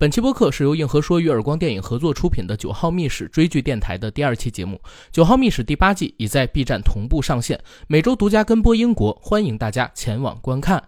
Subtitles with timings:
[0.00, 4.76] 本期播客是由硬核说与耳光电影合作出品的《九号秘史》追剧电台的第二期节目，
[5.12, 10.82] 《九号秘史》第八季已在 B 站同步上线，每周独家跟播英国，欢迎大家前往观看。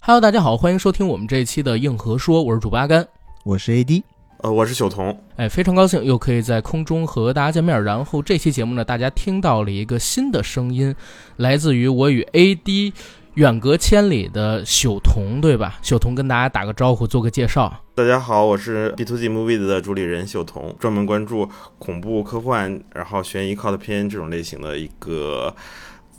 [0.00, 3.08] Hello，大家好，欢迎收听我们这一期的硬核说，我是主播阿甘，
[3.42, 4.02] 我是 AD。
[4.38, 7.82] 呃，我是小童，哎，非常高兴又可以在空中和大家见面。
[7.82, 10.94] 然后这期节目呢，大家听到了一个新的声音，
[11.36, 12.92] 来自于我与 AD
[13.34, 15.78] 远隔千里的朽童，对吧？
[15.82, 17.72] 朽童跟大家打个招呼，做个介绍。
[17.94, 25.54] 大家好，我是 B to G Movies 的主理人朽童，专门关注恐怖、科幻，然后悬疑、靠的片这种类型的一个，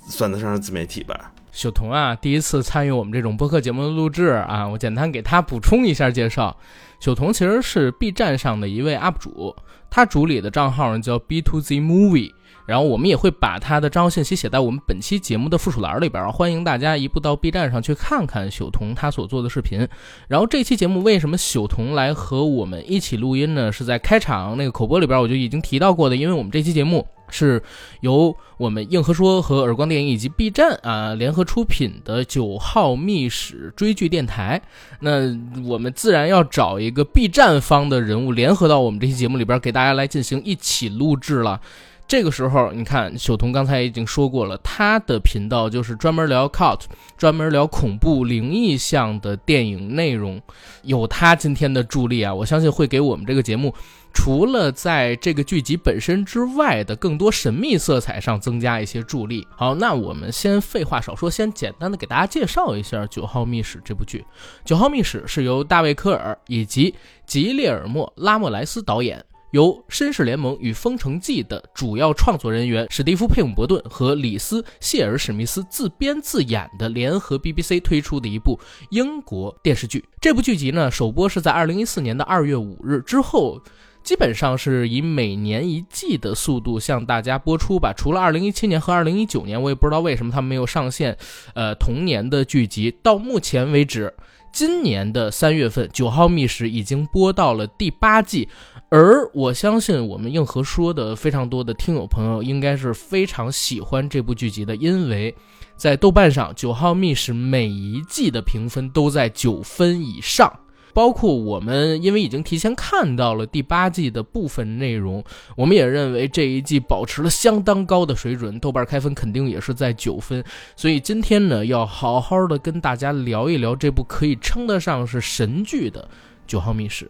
[0.08, 1.32] 算得上是自媒体吧。
[1.54, 6.58] 朽童啊，第一次参与我们这种播客节目的录制啊，我简单给他补充一下介绍。
[7.06, 9.56] 朽童其实是 B 站上的一位 UP 主，
[9.92, 12.32] 他主理的账号呢叫 B to Z Movie，
[12.66, 19.88] 然后我们也会把他的账号信息写在我们本期节目的附属栏里边，欢迎大家一步到 B 站上去看看朽童他所做的视频。
[20.28, 23.72] 然后这期节目为什么朽童来和我们一起录音呢？
[23.72, 27.06] 是在开场那个口播里边我就已经提到过的，因为我们这期节目。
[27.30, 27.62] 是
[28.02, 34.62] 由我们硬核说和耳光电影以及 B 站啊联合出品的九号秘史追剧电台。
[35.00, 41.60] 那我们自然要找一个 B 站方的人物联合到我们这期节目里边，给大家来进行一起录制了。
[42.08, 46.82] 这个时候，你看，小童刚才已经说过了，他的频道就是专门聊 cult，
[47.18, 50.40] 专门聊恐怖灵异向的电影内容。
[50.84, 53.74] 有他今天的助力啊，我相信会给我们这个节目。
[54.16, 59.46] 除了在这个剧集本身之外的更多神秘色彩上增加一些助力。
[59.56, 64.20] 好，那我们先废话少说，先简单的给大家介绍一下《九号秘史》这部剧。
[64.66, 66.96] 《九号秘史》是由大卫·科尔以及
[67.28, 80.04] 吉列尔莫·拉莫莱斯导演，由《绅士联盟》与《封城记》的主要创作人员史蒂夫·佩姆伯顿和里斯·谢尔史密斯自编自演的联合 BBC 推出的一部英国电视剧。
[80.20, 83.62] 这部剧集呢，首播是在二零一四年的二月五日之后。
[84.06, 91.18] 基本上是以每年一季的速度向大家播出吧，除了二零一七年和二零一九年，我也不知道为什么他们没有上线，
[91.56, 92.96] 呃，同年的剧集。
[93.02, 94.14] 到目前为止，
[94.54, 98.48] 今年的三月份，《九号秘史》已经播到了第八季，
[98.90, 105.34] 而我相信我们硬核说的非常多的听友朋友应该是非常喜欢这部剧集的，因为
[105.76, 110.60] 在豆瓣上，《九号秘史》每一季的评分都在九分以上。
[110.96, 115.22] 包括我们，因为已经提前看到了第八季的部分内容，
[115.58, 120.42] 我们也认为这一季保持了相当高的水准，豆瓣开分肯定也是在九分。
[120.78, 126.02] 所以今天呢，要好好的跟大家聊一聊这部可以称得上是神剧的
[126.48, 127.06] 《九号密室》。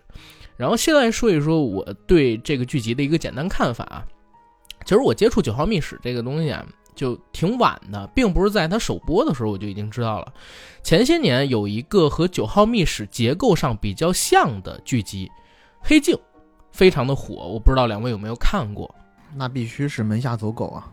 [0.57, 4.03] 然后先来说一说我对这个剧集的一个简单看法啊。
[4.83, 6.65] 其实我接触《九号密室》这个东西啊。
[6.95, 10.33] 就挺晚的，并不是在它首播的时候我就已经知道了。
[10.81, 15.27] 前些年有一个和《九号秘史》结构上比较像的剧集
[15.81, 16.15] 《黑镜》，
[16.71, 18.93] 非常的火，我不知道两位有没有看过？
[19.35, 20.87] 那必须是门下走狗啊！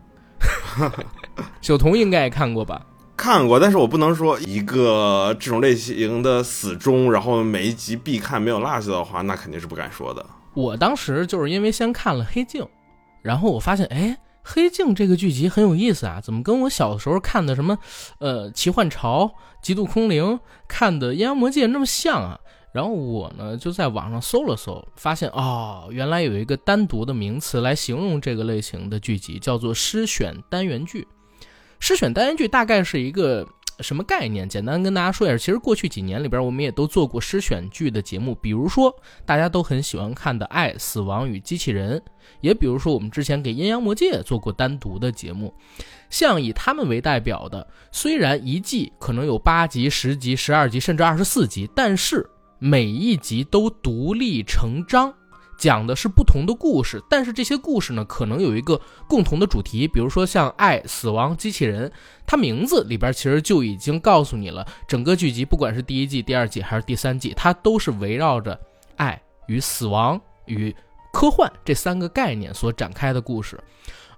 [1.63, 2.85] 小童应该也看过吧？
[3.17, 10.27] 看过，但是我不能说一个这种类型的死忠，然后每一集必看没有落下的话，那肯定是不敢说的。
[10.55, 12.63] 我当时就是因为先看了《黑镜》，
[13.23, 14.19] 然后我发现，哎。
[14.43, 17.79] 黑镜这个剧集很有意思啊，怎么跟我小时候看的什么，
[18.19, 22.39] 呃，奇幻潮、极度空灵看的阴阳魔界那么像啊？
[22.73, 31.07] 然后我呢就在网上搜了搜，发现哦，原来有一个单独的名词来形容这个类型的剧集，叫做诗选单元剧。
[31.81, 33.47] 诗选单元剧大概是一个。
[33.83, 34.49] 什么概念？
[34.49, 35.37] 简单跟大家说一下。
[35.37, 38.95] 其实过去几年里边，我们也都做过诗选剧的节目，比如说
[39.27, 41.99] 大家都很喜欢看的《爱、死亡与机器人》，
[42.41, 45.53] 也比如说我们之前给《阴阳魔界》做过单独的节目。
[46.09, 52.29] 像以他们为代表的，虽然一季可能有八集、十集、十二集，甚至二十四集，但是
[52.59, 55.13] 每一集都独立成章。
[55.63, 61.93] 讲的是不同的故事，但是这些故事呢，可能有一个共同的主题，比如说像爱、死亡、机器人，
[62.27, 68.59] 它名字里边其实就已经告诉你了，整个剧集不管是第一季、第二季还是第三季，它都是围绕着
[68.97, 70.75] 爱与死亡与
[71.13, 73.57] 科幻这三个概念所展开的故事。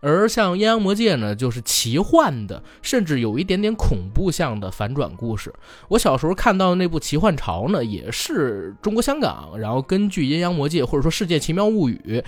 [0.05, 5.51] 而像《阴阳魔界》呢，就是奇幻的，甚至有一点点恐怖向的反转故事。
[5.89, 12.23] 我小时候看到的那部《奇幻潮》呢，也是中国香港，然后根据《阴阳魔界》或者说《世界奇妙物语》，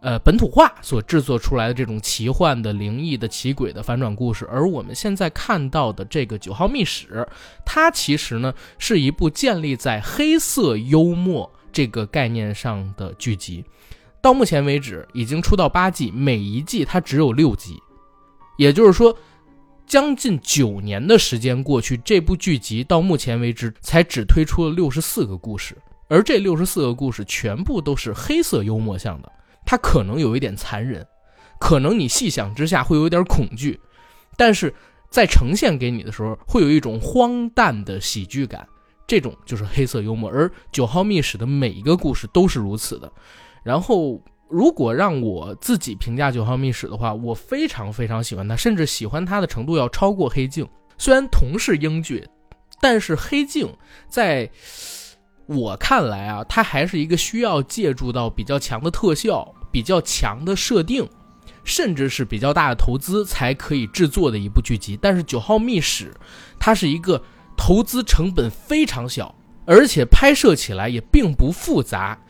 [0.00, 4.44] 呃，本土化所制作出来的这种奇幻的、灵异的、奇诡的反转故事。
[4.50, 7.06] 而我们现在看到的这个《九号秘史》，
[7.64, 13.64] 它其实呢是一部建立在黑色幽默这个概念上的剧集。
[14.22, 17.82] 到目前为止，已经出到八季，每一季它只有六集，
[18.56, 19.14] 也就是说，
[19.84, 25.76] 将近九年的时间过去，这部剧集到目前为止才只推出了六十四个故事，
[26.06, 29.32] 而这六十四个故事全部都是黑色幽默向的，
[29.66, 31.04] 它可能有一点残忍，
[31.58, 33.80] 可能你细想之下会有点恐惧，
[34.36, 34.72] 但是
[35.10, 38.64] 在呈现给你的时候，会有一种荒诞的喜剧感，
[39.04, 43.12] 这种就是黑色幽默，而《九号秘史》的每一个故事都是如此的，
[43.62, 44.20] 然后。
[44.54, 50.62] 如果让我自己评价《九号秘史》的话，我非常非常喜欢它，甚至喜欢它的程度要超过《黑镜》。
[50.98, 52.28] 虽然同是英剧，
[52.82, 53.66] 但是《黑镜》
[54.10, 54.50] 在
[55.46, 61.08] 我看来啊，它还是一个需要借助到比较强的特效、比较强的设定，
[61.64, 64.98] 甚至是比较大的投资才可以制作的一部剧集。
[65.00, 66.10] 但是《九号秘史》，
[66.60, 67.22] 它是一个
[67.56, 72.20] 投资成本非常小，而且拍摄起来也并不复杂。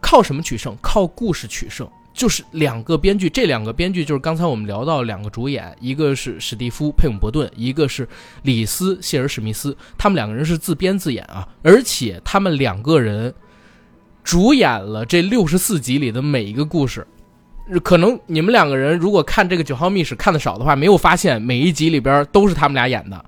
[0.00, 0.76] 靠什么取胜？
[0.80, 1.88] 靠故事取胜。
[2.14, 8.08] 就是两个编剧，这两个编剧就是刚才我们聊到两个主演，一个是史蒂夫·佩姆伯顿，一个是
[8.40, 9.76] 里斯·谢尔史密斯。
[9.98, 13.34] 他们两个人是自编自演啊，而且他们两个人
[14.24, 17.06] 主演了这六十四集里的每一个故事。
[17.84, 23.22] 可能你们两个人如果看这个《九号秘史》看的少的话，没有发现每一集里边都是他们俩演的。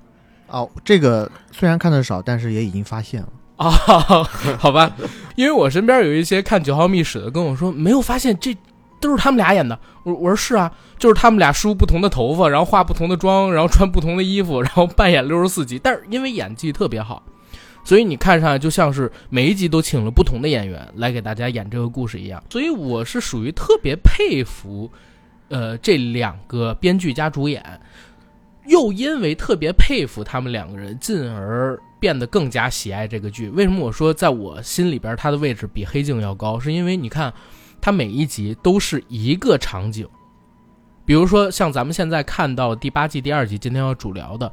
[0.47, 3.29] 哦，这个虽然看的少，但是也已经发现了。
[3.59, 3.71] 啊，
[4.59, 4.97] 好吧，
[5.35, 8.57] 因为我身边有一些看《九号秘史》的跟我说，没有发现这
[9.01, 9.79] 都是他们俩演的。
[10.05, 15.77] 我我说是啊，就是他们俩梳不同的头发，然后化不同的妆，然后穿不同的衣服，然后扮演六十四集。
[15.83, 17.21] 但是因为演技特别好，
[17.83, 22.41] 所以你看上来就像是每一集都请了不同的演员来给大家演这个故事一样。
[22.49, 24.89] 所以我是属于特别佩服，
[25.49, 27.61] 呃，这两个编剧加主演，
[28.67, 31.77] 又因为特别佩服他们两个人，进而。
[32.01, 33.49] 变得更加喜爱这个剧。
[33.51, 36.59] 为什么我说在我心里边它的位置比《黑镜》要高？
[36.59, 37.33] 是因为你看，
[37.81, 40.07] 它每一集都是一个场景。
[41.05, 44.53] 比如说像咱们现在看到第八季第二集，今天要主聊的，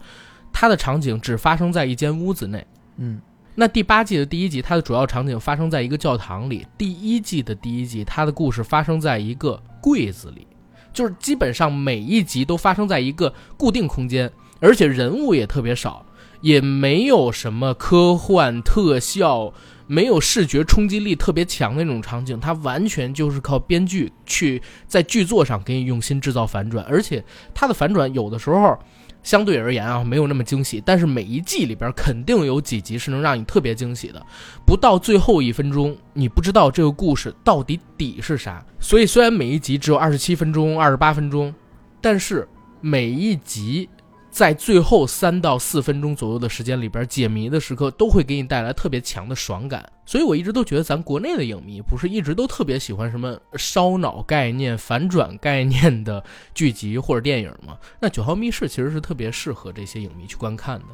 [0.53, 2.65] 它的场景只发生在一间屋子内。
[2.95, 3.19] 嗯，
[3.56, 6.65] 那第八季的第一集，它的主要场景发生在一个教堂里。
[6.77, 10.47] 第一季的第一集，它的故事发生在一个柜子里，
[10.94, 14.31] 就是基本上每一集都发生在一个固定空间，
[14.62, 16.05] 而且人物也特别少。
[16.41, 19.53] 也没有什么科幻特效，
[19.87, 27.23] 没有视觉冲击力特别强的那种场景，它完全就是靠编剧去在剧作上给你用心制造反转，而且
[27.53, 28.77] 它的反转有的时候
[29.23, 34.23] 相对而言啊没有那么惊喜，但是每一季里边肯定有几集是能让你特别惊喜的，
[34.65, 41.53] 不到最后一分钟你不知道这个故事到底底是啥，所以虽然每一集只有二十七分钟、二十八分钟，
[42.01, 42.47] 但是
[42.81, 43.89] 每一集。
[44.35, 49.89] 在最后三到四分钟左右的时间里边，解谜的时刻都会给你带来特别强的爽感。
[50.05, 56.21] 所以我一直都觉得，咱国内的影迷不是一直都特别喜欢什么烧脑概念、反转概念的
[56.53, 57.77] 剧集或者电影吗？
[58.01, 60.85] 那《九号密室》其实是特别适合这些影迷去观看的。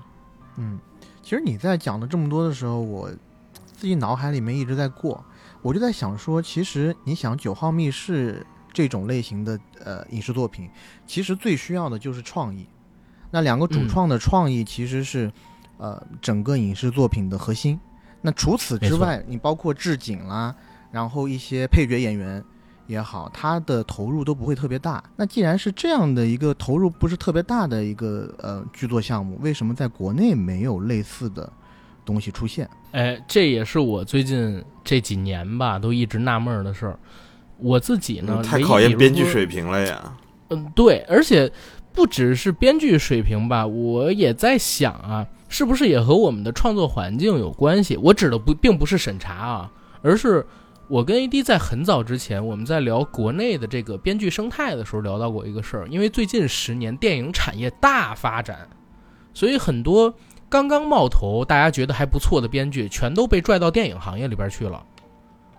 [0.57, 0.79] 嗯，
[1.23, 3.09] 其实你在讲了这么多的时候，我
[3.73, 5.25] 自己脑海里面一直在过，
[5.63, 10.69] 我就在想说，其实你想《九号密室》这种类型的呃影视作品，
[11.07, 12.67] 其实最需要的就是创意。
[13.31, 15.31] 那两个主创的创意其实是，
[15.77, 17.79] 呃，整个影视作品的核心。
[18.21, 20.53] 那除此之外，你包括置景啦，
[20.91, 22.43] 然后一些配角演员
[22.85, 25.03] 也好，他的投入都不会特别大。
[25.15, 31.51] 那既然是这样的一个投入不是特别大的一个呃剧作项目，为什么在国内没有类似的
[32.05, 32.69] 东西出现？
[32.91, 36.99] 哎，这也是我最近这几年吧都一直纳闷的事儿。
[37.57, 40.13] 我自己呢，太考验编剧水平了呀。
[40.49, 41.51] 嗯，对，而且。
[41.93, 47.97] 不只是编剧水平吧，我也在想啊，是不是也和我们的创作环境有关系？
[47.97, 49.71] 我指的不并不是审查啊，
[50.01, 50.45] 而是
[50.87, 55.87] 我跟 AD 在很早之前，我们在聊国内的这个编剧生态的时候聊到过一个事儿。
[55.89, 58.67] 因为最近十年电影产业大发展，
[59.33, 60.13] 所以很多
[60.49, 64.81] 刚刚冒头、大家觉得还不错的编剧，全都被拽到电影行业里边去了，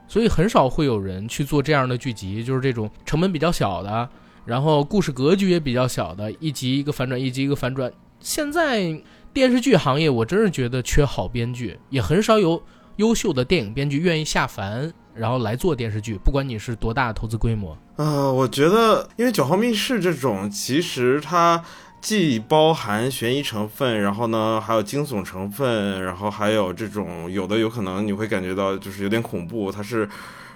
[0.08, 4.08] 所以很少会有人去做这样的剧集，就是这种成本比较小的。
[4.44, 7.92] 然后故事格局也比较小的，一集一个反转，一集一个反转。
[8.20, 9.00] 现在
[9.32, 12.62] 电视剧行业，我真是觉得缺好编剧，也很少有
[12.96, 16.16] 优秀的电影编剧愿意下凡，然后来做电视剧。
[16.22, 21.62] 不管你是多大的投资规模，呃，我觉得，因为《九号密室》这种，其实它
[22.00, 30.08] 既包含悬疑成分，然后呢还有惊悚成分，然后还有这种有的有可能你会感觉到就是有点恐怖，它是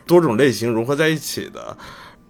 [0.07, 1.77] 多种类型融合在一起的。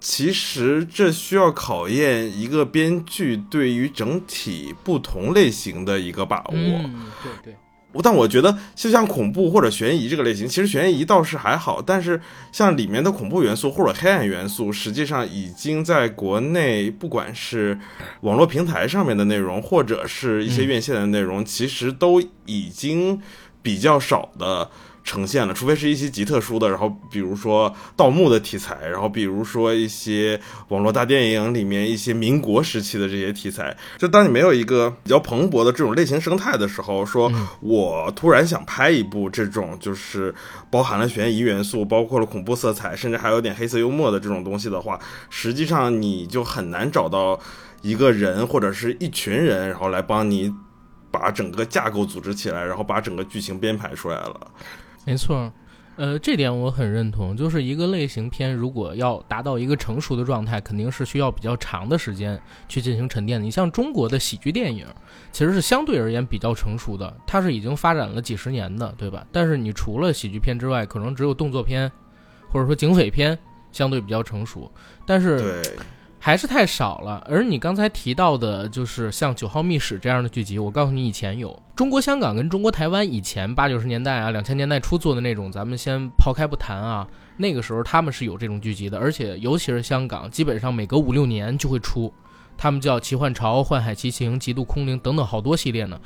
[0.09, 6.53] 其实这需要考验一个编剧对于整体不同类型的一个把握。
[6.55, 7.57] 嗯，对对。
[8.05, 12.21] 但我觉得就像恐怖或者悬疑这个类型，其实悬疑倒是还好，但是
[12.53, 17.77] 像里面的恐怖元素或者黑暗元素，实际上已经在国内不管是
[18.21, 23.21] 网络平台上面的内容，或者是一些院线的内容，其实都已经
[23.61, 24.71] 比较少的。
[25.07, 33.75] 呈现了，除非是一些极特殊的，然后比如说盗墓的题材，然后比如说一些网络大电影里面一些民国时期的这些题材。
[33.97, 40.35] 就当你没有一个比较蓬勃的这种类型生态的时候，说我突然想拍一部这种就是
[40.73, 44.99] 包含了悬疑元素，包括了恐怖色彩，甚至还有点黑色幽默的这种东西的话，
[45.31, 47.39] 实际上你就很难找到
[47.81, 50.53] 一个人或者是一群人，然后来帮你
[51.13, 54.41] 把整个架构组织起来，然后把整个剧情编排出来了。
[55.07, 55.53] 没错，
[55.95, 57.37] 呃，这点我很认同。
[57.37, 63.45] 就是一个类型片，如果要达到一个成熟的状态，肯定是需要比较长的时间去进行沉淀的。
[63.45, 64.85] 你像中国的喜剧电影，
[65.31, 69.25] 其实是相对而言比较成熟的，它是已经发展了几十年的，对吧？
[69.31, 71.91] 但是你除了喜剧片之外，可能只有动作片，
[72.51, 73.39] 或者说警匪片
[73.71, 74.71] 相对比较成熟，
[75.07, 75.63] 但是。
[76.27, 87.07] 还是太少了，而你刚才提到的，就是像《九号秘史》这样的剧集，我告诉你，以前有中国香港跟中国台湾以前八九十年代啊、两千年代初做的那种，咱们先抛开不谈啊。
[87.37, 92.13] 那个时候他们是有这种剧集的，而且尤其是香港，基本上每隔五六年就会出，
[92.59, 95.97] 他们叫《奇幻潮》《幻海奇情》《极度空灵》等等好多系列呢。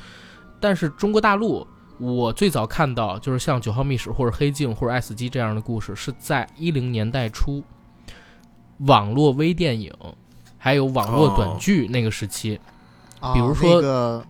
[0.61, 1.67] 但是中国大陆，
[1.99, 7.65] 我最早看到就是像《九号秘史》或者《黑镜》或者《爱死机》这样的故事，是在一零年代初。
[8.87, 9.93] 网络微电影，
[10.59, 12.59] 还有网络短剧那个时期，
[13.35, 14.25] 比如说那个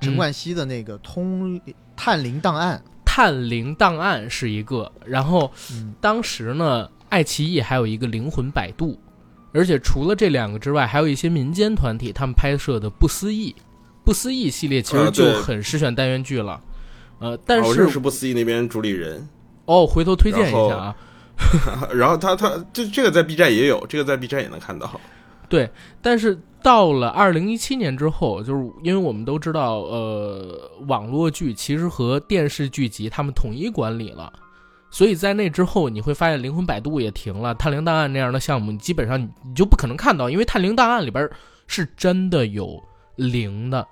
[0.00, 1.60] 陈冠希的那个《通
[1.96, 4.90] 探灵档案》，《探灵档案》是一个。
[5.04, 5.50] 然后
[6.00, 8.92] 当时呢，爱奇艺还有一个《灵魂摆渡》，
[9.52, 13.54] 而且除了这两个之外，还有一些民间团体他们拍摄的《不思议》，
[14.04, 16.60] 《不思议》系列其实就很实选单元剧了。
[17.18, 19.28] 呃，但是是不思议那边主理人。
[19.66, 20.96] 哦，回头推荐一下啊。
[21.94, 25.00] 然后他他这这个在 B 站也有，这个在 B 站也能看到。
[25.48, 25.68] 对，
[26.00, 34.32] 但是到了二零一七年之后，就是因为我们都知道，呃，网络剧其实和电视剧集他们统一管理了，
[34.90, 41.28] 所以在那之后，你会发现《灵魂摆渡》也停了，《探灵档案》那样的项目，你基本上你你就不可能看到，因为《探灵档案》里边
[41.66, 42.80] 是真的有
[43.16, 43.84] 灵的，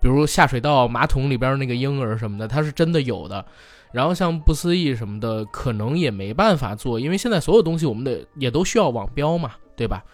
[0.00, 3.44] 比如下水道马桶里边那个婴儿什么的，它是真的有的。
[3.92, 10.04] 然后像不思议什么的，可能也没办法做，因为现在所有东西我们的也都需要网标嘛，对吧？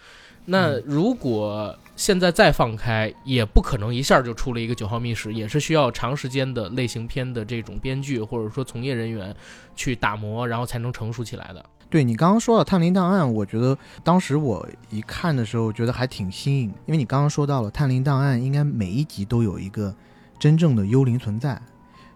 [0.47, 9.35] 那如果现在再放开，也不可能一下就出了一个九号密室，也是需要长时间的类型片的这种编剧或者说从业人员
[9.75, 11.65] 去打磨，然后才能成熟起来的。
[11.89, 19.95] 对你刚刚说到《探灵档案》，我觉得当时我一看的时候，觉得还挺新颖，因为你刚刚说到了《探灵档案》，应该每一集都有一个
[20.37, 21.59] 真正的幽灵存在。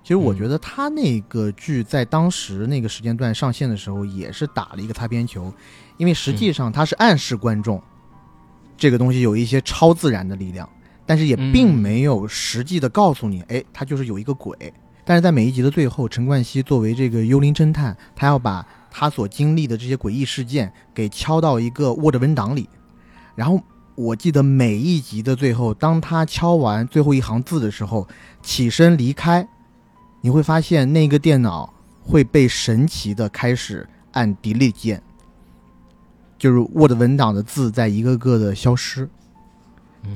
[0.10, 5.54] 其实我觉得他那个剧在当时那个时间段上线的时候，也是打了一个擦边球，
[5.98, 7.80] 因为实际上他是暗示观众，
[8.76, 10.68] 这个东西有一些超自然的力量，
[11.06, 14.74] 但是也并没有实际的告诉你，哎，他就是有一个鬼。
[15.06, 22.68] 但是在每一集的最后，陈冠希作为这个幽灵侦探，他要把他所经历的这些诡异事件给敲到一个 Word 文档里，
[23.36, 23.62] 然后
[23.94, 28.08] 我记得每一集的最后，当他敲完最后一行字的时候，
[28.42, 29.48] 起身离开。
[30.22, 31.74] 你会发现那个电脑
[32.04, 35.02] 会被神奇的开始按 delete 键，
[36.38, 39.10] 就是 Word 文档的字在一个个的消失。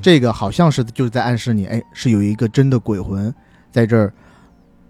[0.00, 3.32] 这个好像是就是在暗示你，哎，是有一个真的鬼魂
[3.70, 4.12] 在这儿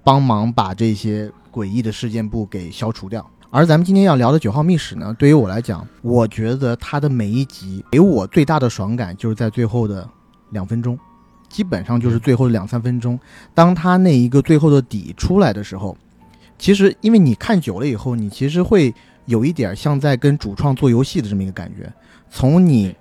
[0.02, 3.28] 帮忙把这些诡异的事件簿给消除掉。
[3.50, 10.08] 而咱们今天要聊的九号密室呢，对于我来讲，我觉得它的每一集给我最大的爽感就是在最后的
[10.50, 10.98] 两分钟。
[11.54, 13.16] 基本上就是最后两三分钟，
[13.54, 15.96] 当他那一个最后的底出来的时候，
[16.58, 18.92] 其实因为你看久了以后，你其实会
[19.26, 21.88] 有一点像在跟主创做游戏的这么一个感觉。
[22.28, 22.92] 从你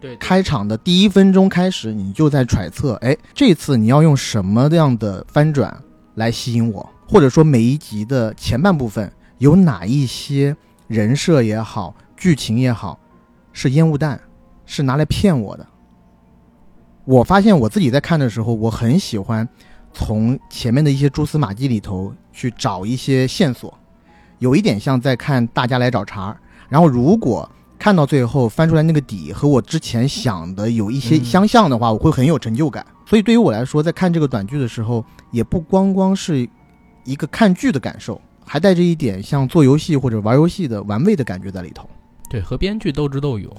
[0.00, 5.80] 对开场的第一分钟开始，你就在揣测，哎，这次你要用什么样的翻转
[6.16, 6.90] 来吸引我？
[7.06, 10.56] 或者说每一集的前半部分有哪一些
[10.88, 12.98] 人设也好，剧情也好，
[13.52, 14.20] 是烟雾弹，
[14.66, 15.64] 是拿来骗我的？
[17.10, 19.46] 我发现我自己在看的时候，我很喜欢
[19.92, 23.76] 从前面的一些蛛丝马迹里头去找一些线索，
[24.38, 26.36] 有一点像在看大家来找茬。
[26.68, 27.50] 然后如果
[27.80, 32.86] 看到最后翻出来那个底和我之前想的有一些相像的话，我会很有成就感。
[33.04, 36.48] 所以对于我来说，在看这个短剧的时候，也不光光是
[37.04, 41.90] 一个看剧的感受，还带着一点像做游戏或者玩游戏的玩味的感觉在里头。
[42.30, 43.52] 对，和编剧斗智斗勇。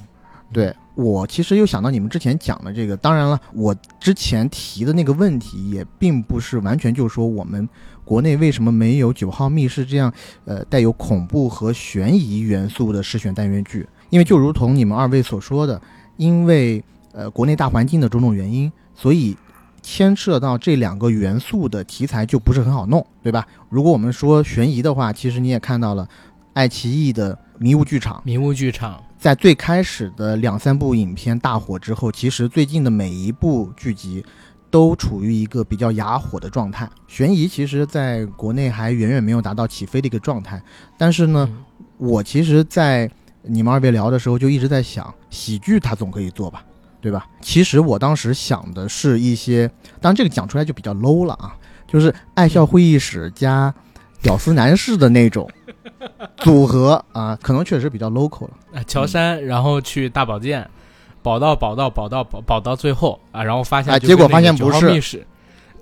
[0.53, 0.73] 对。
[0.95, 7.67] 我其实又想到你们之前讲的这个，当然了，我之前提的那个问题也并不是完全就说我们
[8.03, 10.13] 国内为什么没有《九号密室》这样
[10.45, 15.81] 呃带有恐怖和悬疑元素的试选单元剧，因为就如同你们二位所说的，
[16.17, 16.83] 因为
[17.13, 19.37] 呃国内大环境的种种原因，所以
[19.81, 23.47] 牵涉到这两个元素的题材就不是很好弄，对吧？
[23.69, 26.07] 如果我们说悬疑的话，其实你也看到了
[26.53, 28.21] 爱奇艺的迷雾剧场。
[28.25, 34.25] 迷雾剧场，在最开始的两三部影片大火之后，其实最近的每一部剧集
[34.71, 36.89] 都处于一个比较哑火的状态。
[37.07, 40.59] 悬疑其实在国内还远远没有达到起飞的一个状态。
[40.97, 41.63] 但是呢，嗯
[41.99, 43.07] 我其实，在
[43.43, 46.65] 你们二位聊的时候，就一直在想，喜剧它总可以做吧，
[46.99, 47.27] 对吧？
[47.41, 51.55] 其实我当时想的是一些，当然这个讲出来就比较 low 了啊，
[51.87, 53.71] 就是爱笑会议室加
[54.21, 55.49] 屌丝男士的那种
[56.37, 58.51] 组合啊，可能确实比较 local 了。
[58.73, 60.69] 啊，乔杉，然后去大保健，
[61.23, 65.25] 保到保到保到保保到最后啊，然后发现结果发现不是密室，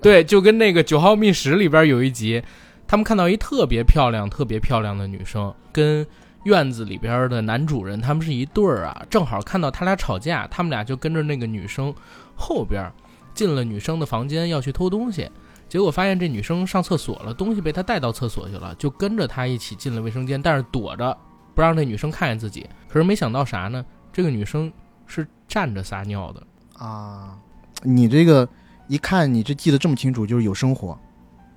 [0.00, 2.42] 对，就跟那个九号密室里边有一集，
[2.88, 6.06] 他们看到一特别漂亮、特别漂亮的女生，跟
[6.44, 11.94] 院子里边的男主人他们是一对儿啊，正好看到他俩吵架，他们俩就跟着那个女生
[12.34, 12.90] 后边
[13.34, 15.30] 进了女生的房间要去偷东西。
[15.70, 21.16] 结果发现这女生上厕所了，东西被他带到厕所去了，就跟着他一起进了卫生间，但是躲着
[21.54, 22.68] 不让这女生看见自己。
[22.88, 23.82] 可是没想到啥呢？
[24.12, 24.70] 这个女生
[25.06, 26.42] 是站着撒尿的。
[26.84, 27.38] 啊，
[27.84, 28.46] 你这个
[28.88, 30.98] 一看你这记得这么清楚，就是有生活。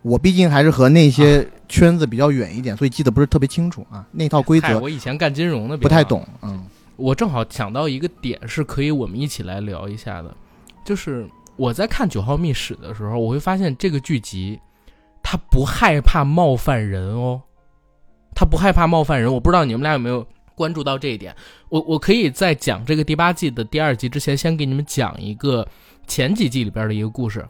[0.03, 4.05] 我毕竟还是和那些圈子比较远一点，所以记得不是特别清楚啊。
[4.11, 6.03] 那套规则我以前干金融的，不太。
[6.03, 6.63] 懂，嗯
[6.95, 10.35] 我正好想到一个点，是可以我们一起来聊一下的，
[10.85, 14.59] 就是我在看《九号密室》的时候，我会发现这个剧集，
[15.21, 17.41] 它不害怕冒犯人哦，
[18.35, 19.31] 它不害怕冒犯人。
[19.31, 21.35] 我不知道你们俩有没有关注到这一点。
[21.69, 25.67] 我我可以在讲这个第八季的第二集之前，先给你们讲一个
[26.07, 27.47] 前几季里边的一个故事。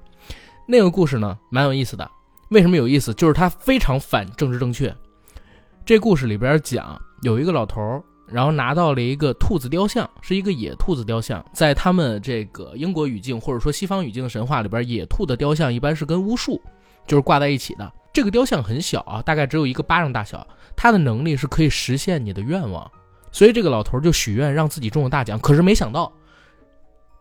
[0.67, 2.09] 那个故事呢，蛮有意思的。
[2.49, 3.13] 为什么有意思？
[3.13, 4.93] 就是它非常反政治正确。
[5.85, 11.43] 这故事里边讲有一个老头儿，然后拿到了一个兔子雕像，是一个野兔子雕像。
[11.53, 16.61] 在他们这个英国语境或者说西方语境的神话里边，野兔的雕像一般是跟巫术
[17.05, 17.91] 就是挂在一起的。
[18.11, 22.89] 这个雕像很小啊，大概只有一个巴掌大小，它的能力是可以实现你的愿望。
[23.31, 26.13] 所以这个老头就许愿让自己中了大奖，可是没想到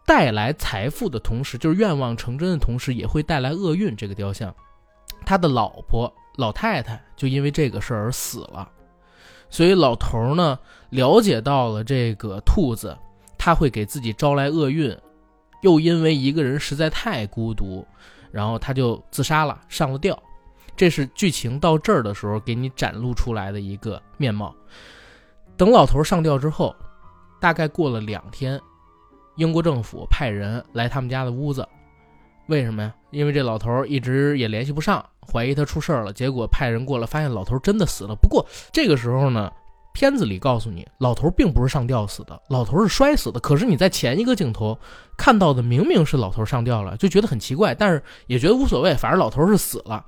[0.04, 3.96] 带来财富的同时，就是愿望成真的同时，也会带来厄运。
[3.96, 4.54] 这个雕像，
[5.24, 8.68] 他的老婆老太太就因为这个事儿而死了。
[9.48, 10.58] 所以老头呢，
[10.92, 12.94] 了解到了这个兔子，
[13.38, 14.94] 他会给自己招来厄运，
[15.62, 17.86] 又因为一个人实在太孤独，
[18.30, 20.22] 然后他就自杀了，上了吊。
[20.76, 24.54] 这是剧情到这儿的时候给你展露出来的一个面貌。
[25.56, 26.76] 等老头上吊之后，
[27.40, 28.60] 大概过了两天，
[29.36, 31.66] 英国政府派人来他们家的屋子，
[32.48, 32.94] 为什么呀？
[33.10, 36.12] 因为这老头一直也联系不上，怀疑他出事了。
[36.12, 38.14] 结果派人过来，发现老头真的死了。
[38.14, 39.50] 不过这个时候呢，
[39.92, 43.38] 片子里告诉你，老头并不是上吊死的，老头是摔死的。
[43.38, 44.78] 可是你在前一个镜头
[45.16, 50.04] 看到的明明是老头上吊了，就觉得很奇怪，但是也觉得无所谓，反正老头是死了。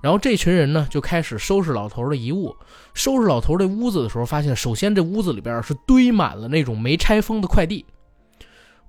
[0.00, 2.54] 然后这群人呢就开始收拾老头的遗物，
[2.92, 7.84] 收拾老头儿这屋子的时候，发现首先这屋子里边是堆满了那种没拆封的快递。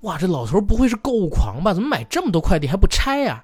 [0.02, 1.74] 哇，这老头不会是购物狂吧？
[1.74, 3.44] 怎么买这么多快递还不拆呀、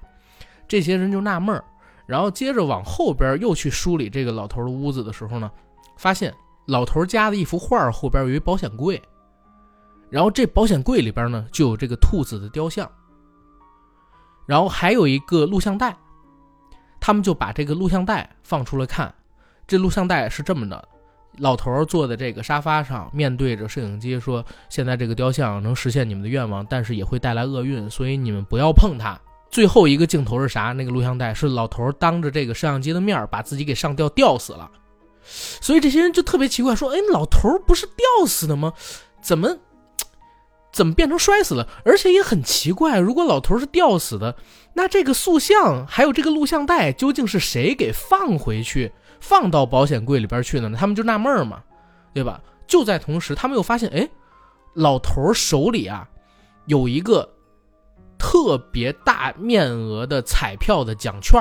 [0.68, 1.64] 这些人就纳闷儿，
[2.06, 5.50] 然后接着往后边又去梳理这个老头的屋子的时候呢，
[5.96, 6.32] 发现
[6.66, 9.00] 老头家的一幅画后边有一保险柜，
[10.10, 12.90] 然后这保险柜里边呢就有这个兔子的雕像，
[14.46, 15.96] 然后还有一个录像带，
[17.00, 19.12] 他们就把这个录像带放出来看，
[19.66, 20.88] 这录像带是这么的。
[21.38, 29.18] 老头坐在这个沙发上，面对着摄影机说：“现在这个雕像能实现你们的愿望，但是也会带来厄运，所以你们不要碰它。”
[29.50, 30.72] 最后一个镜头是啥？
[30.72, 34.70] 那个录像带是老头当着这个摄像机的面儿把自己给上吊吊死了。
[35.24, 38.72] 所以这些人就特别奇怪，说：“哎，老头不是吊死的吗？
[39.22, 39.58] 怎么
[40.72, 41.68] 怎么变成摔死了？
[41.84, 44.36] 而且也很奇怪，如果老头是吊死的，
[44.74, 51.62] 那这个塑像还有这个录像带究竟是谁给放回去？”放到保险柜里边去的呢，他们就纳闷嘛，
[52.12, 52.40] 对吧？
[52.66, 54.10] 就在同时，他们又发现，哎，
[54.74, 56.08] 老头手里啊
[56.66, 57.32] 有一个
[58.18, 61.40] 特别大面额的彩票的奖券。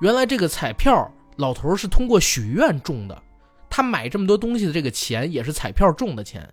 [0.00, 3.22] 原来这个彩票老头是通过许愿中的，
[3.70, 6.46] 他买这么多东西的这个钱也是彩票中的钱。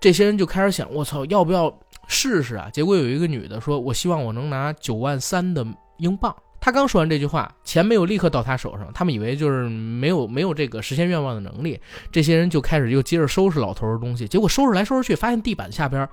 [0.00, 1.72] 这些人就开始想，我操，要不要
[2.06, 2.70] 试试啊？
[2.72, 5.66] 结果有一个女的说，我希望我能拿九万三的
[5.98, 6.34] 英镑。
[6.60, 16.08] 他刚说完这句话，钱没有立刻到他手上，他们以为就是没有没有这个实现愿望的能力，这些人就开始又接着收拾老头的东西，结果收拾来收拾去，发现地板下边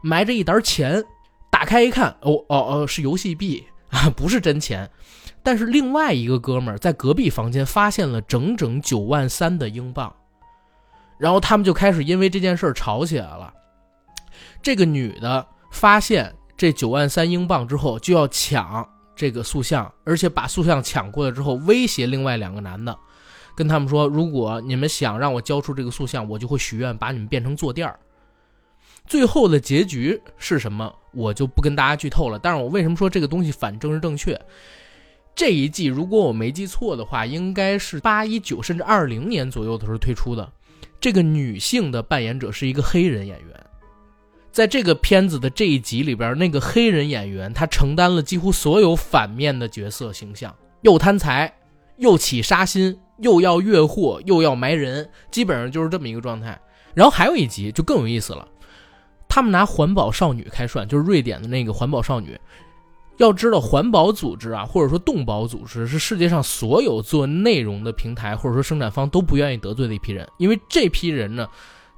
[0.00, 1.04] 埋着一沓钱，
[1.50, 4.90] 打开一看，哦哦哦，是游戏币啊，不是真钱。
[5.44, 10.12] 但是另外一个哥们儿在隔壁房间发现了整整九万三的英镑，
[11.18, 13.52] 然后他们就开始因为这件事儿吵起来了。
[14.62, 22.96] 这个女的发现这九万三英镑之后，就要抢这个塑像，而且把塑像抢过来之后，威胁另外两个男的，
[23.54, 27.98] 跟他们说：“如果你们想让我交出这个塑像，我就会许愿把你们变成坐垫儿。”
[29.06, 32.38] 最后的结局是什么，我就不跟大家剧透了。
[32.38, 34.40] 但是我为什么说这个东西反正是正确？
[35.34, 40.52] 这一季如果我没记错的话，应该是八一九甚至二零年左右的时候推出的。
[41.00, 43.66] 这个女性的扮演者是一个黑人演员，
[44.50, 51.52] 在这个片子的这一集里边，那个黑人演员他承担了几乎所有反面的角色形象，又贪财，
[51.98, 56.58] 又起杀心，又要越货，又要埋人，基本上就是这么一个状态。
[56.94, 58.48] 然后还有一集就更有意思了，
[59.28, 62.38] 他们拿环保少女开涮，就是瑞典的那个环保少女。
[63.18, 70.28] 要知道，环保组织啊，或者说动保组织，是世界上所有做内容的平台或者说生产方都不愿意得罪的一批人。
[70.38, 71.48] 因为这批人呢，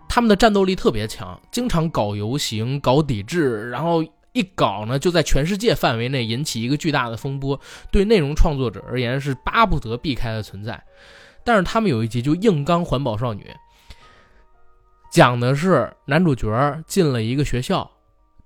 [0.09, 7.59] 他们的战斗力特别强，经常搞游行、搞抵制，然后一搞呢，就在全世界范围内引起一个巨大的风波。
[7.91, 10.83] 对内容创作者而言，是巴不得避开的存在。
[11.43, 13.47] 但是他们有一集就硬刚环保少女，
[15.11, 17.91] 讲的是男主角进了一个学校，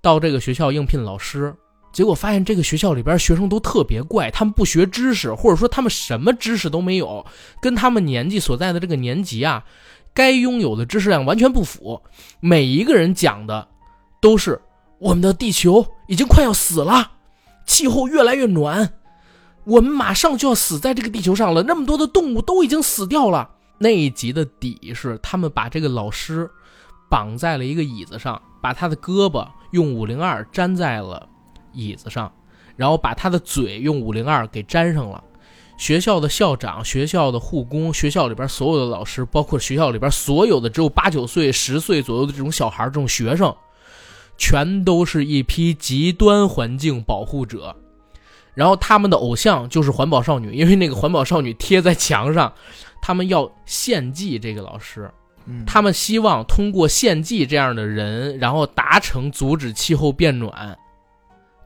[0.01, 1.53] 到这个学校应聘老师。
[1.91, 7.25] 结果发现这个学校里边学生都特别怪，他们不学知识，或者说他们什么知识都没有，
[7.61, 9.63] 跟他们年纪所在的这个年级啊，
[10.13, 12.01] 该拥有的知识量完全不符。
[12.39, 13.67] 每一个人讲的
[14.21, 14.59] 都是
[14.99, 17.11] 我们的地球已经快要死了，
[17.65, 18.93] 气候越来越暖，
[19.65, 21.63] 我们马上就要死在这个地球上了。
[21.63, 23.49] 那么多的动物都已经死掉了。
[23.77, 26.49] 那一集的底是他们把这个老师
[27.09, 31.27] 绑在了一个椅子上，把他的胳膊用五零二粘在了。
[31.73, 32.31] 椅子上，
[32.75, 35.23] 然后把他的嘴用五零二给粘上了。
[35.77, 43.55] 学校的校长、学校的护工、学校里边所有的老师，包括学校里边所有的只有八九岁、十岁左右的这种小孩、这种学生，
[44.37, 47.75] 全都是一批极端环境保护者。
[48.53, 52.53] 然后他们的偶像就是环保少女，因为那个环保少女贴在墙上，
[53.01, 55.09] 他们要献祭这个老师。
[55.65, 60.77] 他们希望通过献祭这样的人，然后达成阻止气候变暖。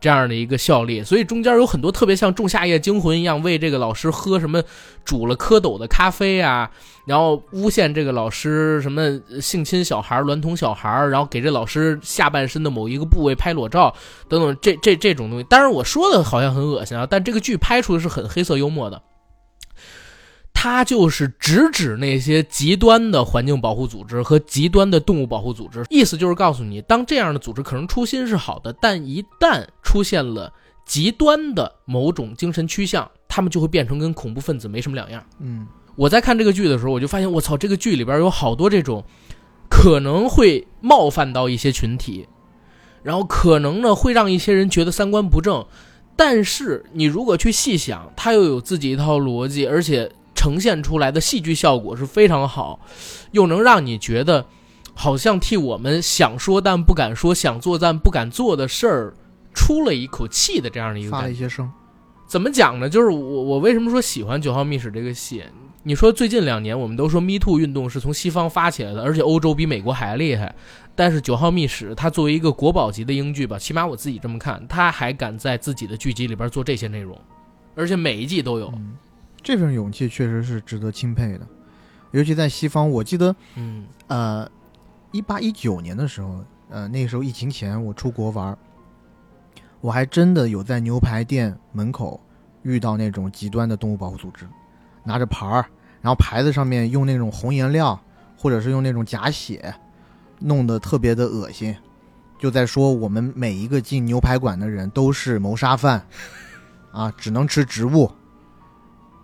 [0.05, 4.61] 这样的一个效力，所以中间有很多特别像《仲夏夜惊魂》一样，为这个老师喝什么
[5.03, 6.69] 煮了蝌蚪的咖啡啊，
[7.07, 13.91] 然后诬陷这个老师什么性侵小孩、娈童小孩，然后给这老师下半身的某一个部位拍裸照
[14.29, 15.45] 等等，这这这种东西。
[15.49, 19.01] 当然我说的好像很恶心啊，但这个剧拍出的是很黑色幽默的。
[20.57, 30.51] 他就是直指那些极端的环境保护组织和极端的动物保护组织，意思就是告诉你，当这样的组织可能初心是好的，但一旦出现了
[30.83, 35.23] 极端的某种精神趋向，他们就会变成跟恐怖分子没什么两样。
[35.39, 39.03] 嗯，我在看这个剧的时候，我就发现，我操，这个剧里边有好多这种
[39.69, 42.27] 可能会冒犯到一些群体，
[43.03, 45.63] 然后可能呢会让一些人觉得三观不正，
[46.15, 50.11] 但是你如果去细想，它又有自己一套逻辑，而且。
[50.45, 52.79] 呈现出来的戏剧效果是非常好，
[53.31, 54.45] 又能让你觉得
[54.93, 59.13] 好像替我们想说但不敢说、想做但不敢做的事儿
[59.55, 61.67] 出了一口气的这样的一个发了一些声。
[62.27, 62.87] 怎么讲呢？
[62.87, 65.43] 就是我我为什么说喜欢《九号秘史》这个戏？
[65.81, 70.53] 你说最近两年我们都说 Me Too 运动是从西方发起来的，而且欧洲比美国还厉害。
[70.93, 77.19] 但是《九号秘史》它作为一个国宝级的英剧吧，起码我自己这么看，它还敢在自己的剧集里边做这些内容，
[77.73, 78.71] 而且每一季都有。
[79.45, 81.47] 这份勇气确实是值得钦佩的，
[82.09, 82.89] 尤其在西方。
[82.89, 84.49] 我记得，嗯，呃，
[85.11, 88.57] 一八一九年的时候，呃，那个时候疫情前，我出国玩，
[89.81, 92.19] 我还真的有在牛排店门口
[92.63, 94.47] 遇到那种极端的动物保护组织，
[95.03, 95.63] 拿着牌儿，
[96.01, 98.01] 然后牌子上面用那种红颜料，
[98.35, 99.75] 或者是用那种假血，
[100.39, 101.77] 弄得特别的恶心，
[102.39, 106.03] 就在说我们每一个进牛排馆的人都是谋杀犯，
[106.91, 108.11] 啊，只能吃植物。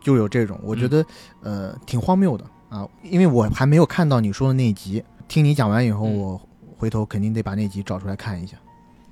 [0.01, 1.05] 就有这种，我觉得，
[1.41, 6.41] 呃，挺荒谬的啊，因为我还没有看到你说的那集，听你讲完以后，我
[6.77, 8.57] 回头肯定得把那集找出来看一下，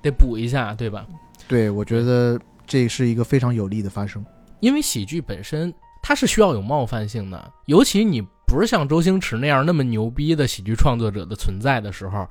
[0.02, 1.06] 得补一下，对吧？
[1.48, 4.26] 对，我觉得这是一个非常有利的发生，
[4.60, 12.28] 因为喜剧本身它是需要有冒犯性的，尤其你不是像周星驰那样那么牛逼的喜剧创作者的存在的时候，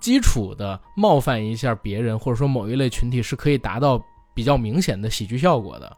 [0.00, 4.02] 基础的冒犯一下别人或者说某一类群体是可以达到
[4.34, 5.96] 比较明显的喜剧效果的。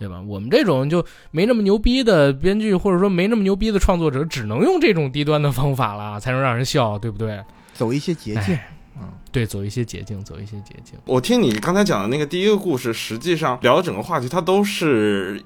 [0.00, 0.18] 对吧？
[0.26, 7.38] 我们这种就没那么牛逼的编剧，或者说没那么牛逼的创作者，只能用这种低端的方法了，才能让人笑，对不对？
[7.74, 8.58] 走一些捷径
[8.98, 10.98] 嗯，对，走一些捷径，走一些捷径。
[11.04, 15.44] 我听你刚才讲的那个第一个故事，实际上聊的整个话题，它都是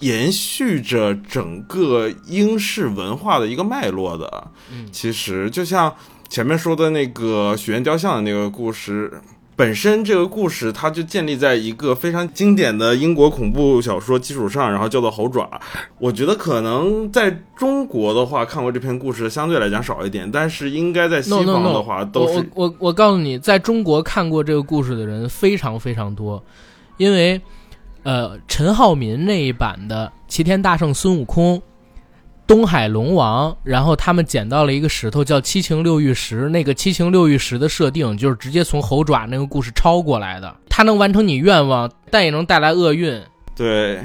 [0.00, 4.48] 延续着整个英式文化的一个脉络的。
[4.70, 5.90] 嗯其实就像
[6.28, 9.10] 前面说的那个许愿雕像的那个故事。
[9.56, 15.44] 本身这个故事，它就建立在一个非常经典的英国恐怖小说基础上，然后叫做《猴爪》。
[15.98, 26.42] 我觉得可能在中国的话，看过这篇故事相对来讲少一点，但是应该在西方的话都是我我告诉你，在中国看过这个故事的人非常非常多，
[26.96, 27.40] 因为
[28.02, 31.62] 呃，陈浩民那一版的齐天大圣孙悟空。
[32.46, 36.48] 东海龙王，然后他们捡到了一个石头，叫七情六欲石。
[36.50, 40.54] 那个七情六欲石的设定就是直接从猴爪那个故事抄过来的。
[40.68, 43.22] 它能完成你愿望，但也能带来厄运。
[43.56, 44.04] 对，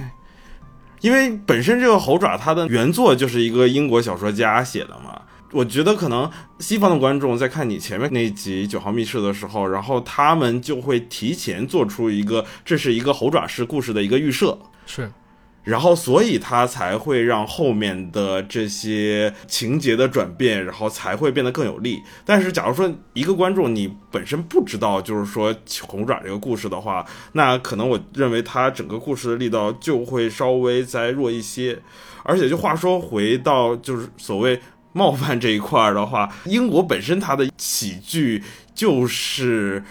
[1.02, 5.22] 因为本身这个猴爪它的原作就是一个英国小说家写的嘛。
[5.52, 15.12] 我觉得可能西方的观众在看你前面那一集《九号密室》的时候，然后他们就会提前做出一个这是一个猴爪式故事的一个预设，是，
[15.64, 22.02] 然后所以他才会让后面的这些情节的转变，然后才会变得更有力。
[22.26, 31.80] 但是假如说一个观众你本身不知道，就是说红爪这个故事的话，那可能我认为它整个故事的力道就会稍微再弱一些。
[32.24, 34.60] 而且就话说回到就是所谓。
[34.92, 38.44] 冒犯这一块儿的话，英国本身它的喜剧
[38.74, 39.84] 就是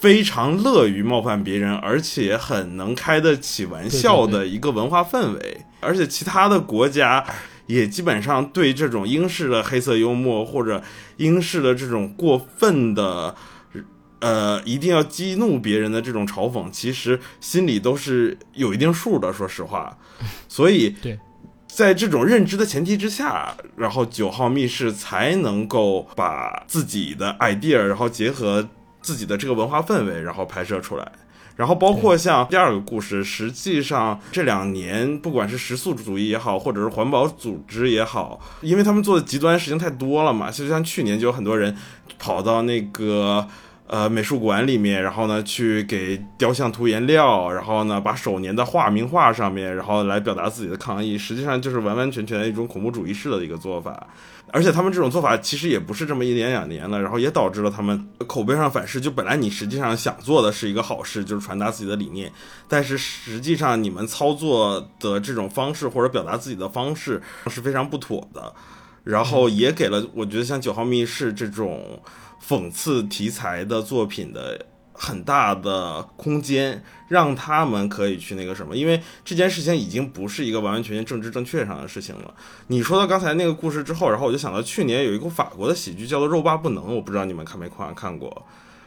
[0.00, 5.60] 非常乐于冒犯别人，而且很能开得起玩笑的一个文化氛围。
[5.80, 7.24] 而且其他的国家
[7.66, 10.82] 也基本上对这种英式的黑色幽默或者
[11.18, 13.34] 英式的这种过分的。
[14.22, 19.32] 呃，一定要激怒别人的这种嘲讽，其实心里都是有一定数的。
[19.32, 19.96] 说实话，
[20.46, 21.18] 所以对
[21.66, 28.68] 在这种认知的前提之下，然后九号密室才能够把自己的 idea，然后结合
[29.00, 31.12] 自己的这个文化氛围，然后拍摄出来。
[31.56, 41.76] 然后包括像第二个故事，实际上这两年不管是食素主义也好，或者是环保组织也好，因为他们做的极端事情太多了嘛，就像去年就有很多人
[42.18, 43.46] 跑到那个。
[43.92, 54.06] 呃，美术馆里面，然后呢，去给雕像涂颜料，然后呢，把手粘在画名画上面，然后来表达自己的抗议，实际上就是完完全全的一种恐怖主义式的一个做法。
[54.52, 59.00] 而且他们这种做法其实也不是这么一年两年了，然后也导致了他们口碑上反噬。
[59.00, 62.30] 就本来你实际上想做的是一个好事，就是传达自己的理念，
[62.68, 68.54] 但是实际上你们操作的这种方式或者表达自己的方式是非常不妥的，
[69.02, 72.00] 然后也给了我觉得像九号密室这种。
[72.50, 82.34] 讽刺题材的作品的很大的空间，让他们可以去那个什么，因为这件事情已经不是一个完完全全政治正确上的事情了。
[82.66, 88.44] 你说到刚才那个故事之后，然后我就想到去年有一个法国的喜剧叫做《肉罢不能》，我不知道你们看没看看过。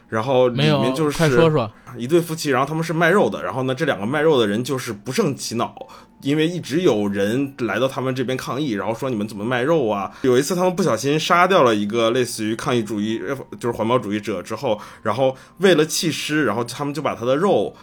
[0.10, 5.88] 然后里面就是快说说一对夫妻，然后他们是卖肉的，然后呢，这两个卖肉的人就是不胜其恼，
[6.24, 10.12] 因为一直有人来到他们这边抗议，然后说你们怎么卖肉啊？
[10.24, 13.22] 有一次他们不小心杀掉了一个类似于抗议主义，
[13.60, 17.76] 就是环保主义者之后，然后为了弃尸，然后他们就把他的肉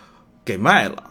[0.45, 1.03] 给卖了，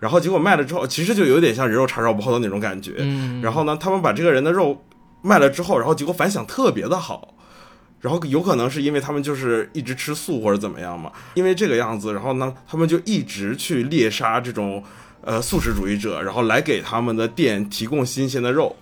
[0.00, 2.94] 然后结果卖了之后，其实就有点像人肉叉烧包的那种感觉。
[2.98, 4.84] 嗯，然后呢，他们把这个人的肉
[5.22, 7.34] 卖了之后，然后结果反响特别的好。
[8.00, 14.80] 然后有可能是因为他们就是一直吃素或者怎么样嘛，因为这个样子，然后呢，他们就一直去猎杀这种
[15.22, 18.74] 呃素食主义者，然后来给他们的店提供新鲜的肉，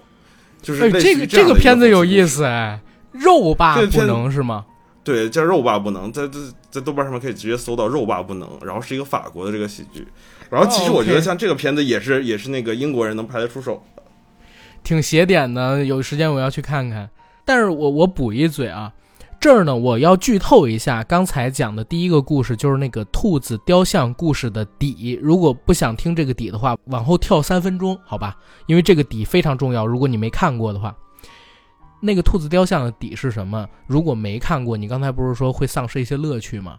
[0.63, 2.29] 就是哎，这个这个片子有意思。
[2.29, 2.81] 思哎，
[3.13, 4.65] 肉霸不能是吗？
[5.03, 6.39] 对，叫肉霸不能，在在
[6.71, 10.07] 在豆瓣上面可以直接搜到肉霸不能，然后是一个法国的这个喜剧，
[10.51, 14.03] 然后其实哦我觉得像这个片子也是也是那个英国人能拍得出手的。
[14.83, 17.09] 挺邪点的，有时间我要去看看。
[17.45, 18.93] 但是我我补一嘴啊，
[19.39, 25.19] 这儿呢我要剧透一下刚才讲的第一个故事，就是那个兔子雕像故事的底。
[25.23, 28.37] 如果不想听这个底的话，往后跳三分钟，好吧？
[28.67, 29.87] 因为这个底非常重要。
[29.87, 30.95] 如果你没看过的话，
[32.01, 33.69] 那个兔子雕像的底是什么？
[33.87, 36.79] 如果没看过，你刚才不是说会丧失一些乐趣吗？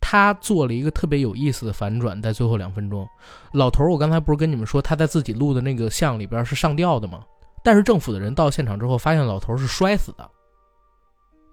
[0.00, 3.06] 他做了一个特别有意思的反转，在最后两分钟。
[3.52, 7.20] 老头儿，我刚才不是跟你们说他在自己录的那个像里边是上吊的吗？
[7.62, 10.30] 但是政府的人到现场之后，发现老头儿是摔死的。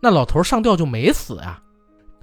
[0.02, 1.62] 那老头上吊就没死啊。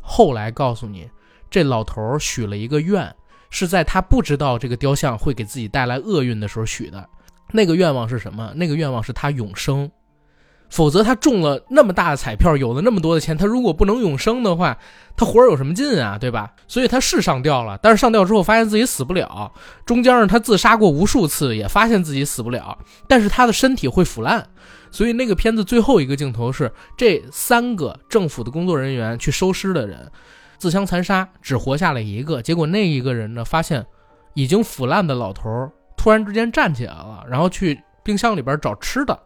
[0.02, 1.08] 后来告诉你，
[1.48, 3.14] 这老头许了一个愿，
[3.50, 7.08] 是在他不知道这个雕像会给自己带来厄运的时候许的。
[7.52, 8.52] 那个愿望是什么？
[8.54, 9.90] 那个愿望是他永生。
[10.70, 14.76] 否则他中了那么大的彩票，有了那么多的钱，他如果不能永生的话，
[15.16, 16.18] 他活着有什么劲啊？
[16.18, 16.52] 对吧？
[16.66, 19.50] 所以他是上吊了，但是上吊之后发现自己死不了，
[19.86, 24.46] 中间呢他自杀过无数次，也发现自己死不了，但是他的身体会腐烂。
[24.90, 30.10] 所以那个片子最后一个镜头是这三个政府的工作人员去收尸的人，
[30.58, 32.42] 自相残杀，只活下了一个。
[32.42, 33.84] 结果那一个人呢，发现
[34.34, 39.18] 已经腐烂的老头突然之间站起来了，然后去冰箱里边找吃的。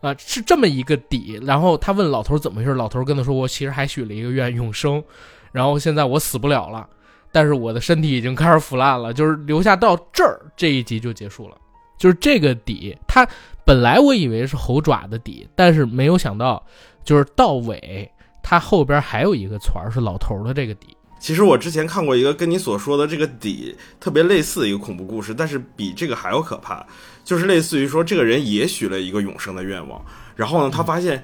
[0.00, 1.40] 啊，是这么一个底。
[1.42, 5.02] 然后他问老头怎么回事，老头跟他说：“我其实还许了一个愿，永生。
[5.50, 6.88] 然后现在我死不了了，
[7.32, 11.56] 但是我的身体已经开始腐烂了，就是留下到这儿，这一集就结束了。
[11.98, 13.26] 就是这个底，他
[13.68, 16.64] 本来我以为是猴爪的底，但是没有想到，
[17.04, 18.10] 就是到尾
[18.42, 20.96] 它后边还有一个团是老头的这个底。
[21.20, 26.82] 其实我之前看过一个跟你所说的这个底特别类似的一个恐怖故事，但是比这个还要可怕。
[27.22, 30.02] 就是类似于说，这个人也许了一个永生的愿望，
[30.34, 31.22] 然后呢，他发现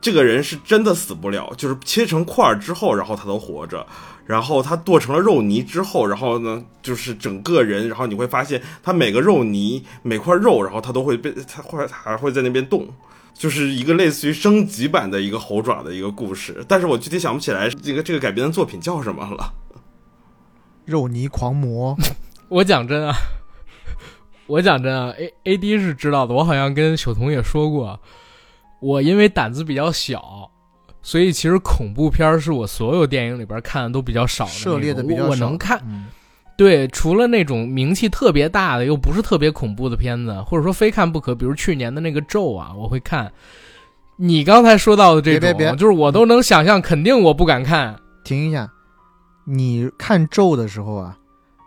[0.00, 3.86] 这个人是真的死不了，就是切成块儿之后，然后他都活着，
[4.26, 12.88] 然后它剁成了肉泥之后，然后呢，就是整个人，然后你会发现它每个肉泥每块肉，然后它都会被它会还会在那边动，
[13.34, 19.52] 就是一个类似于升级版的一个猴爪的一个故事，但是我具体想不起来这个这个改编的作品叫什么了。
[20.84, 21.96] 肉泥狂魔，
[22.48, 23.14] 我讲真啊。
[24.48, 26.34] 我讲真啊，A A D 是知道的。
[26.34, 27.98] 我好像跟小童也说过，
[28.80, 30.50] 我因为胆子比较小，
[31.02, 34.50] 所以其实恐怖片是我所有电影里边看的都比较少的。
[34.50, 35.28] 涉猎的比较少。
[35.28, 35.82] 我能看，
[36.56, 43.30] 对，除了那种名气特别大的又不是特别恐怖的片子，或者说非看不可，比如去年的那个咒啊，我会看。
[44.16, 47.96] 你刚才说到的这种，就是我都能想象，肯定我不敢看。
[48.24, 48.70] 停一下，
[49.44, 51.16] 你看咒的时候啊，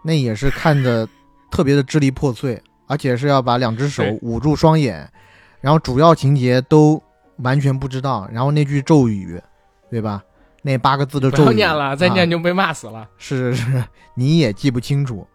[0.04, 1.08] 那也是看的。
[1.52, 5.10] 特别的支离破碎，而且是要把两只手捂住双眼，
[5.62, 7.02] 然后主要情节都
[7.38, 9.41] 完全不知道，然后那句咒语，
[9.89, 10.24] 对吧？
[10.62, 13.08] 那八个字的咒语，念了，再念就被骂死了。
[13.17, 13.84] 是是是，
[14.15, 15.28] 你也记不清楚。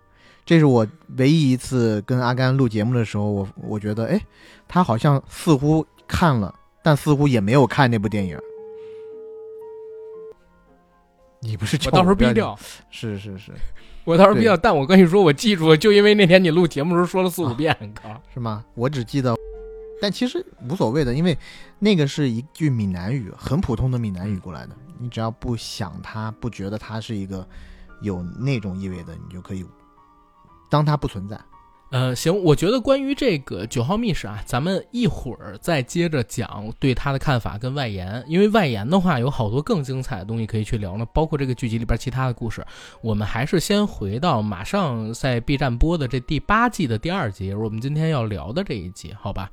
[0.45, 0.87] 这是我
[1.19, 4.21] 唯一一次跟阿甘录节目的时候，我我觉得，哎，
[4.67, 8.37] 他好像似乎看了，但似乎也没有看那部电影。
[11.43, 12.59] 你不是我到时候毙掉？
[12.91, 13.53] 是是是。
[14.05, 18.65] 我到时候毙掉，但我跟你说，我记住了，就因为那天你录节目时候说了四五遍，靠，是吗？
[18.75, 19.37] 我只记得，
[20.01, 21.37] 但其实无所谓的，因为
[21.79, 27.47] 那个是一句闽南语，很普通的闽南语过来的，你只要不想它，不觉得它是一个
[28.01, 29.65] 有那种意味的，你就可以
[30.69, 31.39] 当它不存在。
[31.91, 42.65] 呃，行，我觉得关于这个九号密室啊，咱们一会儿再接着讲对他的看法跟外延，因为外延的话有好多更精彩的东西可以去聊呢，包括这个剧集里边其他的故事。
[43.03, 49.51] 我们还是先回到马上在 B 站播的这第八季的第二集，我们今天要聊的这一集，好吧？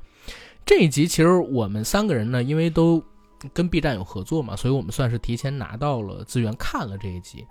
[0.63, 3.03] 这一集其实我们三个人呢，因为都
[3.51, 7.43] 跟 B 站有合作嘛，所以我们算是提前拿到了资源看了这一集。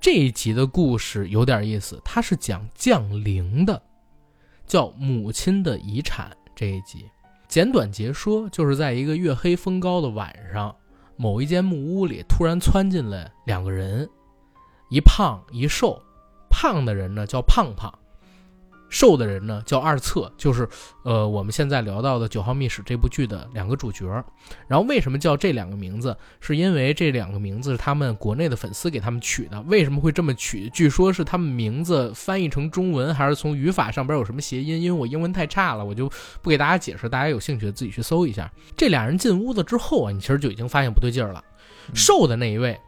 [0.00, 3.82] 这一集的故事有点意思，它是讲降临的。
[4.70, 7.04] 叫母亲的遗产这一集，
[7.48, 10.72] 简短截说，就是在一个月黑风高的晚上，
[11.16, 14.08] 某一间木屋里突然窜进来两个人，
[14.88, 16.00] 一胖一瘦，
[16.48, 17.92] 胖的人呢叫胖胖。
[18.90, 20.68] 瘦的人呢叫二侧，就是
[21.04, 24.04] 呃我们现在聊到的《九号密室》这部剧的两个主角。
[24.66, 26.14] 然后为什么叫这两个名字？
[26.40, 29.60] 是因为这两个名字是他们国内的粉丝给他们取的。
[29.62, 30.68] 为什么会这么取？
[30.70, 34.82] 据说是他们名字翻译成中文，还是从语法上边有什么谐音？
[34.82, 36.10] 因为我英文太差了，我就
[36.42, 37.08] 不给大家解释。
[37.08, 38.50] 大家有兴趣的自己去搜一下。
[38.76, 41.42] 这俩人进屋子之后啊，你其实就已经发现不对劲儿了。
[41.94, 42.78] 瘦的那一位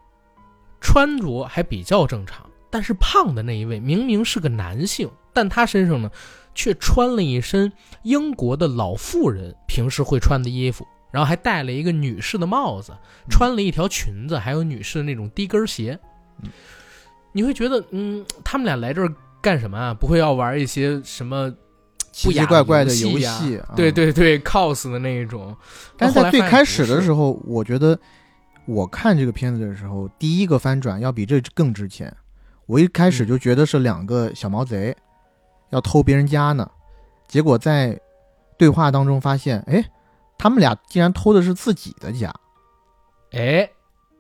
[0.80, 5.08] 穿着还比较正常，但是胖的那一位明明是个男性。
[5.32, 6.10] 但他身上呢，
[6.54, 12.92] 却穿了一身英国的老妇人平时会穿的衣服，然后还戴了一个女士的帽子，
[13.30, 15.98] 穿了一条裙子，还有女士的那种低跟鞋。
[17.32, 19.94] 你会觉得，嗯，他们俩来这儿干什么啊？
[19.94, 21.50] 不会要玩一些什么
[22.10, 23.58] 奇奇怪怪的游戏？
[23.74, 25.56] 对对对，cos 的那一种。
[25.96, 27.98] 但是在最开始的时候，我觉得
[28.66, 32.14] 我看这个片子的时候，第一个翻转要比这更值钱。
[32.66, 34.94] 我一开始就觉得是两个小毛贼。
[35.72, 36.70] 要偷别人家呢，
[37.26, 37.98] 结果在
[38.58, 39.82] 对话当中发现，哎，
[40.38, 42.32] 他们俩竟然偷的是自己的家，
[43.32, 43.68] 哎，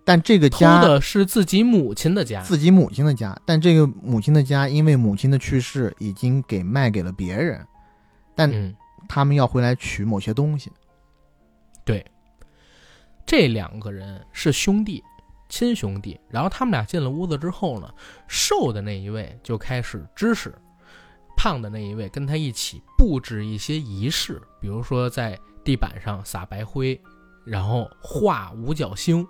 [0.04, 7.64] 但这个家偷的是自己母亲的家，自己母亲的家，但这个母亲的家因为母亲的去世已经给卖给了别人，
[8.34, 8.74] 但
[9.08, 10.72] 他们要回来取某些东西。
[11.84, 12.04] 对，
[13.26, 15.04] 这两个人是兄弟，
[15.50, 17.92] 亲兄弟，然后他们俩进了屋子之后呢，
[18.26, 20.54] 瘦的那一位就开始指使。
[21.42, 27.00] 胖的那一位跟他一起布置一些仪式，比如说在地板上撒白灰，
[27.44, 29.26] 然后画五角星，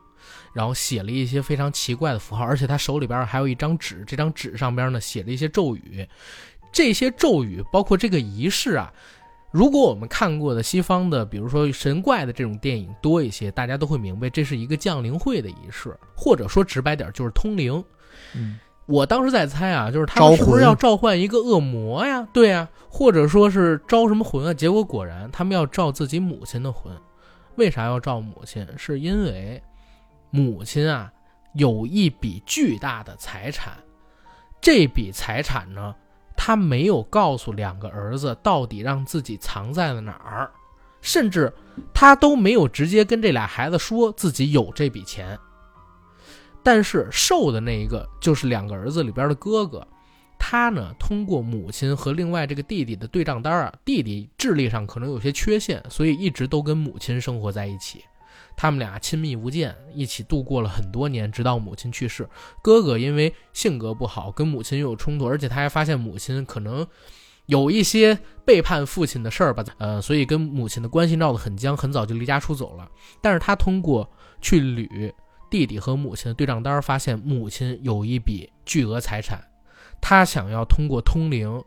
[0.52, 6.06] 然后写了一些非常奇怪的符号，而且他手里边还有一张纸，这张纸上边呢写了一些咒语，
[6.70, 8.92] 这些咒语包括这个仪式啊。
[9.50, 17.82] 如果我们看过的西方的，比如说神怪的这种电影多一些，大家都会明白这是一个降灵会的仪式，或者说直白点就是通灵。
[18.34, 18.58] 嗯，
[18.92, 22.28] 我当时在猜啊，就是他们是不是要召唤一个恶魔呀？
[22.30, 24.52] 对呀，或者说是招什么魂啊？
[24.52, 26.92] 结果果然他们要召自己母亲的魂。
[27.56, 28.66] 为啥要召母亲？
[28.76, 29.62] 是因为
[30.30, 31.10] 母亲啊
[31.54, 33.72] 有一笔巨大的财产，
[34.60, 35.94] 这笔财产呢。
[36.34, 40.50] 他没有告诉两个儿子到底让自己藏在了哪儿，
[41.00, 41.52] 甚至
[41.94, 45.38] 他都没有直接跟这俩孩子说自己有这笔钱。
[46.62, 49.86] 但是瘦的那一个就是两个儿子里边的哥哥，
[50.38, 58.04] 他呢通过母亲和另外这个弟弟的对账单啊，弟弟智力上可能有些缺陷，所以一直都跟母亲生活在一起。
[58.54, 62.28] 他们俩亲密无间，一起度过了很多年，直到母亲去世。
[62.62, 66.86] 哥哥因为性格不好，跟母亲又有冲突，而且他还发现母亲可能
[67.46, 72.86] 有一些背叛父亲的事儿吧，呃，所以跟母亲的关系闹得很僵，很早就离家出走了。
[73.22, 74.08] 但是他通过
[74.42, 75.12] 去捋
[75.52, 79.38] 弟弟和母亲的对账单，发现母亲有一笔巨额财产，
[80.00, 81.62] 他想要通过通灵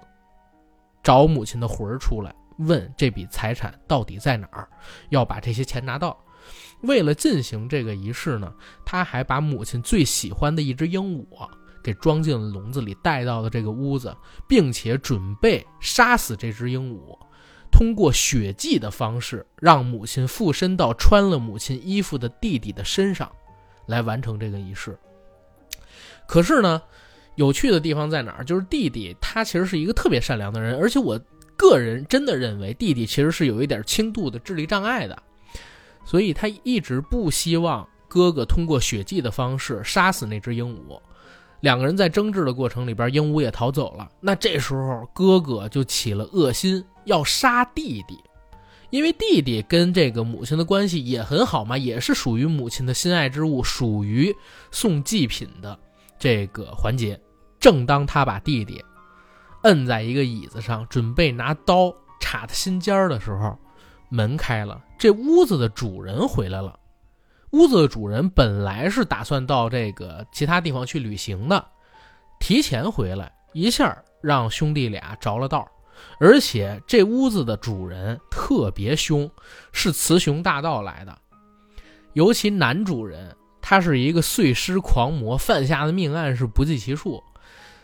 [1.03, 4.67] 找母亲的魂儿出来，问这笔财产到底在哪儿，
[5.09, 6.17] 要把这些钱拿到。
[6.81, 8.51] 为了进行这个仪式呢，
[8.83, 11.47] 他还把母亲最喜欢的一只鹦鹉
[11.83, 14.17] 给装进了笼子里，带到了这个屋子，
[14.47, 17.15] 并且准备杀死这只鹦鹉，
[17.71, 23.31] 通过血祭的方式让母亲附身到穿了母亲衣服的弟弟的身上，
[23.85, 24.97] 来完成这个仪式。
[26.27, 26.81] 可是呢，
[27.35, 28.43] 有趣的地方在哪儿？
[28.43, 31.19] 就是弟弟他其实是一个特别善良的人，而且我
[31.55, 35.23] 个人真的认为弟弟其实是有一点轻度的智力障碍的。
[36.03, 40.99] 所以他一直不希望哥哥通过血祭的方式杀死那只鹦鹉。
[41.61, 44.07] 两个人在争执的过程里边，鹦鹉也逃走了。
[44.19, 48.19] 那这时候哥哥就起了恶心，要杀弟弟，
[48.95, 54.33] 因为弟弟跟这个母亲的关系也很好嘛，也是属于母亲的心爱之物，属于
[54.71, 55.77] 送祭品的
[56.17, 57.19] 这个环节。
[57.59, 58.81] 正当他把弟弟
[59.63, 63.59] 摁在一个椅子上，准备拿刀插他心尖儿的时候。
[64.07, 66.79] 门开了，这屋子的主人回来了。
[67.51, 71.65] 屋子的主人本来是打算到这个其他地方去旅行的，
[72.39, 75.67] 提前回来，一下让兄弟俩着了道。
[76.19, 79.29] 而且这屋子的主人特别凶，
[79.71, 81.17] 是雌雄大盗来的。
[82.13, 87.21] 尤其男主人，他是一个碎尸狂魔，犯下的命案是不计其数。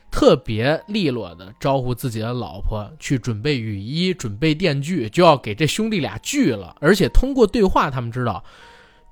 [0.09, 6.75] 特别利落的招呼自己的老婆去准备雨衣、准备电锯，就要给这兄弟俩锯了。
[6.81, 8.43] 而且通过对话，他们知道，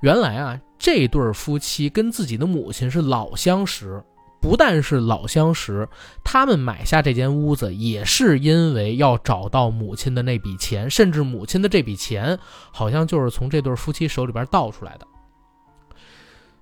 [0.01, 4.03] 原来啊，这对夫妻跟自己的母亲是老相识。
[4.41, 5.87] 不但是老相识，
[6.23, 12.39] 他们买下这间屋子也是因为要找到母亲的那笔钱，甚至母亲的这笔钱
[12.71, 15.05] 好像就是从这对夫妻手里边盗出来的。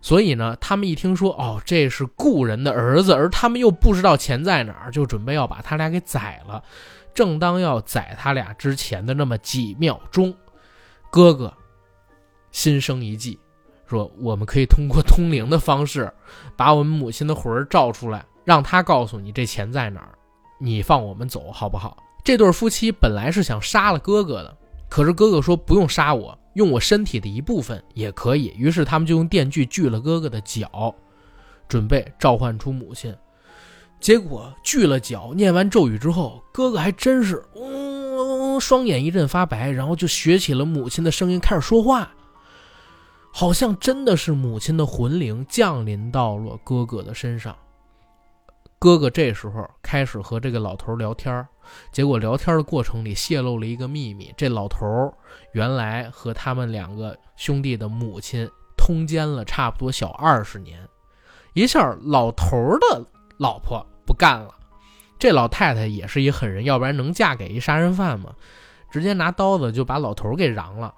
[0.01, 6.63] 所以呢，他们一听说哦，这是故人的儿子，而他们又不知道钱在哪儿，就准备要把他俩给宰了。
[7.13, 10.33] 正当要宰他俩之前的那么几秒钟，
[11.09, 11.51] 哥哥
[12.51, 13.39] 心生一计，
[13.87, 16.11] 说我们可以通过通灵的方式，
[16.55, 20.09] 把我们母亲的魂儿召出来，让他告诉你这钱在哪儿，
[20.59, 21.97] 你放我们走好不好？
[22.23, 24.57] 这对夫妻本来是想杀了哥哥的，
[24.89, 26.37] 可是哥哥说不用杀我。
[26.55, 30.93] 用我身体的一部分也可以，于是他们就用电锯锯了哥哥的脚，
[31.67, 33.15] 准备召唤出母亲。
[33.99, 42.11] 结果锯了脚，念完咒语之后，哥哥还真是，嗯，双眼一阵发白，然后就学起了母亲的声音开始说话，
[43.39, 47.55] 好像真的是母亲的魂灵降临到了哥哥的身上。
[48.79, 51.47] 哥哥这时候开始和这个老头聊天
[51.91, 55.13] 结果聊天的过程里泄露了一个秘密：这老头
[55.51, 60.79] 原来和他们两个兄弟的母亲通奸了差不多小二十年。
[61.53, 62.57] 一下，老头
[62.89, 63.05] 的
[63.37, 64.49] 老婆不干了，
[65.19, 68.33] 这老太太也是一狠人，要不然能嫁给一杀人犯吗？
[68.89, 70.91] 直接拿刀子就把老头给嚷了。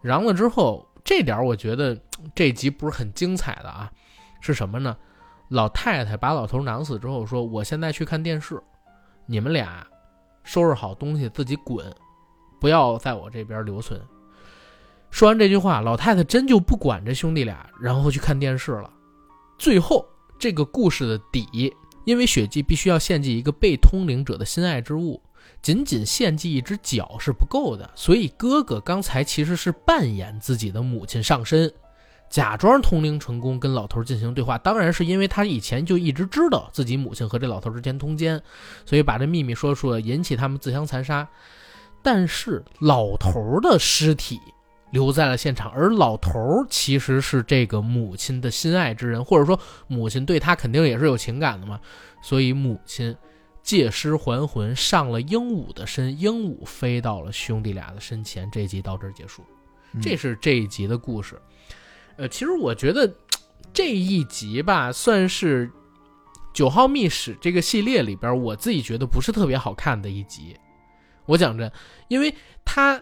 [0.00, 1.98] 嚷了之后，这点我觉得
[2.34, 3.90] 这集不是很精彩的啊，
[4.40, 4.96] 是什么呢？
[5.48, 8.62] 老太太把老头囊死之后说：“我现在去看电视，
[9.24, 9.86] 你们俩
[10.44, 11.90] 收拾好东西自己滚，
[12.60, 14.00] 不要在我这边留存。”
[15.10, 18.92] 说完这句话，老太太真就不管这兄弟俩，然后去看电视了。
[19.58, 20.06] 最后，
[20.38, 21.74] 这个故事的底，
[22.04, 25.22] 因为血祭必须要献祭一个被通灵者的心爱之物，
[25.60, 31.70] 仅仅献祭一只脚是不够的，所以哥哥刚才其实是扮演自己的母亲上身，
[32.30, 34.56] 假装通灵成功跟老头进行对话。
[34.56, 38.40] 当然是因为他以前就一直知道自己母亲和这老头之间通奸，
[38.86, 41.28] 所以把这秘密说出了，引起他们自相残杀。
[42.02, 44.40] 但是老头的尸体
[44.92, 51.80] 留在了现场，而老头其实是这个母亲的心爱之人，或者说母亲对他肯定也是有情感的嘛，
[52.22, 53.14] 所以母亲。
[53.68, 58.50] 借尸还魂，上了鹦鹉的身，鹦鹉飞到了兄弟俩的身前。
[58.50, 59.44] 这一集到这儿结束，
[60.00, 61.38] 这是这一集的故事。
[62.16, 63.14] 呃，其实我觉得
[63.74, 65.68] 这一集吧，算是
[66.54, 70.56] 《九号秘史》这个系列里边，我自己觉得不是特别好看的一集。
[71.26, 71.70] 我讲真，
[72.08, 72.98] 因为它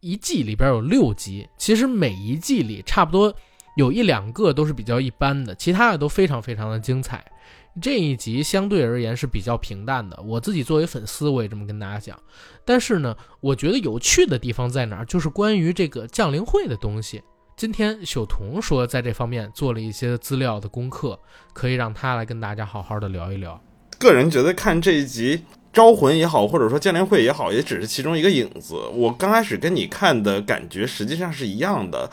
[0.00, 3.34] 一季里边有六集，其实每一季里差不多
[3.78, 7.24] 有一两个都是比较一般的，其他的都非常非常的精彩。
[7.80, 12.18] 这一集相对而言是比较平淡的，我自己作为粉丝，我也这么跟大家讲。
[12.64, 15.04] 但是呢，我觉得有趣的地方在哪儿？
[15.04, 17.22] 就是关于这个降临会的东西。
[17.56, 21.18] 今天小童说，在这方面做了一些资料的功课，
[21.52, 23.62] 可以让他来跟大家好好的聊一聊。
[23.98, 28.74] 个人觉得看这一集招魂也好，或者说降临会也好，也只是其中一个影子。
[28.92, 32.10] 我刚开始跟你看的感觉实际上是一样的。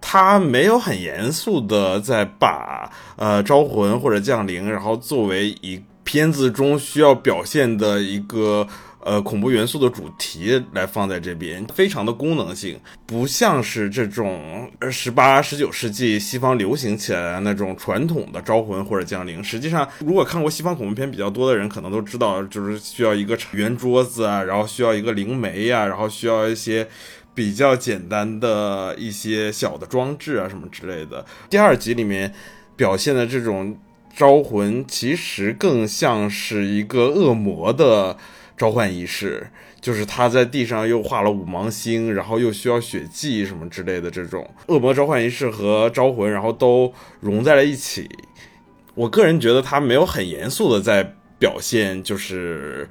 [0.00, 8.64] 他没有很严肃的在把呃招魂或者降临，然后作为一片子中需要表现的一个
[9.00, 19.42] 呃恐怖元素的主题来放在这边，非常的功能性，不像是这种十八十九世纪西方流行起来的那种传统的招魂或者降临。
[19.42, 26.86] 实际上，如果看过西方恐怖片比较多的人，可能都知道，就是需要一个圆桌子啊，然后需要一个灵媒呀，然后需要一些。
[27.36, 31.24] 比较简单的一些小的装置啊，什么之类的。
[31.50, 32.32] 第二集里面
[32.74, 33.78] 表现的这种
[34.16, 38.16] 招魂，其实更像是一个恶魔的
[38.56, 39.48] 召唤仪式，
[39.82, 48.08] 就是他在地上又画了五芒星，然后又需要血迹什么之类的这种恶魔召唤仪式和招魂，然后都融在了一起。
[48.94, 52.88] 我个人觉得他没有很严肃的在表现，就是。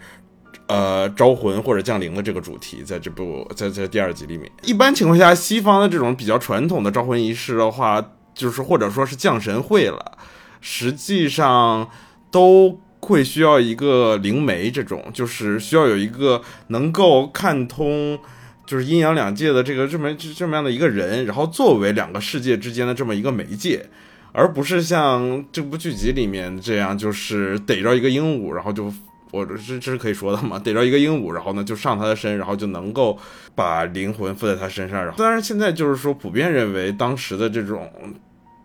[0.68, 8.04] 呃，招魂或者降临的这个主题，在这部在在第二集里面，一般情况下，西方的这种比较传统的招魂仪式的话，
[8.34, 10.18] 就是或者说是降神会了，
[10.62, 11.88] 实际上
[12.32, 18.18] 都会需要一个灵媒，这种就是需要有一个能够看通，
[18.66, 23.88] 就是阴阳两界的这个这么这么样的一个人，然后作为两个世界之间的这么一个媒介，
[24.32, 28.92] 而不是像这部剧集里面这样，就是逮着一个鹦鹉，然后就。
[29.36, 30.58] 我这这是可以说的嘛？
[30.58, 33.20] 逮着一个鹦鹉，然后呢就上他的身，然后就能够
[33.54, 35.04] 把灵魂附在他身上。
[35.04, 37.92] 然后，当然现在就是说普遍认为当时的这种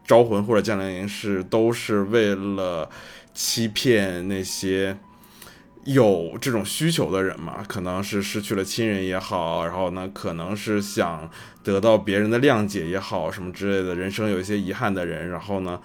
[0.07, 2.89] 招魂或者降临仪式都是为了
[3.35, 4.97] 欺骗那些
[5.85, 11.29] 有这种需求的人嘛，可能是失去了亲人也好，然后呢可能是想
[11.64, 15.81] 得到别人的谅解也好，什么之类的，人生有一些遗憾的人，然后呢。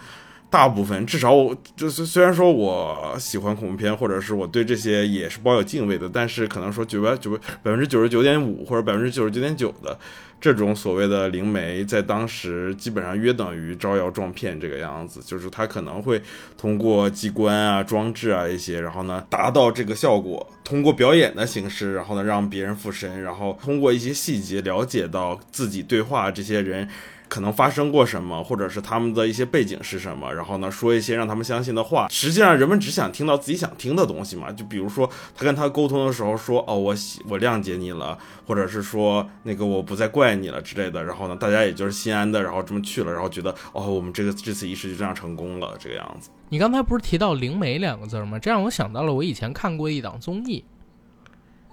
[0.56, 10.00] 大部分，至少我就是虽然说我喜欢恐怖片，或者是我对这些也是抱有敬畏的，但是可能说九百九百分之九十九点五或者百分之九十九点九的
[10.40, 16.22] 这种所谓的灵媒，在当时基本上约等于招摇撞骗这个样子，就是他可能会
[16.58, 26.88] 通过机关啊、装置啊一些，然后呢达到这个效果，通过表演的形式，然后呢让别人附身，然后通过一些细节了解到自己对话这些人。
[27.28, 32.08] 可能发生过什么，或者是他们的一些背景是什么，然后呢，说一些让他们相信的话。
[32.10, 34.52] 实际上，人们只想听到自己想听的东西嘛。
[34.52, 36.96] 就比如说，他跟他沟通的时候说：“哦，我
[37.28, 46.30] 我谅解你了，或者是说那个我不再怪你了之类的。”然后呢，大家也就是心安的，然后这么去了，然后觉得哦，我们这个这次仪式就这样成功了，这个样子。
[46.50, 48.38] 你刚才不是提到“灵媒”两个字吗？
[48.38, 50.64] 这让我想到了我以前看过一档综艺，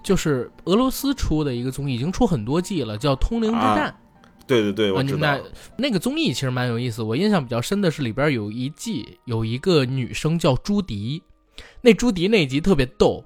[0.03, 3.95] 就是俄罗斯出的一个综艺，已经出很多季了，叫《通灵之战》。
[4.45, 5.19] 对对对，我知道。
[5.19, 5.41] 那
[5.77, 11.23] 那个综艺其实蛮有意思，我印象比较深的是里边有一季有一个女生叫朱迪，
[11.81, 13.23] 那朱迪那集特别逗，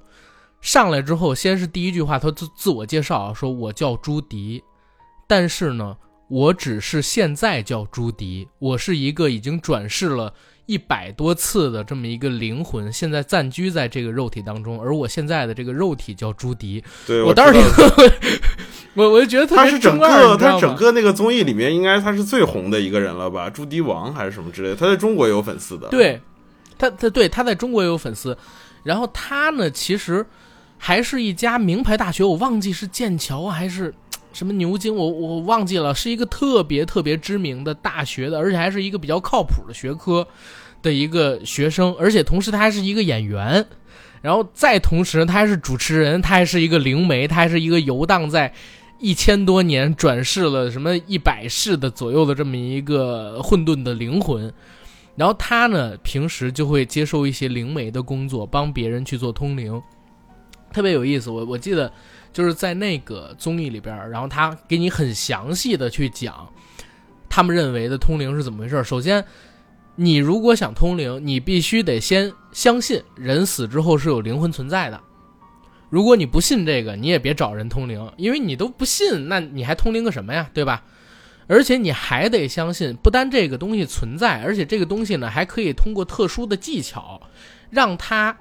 [0.61, 4.63] 上来之后先是第一句话，她自自我介绍说我叫朱迪，
[5.28, 5.97] 但是呢，
[6.30, 10.34] 我只是现在叫朱迪，我是一个已经转世了。
[10.68, 16.84] 一百多次的这么一个灵魂，现在暂居在这个肉体当中，而我现在的这个肉体叫朱迪。
[17.07, 17.59] 对我当时
[18.93, 23.49] 我我就觉得他是整个他整个那个综艺里面，应该他是最红的一个人了吧？
[23.49, 24.76] 朱迪王还是什么之类的？
[24.76, 25.88] 他在中国也有粉丝的。
[25.88, 26.22] 对，
[26.78, 28.38] 他他对他在中国也有粉丝。
[28.84, 30.26] 然后他呢，其实
[30.78, 33.93] 还是一家名牌大学，我忘记是剑桥还是。
[34.34, 34.94] 什么牛津？
[34.94, 40.28] 我我忘记了，是一个特别特别知名的大学的，而且还是一个比较靠谱的学科
[40.82, 43.66] 的一个学生，而且同时他还是一个演员，
[44.22, 48.54] 然后再同时，他还是主持人，他还是一个灵媒，他还是一个游荡在
[49.00, 54.54] 一千多年转世了什么一百世的左右的这么一个混沌的灵魂。
[55.16, 59.82] 然后他呢，平时就会接受一些灵媒的工作，帮别人去做通灵，
[60.72, 61.32] 特别有意思。
[61.32, 61.92] 我我记得
[62.32, 66.48] 就是在那个综艺里边，然后他给你很详细的去讲
[67.30, 68.84] 他们认为的通灵是怎么回事。
[68.84, 69.24] 首先，
[69.96, 75.00] 你如果想通灵，你必须得先相信人死之后是有灵魂存在的。
[75.90, 80.84] 如果你不信这个，你也别找人通灵，因为你都不信，那你还通灵个什么呀，对吧？
[81.48, 87.22] 而且你还得相信，不单这个东西存在，而且这个东西呢，还可以通过特殊的技巧，
[87.70, 88.38] 让它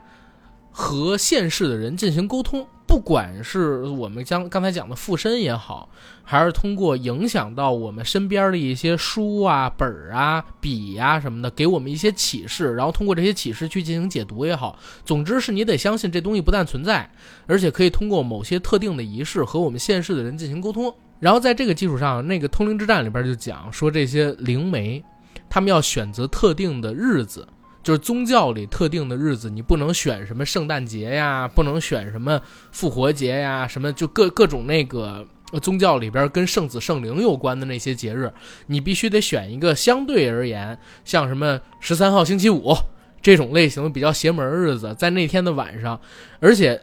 [0.72, 2.66] 和现世的人进行沟通。
[2.86, 5.88] 不管是我们将刚才讲的附身也好，
[6.22, 17.10] 还是通过影响到我们身边的一些书啊、本儿啊、笔呀什么的，给我们一些启示，然后通过这些启示去进行解读也好，总之是你得相信这东西不但存在，
[17.46, 20.94] 而且可以通过某些特定的仪式和我们现世的人进行沟通。
[21.18, 25.02] 然后在这个基础上，那个通灵之战里边就讲说，这些灵媒，
[25.48, 27.48] 他们要选择特定的日子，
[27.86, 35.24] 就是宗教里特定的日子，你不能选什么圣诞节呀，不能选什么复活节呀，什么就各各种那个
[35.62, 38.28] 宗教里边跟圣子圣灵有关的那些节日，
[38.66, 42.74] 你必须得选一个相对而言，像什么十三号星期五
[43.22, 46.00] 这种类型的比较邪门日子，在那天的晚上，
[46.40, 46.82] 而且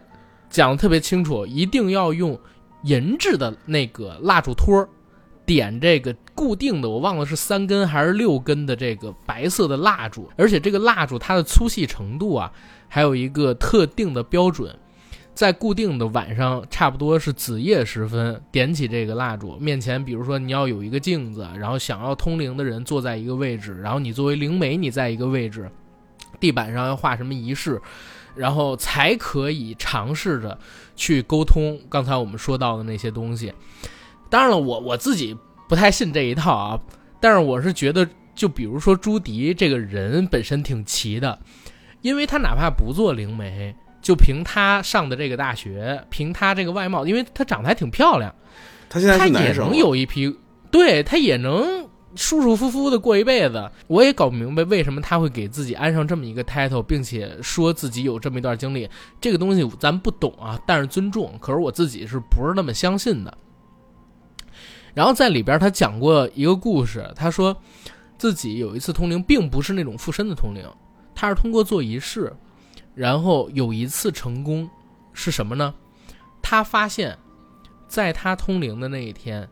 [0.50, 2.40] 讲的特别清楚，一定要用。
[2.86, 4.86] 银质的那个蜡烛托
[5.46, 12.52] 点这个固定的，我忘了是三根还是六根的这个白色的蜡烛，而且这个蜡烛它的粗细程度啊，
[12.88, 14.76] 还有一个特定的标准，
[15.34, 25.70] 在固定的晚上，差不多是子夜时分，点起这个蜡烛，面前比如说你要有一个镜子，然后想要通灵的人坐在一个位置，然后你作为灵媒你在一个位置，
[26.40, 27.82] 地板上要画什么仪式。
[28.36, 30.58] 然后才可以尝试着
[30.96, 33.54] 去沟通刚才我们说到的那些东西。
[34.34, 35.38] 当然了，我我自己
[35.70, 36.80] 不太信这一套啊。
[37.20, 41.38] 但是我是觉得，就比如说朱迪这个人本身挺奇的，
[42.02, 48.34] 因为他哪怕不做灵媒，就凭他上的这个大学，凭他这个外貌，因为他长得还挺漂亮，
[48.90, 50.36] 他现在他也能有一批，
[50.72, 51.88] 对他也能。
[52.16, 58.88] 舒舒服服的过一辈子，我也搞不明白为什么他会给自己安上这么一个 title，并且说自己有这么一段经历。
[59.20, 61.34] 这个东西咱不懂啊，但是尊重。
[61.42, 63.36] 可是我自己是不是那么相信的？
[64.94, 67.56] 然后在里边他讲过一个故事，他说
[68.18, 70.64] 自己有一次通灵，并不是那种附身的通灵，
[71.16, 72.32] 他是通过做仪式，
[72.94, 74.70] 然后有一次成功，
[75.14, 75.74] 是什么呢？
[76.42, 77.18] 他发现，
[77.88, 79.48] 在他通灵的那一天。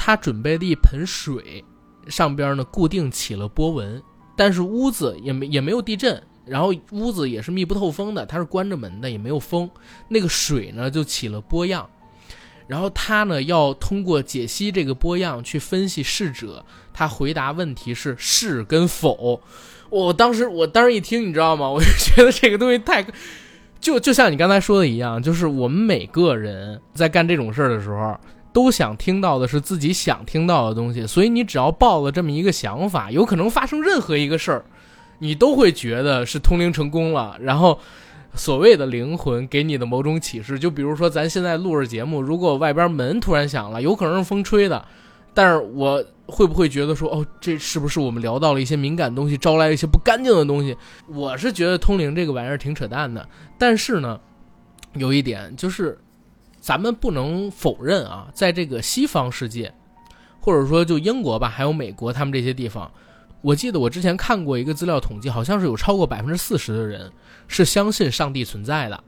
[0.00, 1.62] 他准备的一盆水，
[2.06, 4.00] 上边呢固定起了波纹，
[4.36, 9.68] 但是屋子也没也没有地震，然后屋子也是密不透风的，它是关着门的，也没有风，
[10.08, 11.90] 那个水呢就起了波样，
[12.68, 16.64] 然后他呢要通过解析这个波样去分析逝者，
[16.94, 19.40] 他回答问题是是跟否。
[19.90, 21.66] 我当时我当时一听，你知道吗？
[21.72, 23.04] 我就觉得这个东西太，
[23.80, 28.16] 就就像你刚才说的一样，就是我们每个人在干这种事儿的时候。
[28.50, 34.64] 都想听到的是自己想听到的东西，所以你只要抱了这么一个想法，有可能发生任何一个事儿，
[35.20, 37.36] 你都会觉得是通灵成功了。
[37.40, 37.78] 然后，
[38.34, 44.84] 所谓的灵魂给你的某种启示，就比如说咱现在录着节目，如果外边门突然响了，有可能是风吹的，
[45.34, 50.76] 但是我会不会觉得说，哦，这是不是我们聊到了一些敏感东西，招来一些不干净的东西？
[51.08, 54.20] 我是觉得通灵这个玩意儿挺扯淡的，但是呢，
[54.94, 55.98] 有一点就是。
[56.60, 59.72] 咱们不能否认啊，在这个西方世界，
[60.40, 62.90] 或者说就英国吧，还有美国，他们这些地方，
[63.40, 67.12] 我记得我之前看过一个资料统计，好像是有超过百分之四十的人
[67.46, 69.02] 是相信上帝存在的。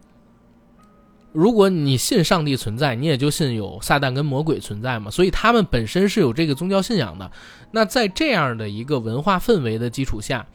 [1.33, 7.31] 如果你信上帝存在，你也就信有撒旦跟魔鬼存在嘛，所以他们本身是有这个宗教信仰的。
[7.71, 10.47] 那在这样的一个文化氛围的基础下，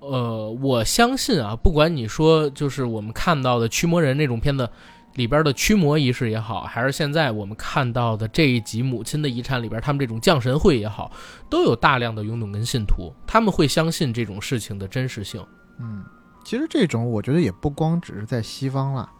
[0.00, 4.68] 呃，我相信啊，不管你说就是我们看到的驱魔人那种片子。
[5.16, 11.10] 里边的驱魔仪式也好，还是现在我们看到的这一集母亲的遗产里边，他们这种降神会也好，
[11.50, 15.44] 都有大量的拥趸跟信徒，他们会相信这种事情的真实性。
[15.78, 16.04] 嗯，
[16.44, 19.10] 其实这种我觉得也不光只是在西方了，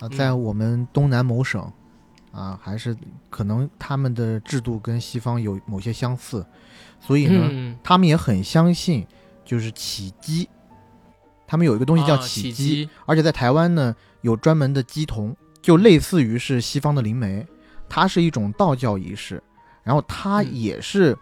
[0.00, 1.70] 啊，在我们东南某省，
[2.30, 2.96] 啊，还是
[3.28, 6.46] 可能他们的制度跟西方有某些相似，
[7.00, 9.06] 所以呢，他们也很相信
[9.44, 10.48] 就是起机，
[11.52, 13.94] 他们有一个东西叫起机，而且在台湾呢。
[14.22, 17.44] 有专门的鸡童，就类似于是西方的灵媒，
[17.88, 19.42] 它是一种道教仪式，
[19.82, 21.18] 然后它也是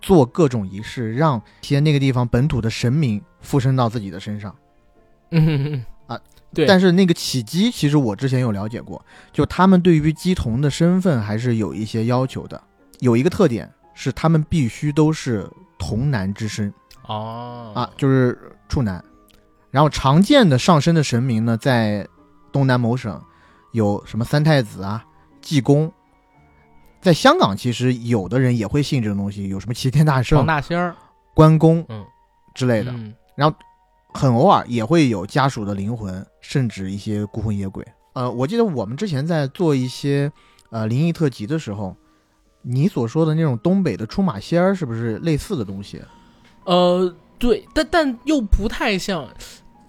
[0.00, 4.54] 做各种仪式，让些那个地方本土的神明附身到自己的身上。
[5.32, 6.16] 嗯啊，
[6.54, 12.62] 对，但是那个起鸡，其实我之前有了解过，就他们对于鸡童的身份还是有一些要求的。
[13.00, 16.72] 有一个特点是，他们必须都是童男之身
[17.08, 18.38] 哦啊，就是
[18.68, 19.04] 处男。
[19.70, 22.06] 然后常见的上升的神明呢，在
[22.52, 23.20] 东南某省
[23.72, 25.04] 有什么三太子啊、
[25.40, 25.92] 济公。
[27.00, 30.94] 在香港，其实有的人也会信这种东西，有什么齐天大圣、黄大仙儿，
[31.34, 32.04] 关公，嗯
[32.54, 32.92] 之类的。
[32.92, 33.14] 嗯
[34.12, 37.86] 很偶尔也会有家属的灵魂，甚至一些孤魂野鬼。
[38.12, 40.30] 呃，我记得我们之前在做一些
[40.70, 41.96] 呃灵异特辑的时候，
[42.60, 46.02] 你所说的那种东北的出马仙儿，是不是类似的东西？
[46.64, 49.26] 呃，对，但但又不太像，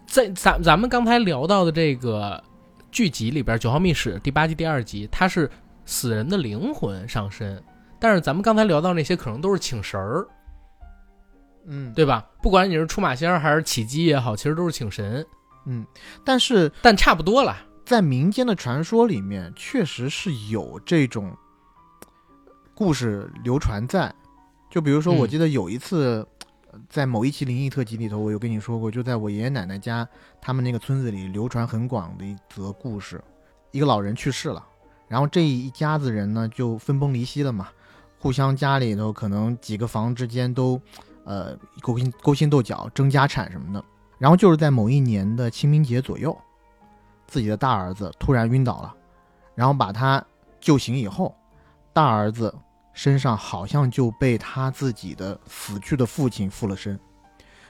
[0.08, 2.42] 在咱咱们刚才聊到的这个
[2.92, 5.52] 剧集里边，《九号密室》第八季第二集，它是
[5.86, 7.62] 死人的灵魂上身，
[8.00, 10.26] 但是咱们刚才聊到那些可能都是请神儿，
[11.66, 12.26] 嗯，对吧？
[12.42, 15.26] 不管你是出马仙儿还是起鸡也好，其实都是请神，
[15.66, 15.86] 嗯。
[16.24, 17.58] 但是但差不多了。
[17.86, 21.36] 在民间的传说里面，确实是有这种
[22.74, 24.14] 故事流传在。
[24.70, 26.28] 就比如说，嗯我记得有一次，呃
[26.90, 30.08] 在某一期灵异特辑里头，我有跟你说过，就在我爷爷奶奶家，
[30.40, 33.22] 他们那个村子里流传很广的一则故事。
[33.72, 34.66] 一个老人去世了，
[35.08, 37.70] 然后这一家子人呢就分崩离析了嘛，
[38.20, 40.80] 互相家里头可能几个房之间都，
[41.24, 43.84] 呃勾心勾心斗角，争家产什么的。
[44.18, 46.38] 然后就是在某一年的清明节左右，
[47.28, 48.94] 自己的大儿子突然晕倒了，
[49.56, 50.24] 然后把他
[50.60, 51.36] 救醒以后，
[51.94, 52.54] 大儿子
[52.94, 57.00] 身上好像就被他自己的死去的父亲附了身。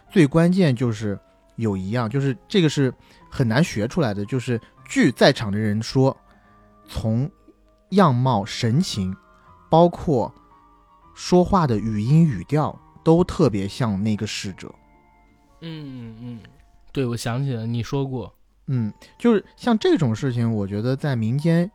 [0.09, 1.17] 最关键就是
[1.55, 2.93] 有一样，就是这个是
[3.29, 6.15] 很难学出来的，就是据在场的人说，
[6.87, 7.29] 从
[7.91, 9.15] 样貌、神情，
[9.69, 10.33] 包括
[11.13, 14.73] 说话的语音语调，都特别像那个逝者。
[15.61, 16.39] 嗯嗯，
[16.91, 18.33] 对，我想起了你说过，
[18.67, 21.69] 嗯，就是像这种事情，我觉得在民间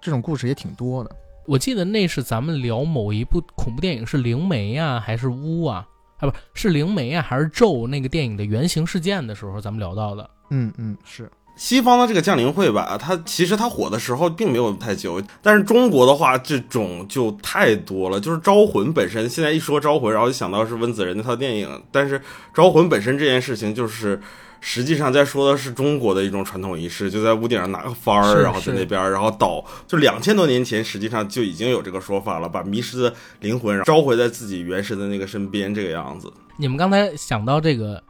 [0.00, 1.16] 这种故事也挺多的。
[1.48, 5.88] 我记得那是咱们聊某一部恐怖电影是灵媒啊、还是巫啊？
[6.18, 10.28] 啊，不是灵媒啊，还是咒那个电影的原型事件的时候，咱们聊到的。
[10.50, 18.20] 嗯嗯，是，西方的这个降临会吧，它其实它火的时候并没有太久，但是中国的话，这种就太多了。
[18.20, 22.20] 就是招魂本身，现在一说招魂，然后就想到是温子仁那套电影，但是
[22.52, 24.20] 招魂本身这件事情，就是
[24.60, 36.32] 实际上在说的是中国的一种传统仪式，就在屋顶上拿个幡儿，然后在那边，然后倒，就两千多年前实际上就已经有这个说法了，把迷失的灵魂召回在自己原始的那个身边，这个样子。
[36.56, 38.02] 你们刚才想到这个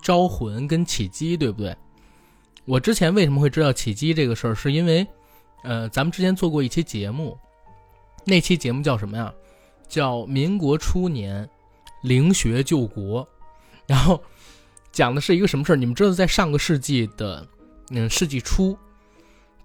[0.00, 1.76] 招魂跟起鸡，对不对？
[2.64, 5.06] 我之前为什么会知道起鸡这个事儿，是因为，
[5.64, 7.36] 呃，咱们之前做过一期节目，
[8.24, 9.32] 那期节目叫什么呀？
[9.88, 11.46] 叫民国初年
[12.02, 13.28] 灵学救国，
[13.86, 14.22] 然后
[14.92, 15.76] 讲的是一个什么事儿？
[15.76, 17.46] 你们知道，在上个世纪的
[17.90, 18.76] 嗯世纪初，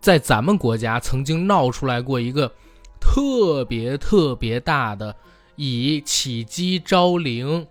[0.02, 2.52] 在咱们国家曾经闹出来过一个
[3.00, 5.16] 特别特别大的
[5.56, 7.68] 以起机招灵。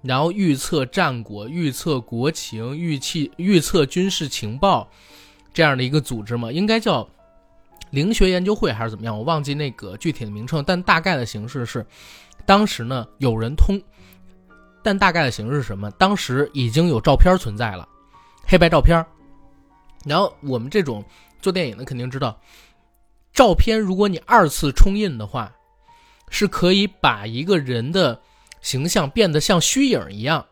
[0.00, 4.88] 然后预测战果、预测国情、预期预测军事情报
[5.52, 7.06] 这样的一个组织嘛，应该叫
[7.90, 9.18] 灵学研究会还是怎么样？
[9.18, 11.84] 我忘记那个具体的名称，但大概的形式是，
[12.46, 13.76] 当时呢有人通，
[14.82, 15.90] 但大概的形式是什么？
[15.92, 17.88] 当时已经有照片存在了，
[18.46, 19.04] 黑白照片。
[20.04, 21.04] 然后我们这种
[21.40, 22.38] 做电影的肯定知道，
[23.32, 25.52] 照片如果你二次冲印的话，
[26.30, 28.20] 是可以把一个人的。
[28.60, 30.44] 形象变得像虚影一样，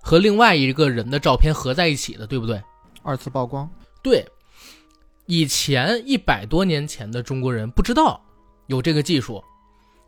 [0.00, 2.62] 和另外一个人的照片合在一起的，对不对？
[3.02, 3.68] 二次曝光。
[4.02, 4.24] 对，
[5.26, 8.22] 以前一百多年前的中国人不知道
[8.68, 9.42] 有这个技术，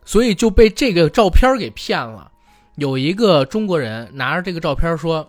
[0.05, 2.31] 所以就被这个照片给骗了。
[2.77, 5.29] 有一个中国人拿着这个照片说：“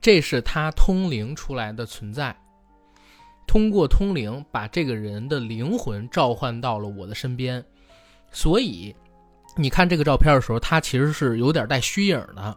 [0.00, 2.36] 这是他通灵出来的存在，
[3.46, 7.64] 通过通灵把这个人的灵魂召唤到了我的身边，
[8.30, 8.94] 所以。”
[9.56, 12.56] 你看这个照片的时候，他其实是有点带虚影的。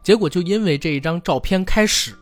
[0.00, 2.16] 结果就因为这一张照片开始，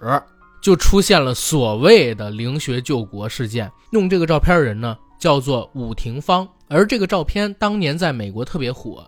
[0.63, 3.71] 就出现了所谓的灵学救国事件。
[3.93, 6.49] 用这个照片的人呢，叫做武廷芳。
[6.69, 9.07] 而这个照片当年在美国特别火，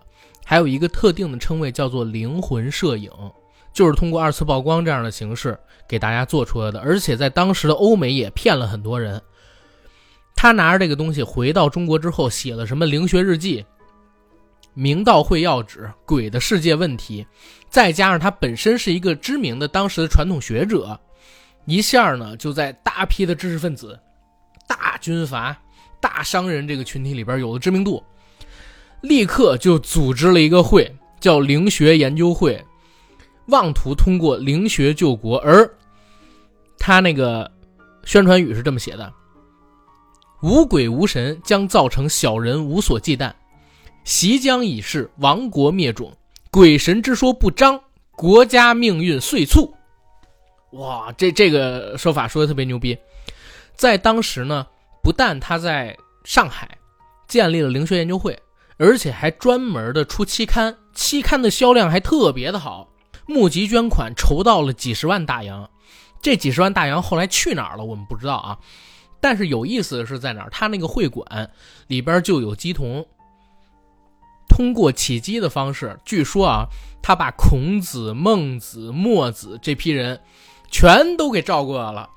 [0.49, 3.11] 还有一个特定的称谓叫做灵魂摄影，
[3.73, 6.79] 就是通过二次曝光这样的形式给大家做出来的。
[6.79, 9.21] 而且在当时的欧美也骗了很多人。
[10.37, 13.65] 他拿着这个东西回到中国之后，写了什么灵学日记。
[14.73, 17.27] 明道会要旨、鬼的世界问题，
[17.69, 20.97] 再加上他本身是一个知名的当时的传统学者，
[21.65, 23.99] 一下呢就在大批的知识分子、
[24.65, 25.57] 大军阀、
[25.99, 28.01] 大商人这个群体里边有了知名度，
[29.01, 32.63] 立刻就组织了一个会，叫灵学研究会，
[33.47, 35.37] 妄图通过灵学救国。
[35.39, 35.69] 而
[36.77, 37.49] 他那个
[38.03, 39.11] 宣传语是这么写的
[40.41, 43.31] ：“无鬼无神将造成小人无所忌惮，
[44.03, 46.11] 袭将已逝，亡国灭种。
[46.49, 47.79] 鬼神之说不彰，
[48.11, 49.73] 国家命运遂促。”
[50.73, 52.97] 哇，这这个说法说的特别牛逼。
[53.75, 54.65] 在当时呢，
[55.01, 56.77] 不但他在上海
[57.27, 58.37] 建立了灵学研究会，
[58.77, 62.89] 而且还专门的出期刊，期刊的销量还特别的好，
[63.25, 65.69] 募集捐款筹到了几十万大洋。
[66.21, 68.57] 这几十万大洋后来去哪儿了，我们不知道啊。
[69.19, 70.49] 但是有意思的是在哪儿？
[70.51, 71.49] 他那个会馆
[71.87, 73.05] 里边就有鸡童，
[74.47, 76.67] 通过起鸡的方式，据说啊，
[77.01, 80.19] 他把孔子、孟子、墨子这批人
[80.69, 82.07] 全都给照过了，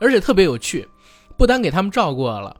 [0.00, 0.88] 而且特别有趣。
[1.36, 2.56] 不单给他们照过了，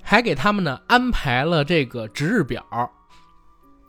[0.00, 2.64] 还给他们呢安排了这个值日表。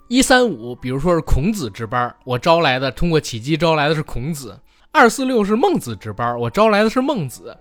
[0.08, 4.52] 一三五，比如说是孔子值班，我招来的通过起机招来的是孔子；
[4.92, 7.58] 二四六是孟子值班，我招来的是孟子。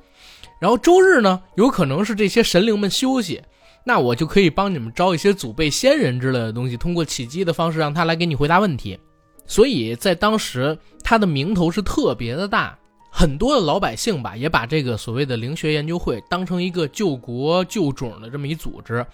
[0.61, 3.43] 然后周日呢，有可能是这些神灵们休息，
[3.85, 8.99] 那我就可以帮你们招一些祖辈先人之类的东西，通过起机的方式让他来给你回答问题。
[9.47, 12.79] 所以在当时，他的名头是特别的大。
[13.17, 19.07] 很多的老百姓吧，也把这个所谓的灵学研究会当成一个救国救种的这么一组织，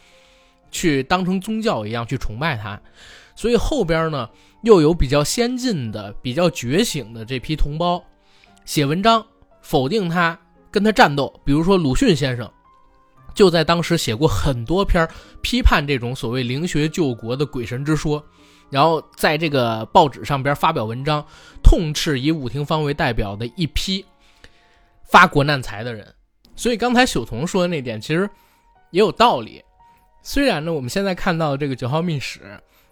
[0.71, 2.81] 去当成宗教一样去崇拜他。
[3.41, 4.29] 所以后边呢，
[4.65, 8.05] 又有比较先进的、比较觉醒的这批同胞
[8.67, 9.27] 写文章
[9.63, 10.39] 否定他，
[10.71, 11.41] 跟他战斗。
[11.43, 12.47] 比如说鲁迅先生，
[13.35, 15.09] 就在当时写过很多篇
[15.41, 18.23] 批判这种所谓灵学救国的鬼神之说。
[18.69, 21.25] 然后在这个报纸上边发表文章，
[21.63, 24.05] 痛斥以武廷芳为代表的一批
[25.05, 26.07] 发国难财的人。
[26.55, 28.29] 所以刚才朽童说的那点其实
[28.91, 29.65] 也有道理。
[30.23, 32.41] 虽然呢，我们现在看到这个九号秘史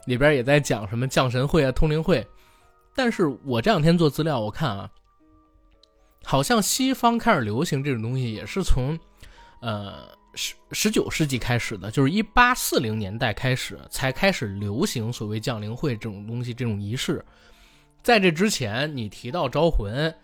[0.08, 2.26] 里边也在讲什么降神会啊、通灵会，
[2.96, 4.90] 但是我这两天做资料，我看啊，
[6.24, 8.98] 好像西方开始流行这种东西也是从，
[9.60, 10.18] 呃。
[10.34, 17.24] 十十九世纪开始的，就是一八四零年代开始才开始流行所谓降灵会这种东西，这种仪式。
[18.02, 20.14] 在这之前，你提到招魂，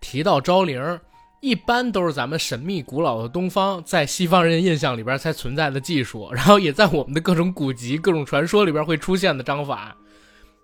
[0.00, 0.98] 提到招灵，
[1.40, 9.96] 一般都是咱们神秘古老的东方，在西方人印象里边才存在的技术，然后也在我们的各种古籍、各种传说里边会出现的章法。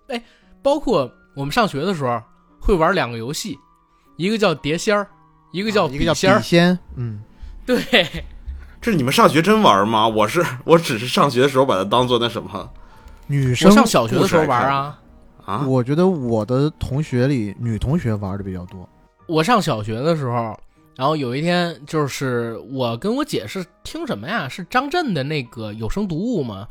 [0.07, 0.23] 哎，
[0.61, 2.21] 包括我们上学的时候
[2.61, 3.57] 会玩两个游戏，
[4.17, 5.07] 一个叫碟仙儿，
[5.51, 6.37] 一个叫一个叫仙儿。
[6.37, 7.21] 笔仙，嗯，
[7.65, 7.77] 对。
[8.79, 10.07] 这是你们上学真玩吗？
[10.07, 12.69] 我是我只是上学的时候把它当做那什么。
[13.25, 14.99] 女生上小学的时候玩啊
[15.43, 15.65] 啊！
[15.67, 18.87] 我觉得我的同学里女同学玩的比较多。
[19.25, 20.57] 我上小学的时候，
[20.97, 24.49] 然后有一天就是我跟我姐是听什么呀？
[24.49, 26.67] 是张震的那个有声读物吗？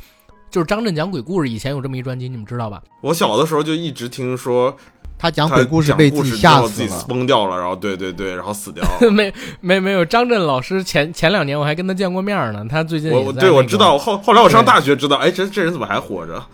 [0.51, 2.83] 就是张震讲鬼故事，以前有这么一专辑，你们知道吧？
[3.03, 4.77] 我小的时候就一直听说。
[5.19, 9.11] 他讲鬼故事被自己吓死了，崩掉了，然后对对对，然后死掉了。
[9.11, 12.67] 没没没有，张震老师前前两年我还跟他见过面呢。
[12.69, 16.45] 他最近我对我知道后后来我上大学知道，哎，这这人怎么还活着？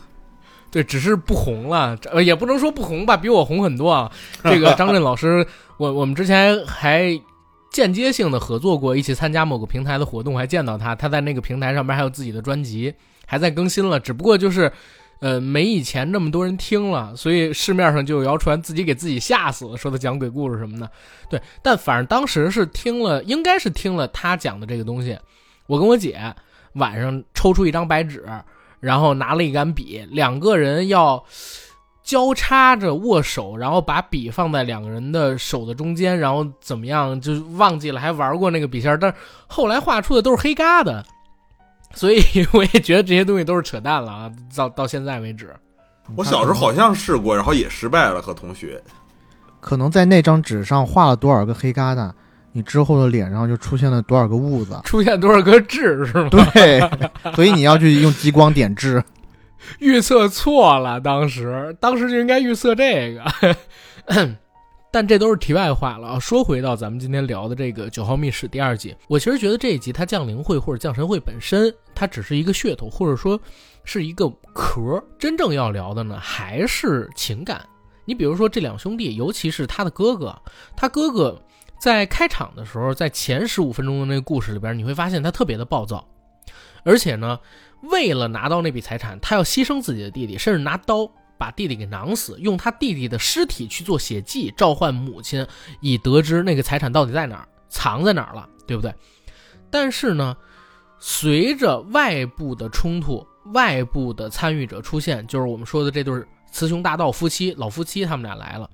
[0.71, 4.09] 对，只是不红了，也不能说不红吧，比我红很多啊。
[4.45, 5.45] 这个张震老师，
[5.77, 7.21] 我我们之前还
[7.73, 10.95] 间接性的合作过，一起参加某个平台的活动，还见到他。
[10.95, 12.95] 他在那个平台上面还有自己的专辑，
[13.27, 14.71] 还在更新了，只不过就是。
[15.23, 20.91] 呃，没以前那么多人听了，所以市面上就有谣传自己给自己吓死了，说他讲鬼故事什么的。
[21.31, 25.17] 对，但反正当时是听了，应该是听了他讲的这个东西。
[25.69, 26.35] 我跟我姐
[26.73, 28.25] 晚上抽出一张白纸，
[28.81, 31.25] 然后拿了一杆笔，两个人要
[32.03, 41.03] 交叉着握手，然后把笔放在两个人的手的中间，然后怎么样就忘记了，还玩过那个笔仙，但是后来画出的都是黑疙瘩。
[41.95, 42.23] 所以
[42.55, 44.33] 我也觉得这些东西都是扯淡了啊！
[44.57, 45.55] 到到现在为止，
[46.17, 48.23] 我小时候好像试过，然后也失败了。
[48.23, 48.83] 和同学，
[49.61, 52.11] 可能在那张纸上画了多少个黑疙瘩，
[52.53, 56.31] 你之后的脸上就出现了多少个痦子，出现多少个痣是吗？
[56.55, 56.81] 对，
[57.35, 59.05] 所以你要去用激光点痣。
[59.79, 63.57] 预测错了，当时当时就应该预测这个。
[64.95, 66.19] 但这都是题外话了啊！
[66.19, 73.41] 说回到咱们今天聊的这个《九号秘史》第二集，我其实觉得这一集它降临会或者降神会本身，它只是一个噱头，或者说
[73.85, 75.03] 是一个壳。
[75.19, 77.65] 真正要聊的呢，还是情感。
[78.05, 80.39] 你比如说这两兄弟，尤其是他的哥哥，
[80.77, 81.41] 他哥哥
[81.81, 86.07] 在开场的时候，在前十五分钟的那个故事里边，你会发现他特别的暴躁，
[86.85, 87.39] 而且呢，
[87.83, 91.11] 为了拿到那笔财产，他要牺牲自己的弟弟，甚至拿刀。
[91.39, 95.45] 把弟弟给囊死，用他弟弟的尸体去做血迹，召唤母亲，
[95.81, 98.95] 以得知那个财产到底在哪儿，藏在哪儿了，对不对？
[99.69, 100.37] 但是呢，
[101.01, 106.15] 随着外部的冲突，外部的参与者出现，就是我们说的这对
[106.53, 108.71] 雌雄大盗夫妻，老夫妻他们俩来了，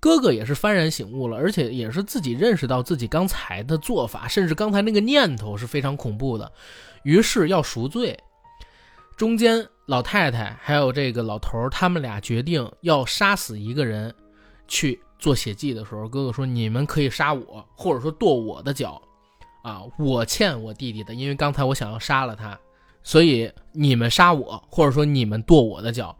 [0.00, 6.50] 哥哥也是幡然醒悟了，而且也是自己认识到自己刚才的做法，甚至刚才那个念头是非常恐怖的，
[7.02, 8.18] 于是要赎罪。
[9.16, 14.14] 中间老太太还有这个老头儿，他们俩决定要杀死一个人，
[14.68, 19.00] 去做血祭的时候，哥哥说：“你们可以杀我，或者说剁我的脚，
[19.62, 22.58] 啊，我欠我弟弟的，因为刚才我想要杀了他，
[23.02, 26.14] 所以你们杀我，或者说你们剁我的脚。”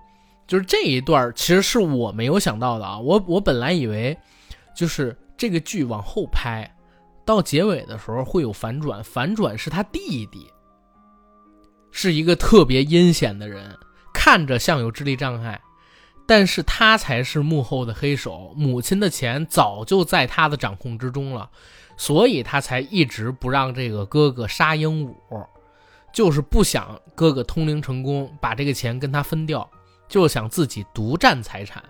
[0.49, 4.17] 就是这一段其实是我没有想到的啊，我我本来以为，
[4.75, 6.67] 就是这个剧往后拍，
[7.27, 10.51] 到结尾的时候会有反转，反转是他弟弟。
[11.99, 13.75] 是一个特别阴险的人，
[14.13, 15.59] 看着像有智力障碍，
[16.27, 18.53] 但是他才是幕后的黑手。
[18.55, 21.49] 母亲的钱早就在他的掌控之中了，
[21.97, 25.47] 所以他才一直不让这个哥哥杀鹦鹉，
[26.13, 29.67] 就是不想哥哥通灵成功，把这个钱跟他分掉，
[30.07, 31.83] 就想自己独占财产。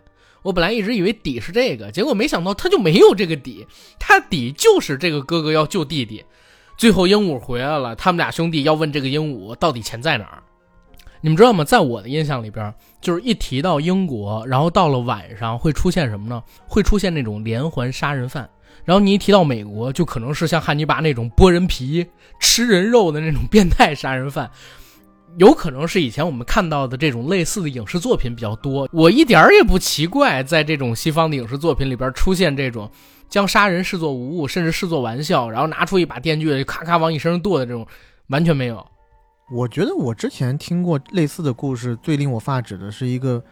[0.43, 3.67] 我本来一直以为底是这个，结果没想到他就没有这个底，
[3.99, 6.25] 他底就是这个哥哥要救弟弟。
[6.77, 10.43] 最后鹦鹉回来了，他们俩兄弟要问这个鹦鹉到底钱在哪儿。
[11.23, 11.65] 你们知道吗？
[11.65, 16.43] 在我的印象里边，就是一提到英国，然后到了晚上会出现什么呢？
[16.69, 18.49] 会出现那种连环杀人犯。
[18.85, 22.07] 然后你一提到美国，就可能是像汉尼拔那种剥人皮、
[22.39, 24.49] 吃人肉的那种变态杀人犯。
[25.39, 28.89] 有可能是以前我们看到的这种类似的影视作品比较多。
[28.93, 32.89] 我一点儿也不奇怪，在这种西方的影视作品里边出现这种。
[33.29, 37.87] 将杀人视作无物，甚至视作玩笑，然后拿出一把电锯，咔咔往你身上剁的这种，
[38.29, 38.87] 完全没有。
[39.51, 43.43] 我觉得我之前听过类似的故事，最令我发指的是一个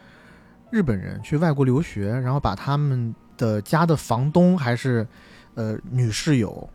[0.69, 5.07] 日本人去外国留学，然后把他们的家的房东还是
[5.53, 6.69] 呃女室友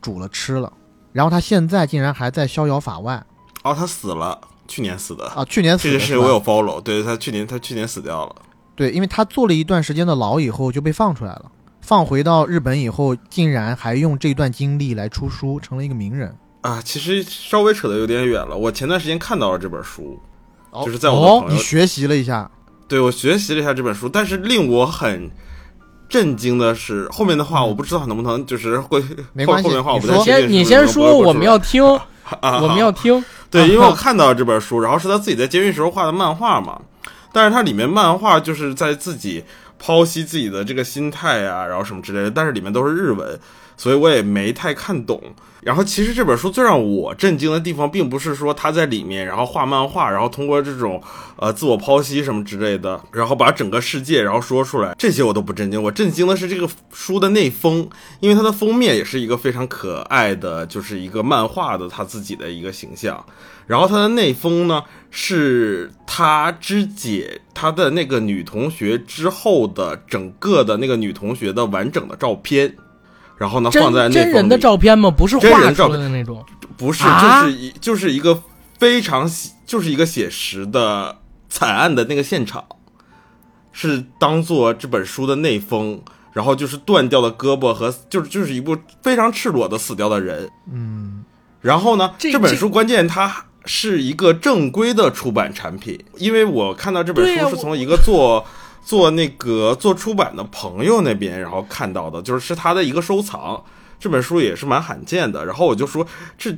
[0.00, 0.72] 煮了吃了，
[1.12, 3.24] 然后他现在竟然还在逍遥法外。
[3.62, 5.88] 哦，他死了，去年死的啊，去年死。
[5.88, 8.36] 这个是我有 follow，对他去年他去年死掉了。
[8.74, 11.52] 对，因为他坐了一段时间的牢以后就被放出来了。
[11.84, 16.80] 放回到日本以后，竟然还用这段经历来出书，成了一个名人啊！
[16.82, 18.56] 其实稍微扯得有点远了。
[18.56, 20.18] 我前段时间看到了这本书，
[20.86, 22.50] 就是在我的朋友，你学习了一下，
[22.88, 24.08] 对我学习了一下这本书。
[24.08, 25.30] 但是令我很
[26.08, 29.04] 震惊的是，后面的话我不知道能不能就是会
[29.34, 29.68] 没关系。
[29.68, 31.84] 后面话我不太先你先说，我们要听，
[32.40, 33.22] 啊我们要听。
[33.50, 36.80] 对，因为我看到这本书，然后是他自己在监狱时候画的漫画嘛，
[37.30, 39.44] 但是它里面漫画就是在自己。
[39.84, 43.38] 剖析自己的这个心态啊，然后什么之类的，但是里面都是日文，
[43.76, 45.20] 所以我也没太看懂。
[45.60, 51.02] 然后其实这本书最让我震惊的地方，并不是说他在里面然后画漫画，然后通过这种
[51.36, 55.82] 呃自我剖析什么之类的，然后把整个世界然后说出来，这些我都不震惊。
[55.82, 57.88] 我震惊的是这个书的内封，
[58.20, 63.24] 因为它的封面也是一个非常可爱的，就是一个漫画的他自己的一个形象。
[63.66, 72.76] 然后它的内封呢，是他肢解他的那个女同学之后的整个的那个女同学的完整的照片，
[73.36, 75.10] 然后呢放在真人的照片吗？
[75.10, 76.44] 不是画出来的那种，
[76.76, 78.42] 不是，就是一就是一个
[78.78, 79.30] 非常
[79.66, 81.18] 就是一个写实的
[81.48, 82.64] 惨案的那个现场，
[83.72, 86.00] 是当做这本书的内封，
[86.32, 91.24] 然后就是断掉的胳膊和就是就是一部非常赤裸的死掉的人，嗯，
[91.60, 93.46] 然后呢，这本书关键它。
[93.66, 98.44] 是一个正规的出版产品，因为我看到这本书是从一个做
[98.84, 103.62] 做那个做出版的朋友那边，然后看到的，就是是他的一个收藏。
[103.98, 105.44] 这本书也是蛮罕见的。
[105.46, 106.06] 然后我就说，
[106.36, 106.56] 这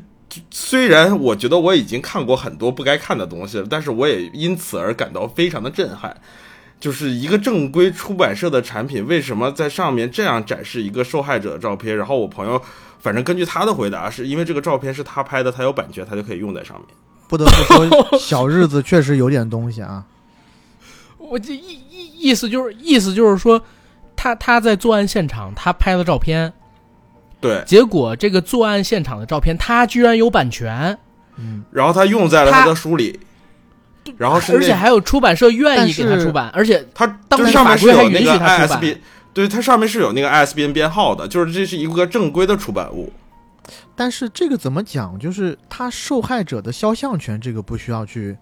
[0.50, 6.14] 虽然我觉得我已经看过很多不该看的东西了，但是我也因此而感到非常的震撼。
[6.78, 11.96] 就是一个正规出版社的产品，为什么在上面这样展示一个受害者的照片？
[11.96, 12.60] 然后我朋友。
[12.98, 16.86] 反正根据他的回答，是因为这个照片是他拍的，他有版权，他就可以用在上面。
[17.28, 20.04] 不得不说，小日子确实有点东西啊。
[21.16, 21.78] 我这一
[22.26, 23.62] 意意思就是意思就是说，
[24.16, 26.52] 他他在作案现场他拍的照片，
[27.40, 30.98] 对，结果这个作案现场的照片他居然有版权，
[31.36, 33.20] 嗯，然后他用在了他的书里，
[34.16, 38.98] 然后而且还有出版社愿意给他出版，而且他当时上面是有那个 ISB。
[39.36, 43.12] 对，它上面是有那个 ISBN 编号的，就是这是一个正规的出版物。
[43.94, 45.18] 但是这个怎么讲？
[45.18, 48.34] 就是他受害者的肖像权，这个不需要去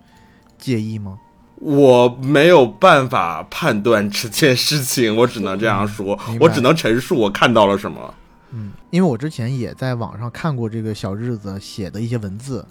[0.56, 1.18] 介意吗？
[1.56, 8.14] 我没有办法判断这件事情，我只能这样说，我只能陈述我看到了什么。
[8.50, 12.66] 嗯，因为我之前也在网上看过这个小日子写的一些文字，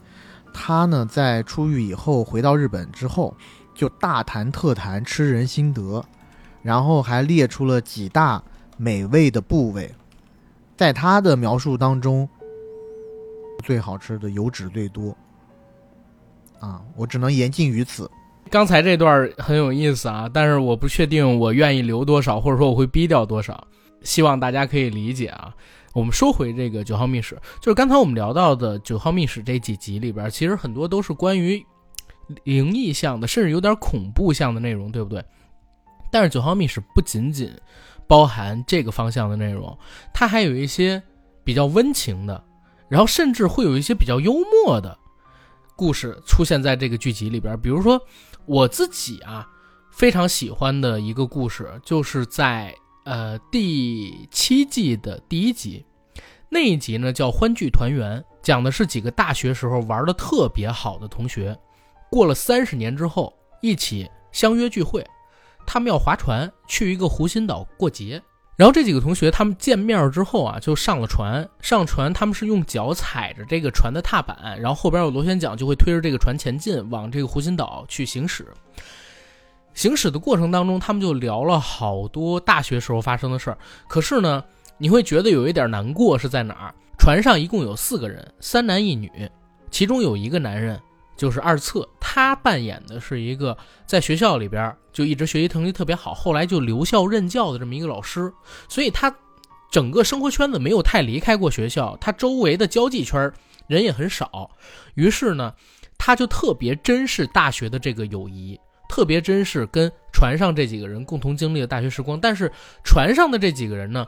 [0.54, 3.36] 他呢在出狱以后回到日本之后，
[3.74, 6.04] 就大谈特谈吃人心得。
[6.62, 8.42] 然后还列出了几大
[8.78, 9.94] 美味的部位，
[10.78, 12.30] 在他的描述当中，
[13.66, 15.14] 最好吃的油脂最多。
[16.62, 18.10] 啊，我只能言尽于此。
[18.54, 23.68] 刚才这段很有意思啊，但是我不确定我愿意留多少，或者说我会逼掉多少，
[24.04, 25.52] 希望大家可以理解啊。
[25.92, 31.66] 我们说回这个九号密室，就是刚才我们聊到的九号密室这几集里边，其实很多都是关于
[32.44, 35.26] 灵异向的，甚至有点恐怖向的内容，对不对？
[36.12, 37.52] 但是九号密室不仅仅
[38.06, 39.76] 包含这个方向的内容，
[40.14, 41.02] 它还有一些
[41.44, 42.44] 比较温情的，
[42.88, 44.96] 然后甚至会有一些比较幽默的
[45.76, 48.02] 故事出现在这个剧集里边，比如说。
[48.46, 49.48] 我自己啊，
[49.90, 55.86] 非常喜欢的一个故事，就是在呃第七季的第一集，
[56.50, 61.58] 那一集呢叫《欢聚团圆》，讲的是几个大学时候玩的特别好的同学，
[62.12, 65.02] 过了三十年之后一起相约聚会，
[65.66, 68.22] 他们要划船去一个湖心岛过节。
[68.56, 71.48] 然后这几个同学他们见面之后啊，就上了船。
[71.60, 78.48] 上船他们是用脚踩着这个船的踏板，然后后边有螺旋桨就会推着这个船前进，往这个湖心岛去行驶。
[79.74, 83.58] 行驶的过程当中，他们就聊了好多大学时候发生的事儿。
[83.88, 84.44] 可是呢，
[84.78, 86.76] 你会觉得有一点难过是在哪儿？
[87.00, 89.12] 船上一共有四个人，三男一女，
[89.72, 90.80] 其中有一个男人。
[91.16, 98.32] 就是二册，他扮演的是一个在学校里边就一直学习成绩特别好，后来就留校任教的这么一个老师，
[98.68, 99.16] 所以他
[99.72, 103.32] 整个生活圈子没有太离开过学校，他周围的交际圈
[103.68, 104.52] 人也很少，
[104.96, 105.54] 于是呢，
[105.98, 108.60] 他就特别珍视大学的这个友谊，
[108.90, 112.52] 特别珍视跟船上这几个人共同经历的大学时光，但是
[112.84, 114.06] 船上的这几个人呢？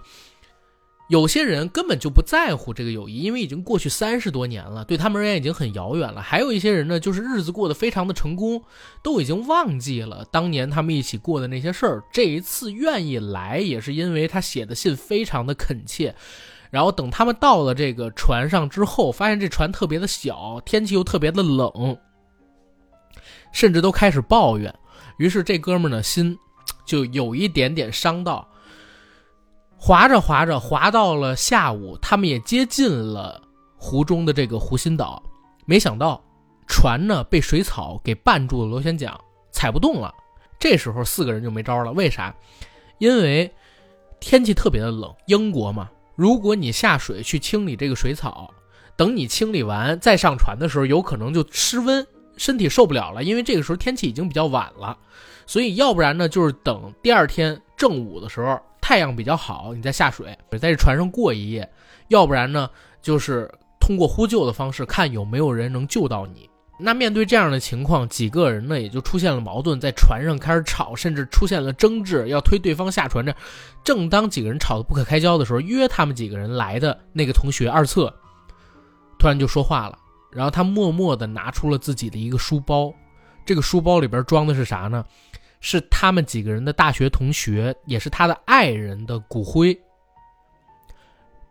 [1.07, 6.19] 有些人根本就不在乎这个友谊，因为已经过去三十多年了，对他们而言已经很遥远了。
[6.19, 8.63] 还有一些人呢，就是日子过得非常的成功，
[9.03, 12.03] 都已经忘记了当年他们一起过的那些事儿。
[12.11, 16.15] 这一次愿意来，也是因为他写的信非常的恳切。
[16.71, 21.95] 然后等他们到了这个船上之后，发现这船特别的小，天气又特别的冷，
[23.53, 24.73] 甚至都开始抱怨。
[25.19, 26.35] 于是这哥们儿呢，心
[26.83, 28.45] 就有一点点伤到。
[29.77, 33.41] 划着划着，划到了下午，他们也接近了
[33.77, 35.21] 湖中的这个湖心岛。
[35.65, 36.23] 没想到，
[36.65, 39.13] 船呢被水草给绊住了螺旋桨，
[39.51, 40.13] 踩不动了。
[40.57, 42.33] 这时候四个人就没招了，为啥？
[42.97, 43.53] 因为
[44.19, 45.89] 天气特别的冷，英国嘛。
[46.15, 48.49] 如果你下水去清理这个水草，
[48.95, 52.07] 等你清理完再上船的时候，有可能就失温，
[52.37, 53.23] 身体受不了了。
[53.23, 54.97] 因为这个时候天气已经比较晚了，
[55.45, 58.59] 所以要不然呢，就是等第二天正午的时候。
[58.87, 61.65] 太阳比较好，你再下水，在这船上过一夜；
[62.09, 62.69] 要不然呢，
[63.01, 66.47] 就是通过呼救的方式，看有没有人能救到你。
[66.77, 73.25] 那面对这样的情况，几个人呢也就出现了矛盾，在船上开始吵，甚至出现了争执，要推对方下船。
[73.25, 73.35] 这
[73.83, 78.13] 正当几个人吵得不可开交的时候，约他们几个人来的那个同学二册
[79.17, 79.97] 突然就说话了，
[80.31, 82.93] 然后他默默地拿出了自己的一个书包，
[83.47, 85.03] 这个书包里边装的是啥呢？
[85.67, 89.75] 是他们几个人的大学同学，也是他的爱人的骨灰。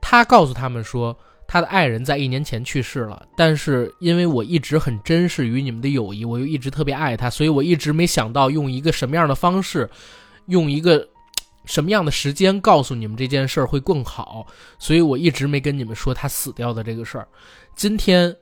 [0.00, 9.90] 他告诉他们说，他的爱人在一年前去世了，但是因为我一直很珍视与你们的友谊，我又一直特别爱他，所以我一直没想到用一个什么样的方式，
[10.46, 11.04] 用一个
[11.64, 14.46] 什么样的时间告诉你们这件事儿会更好，
[14.78, 17.26] 所以我一直没跟你们说他死掉的这个事儿。
[17.74, 18.32] 今天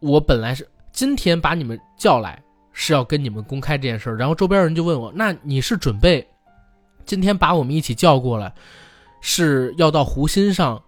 [0.00, 2.43] 我本来是今天把你们叫来。
[2.74, 6.28] 是要跟你们公开这件事儿，然后周边人就问我：“那你是准备
[7.06, 8.52] 今天把我们一起叫过来，
[9.22, 10.82] 是要到湖心上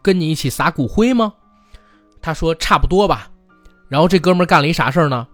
[0.00, 1.34] 跟你一起撒骨灰吗？”
[2.22, 3.28] 他说：“差不多吧。”
[3.90, 5.26] 然后这哥们儿干了一啥事儿呢？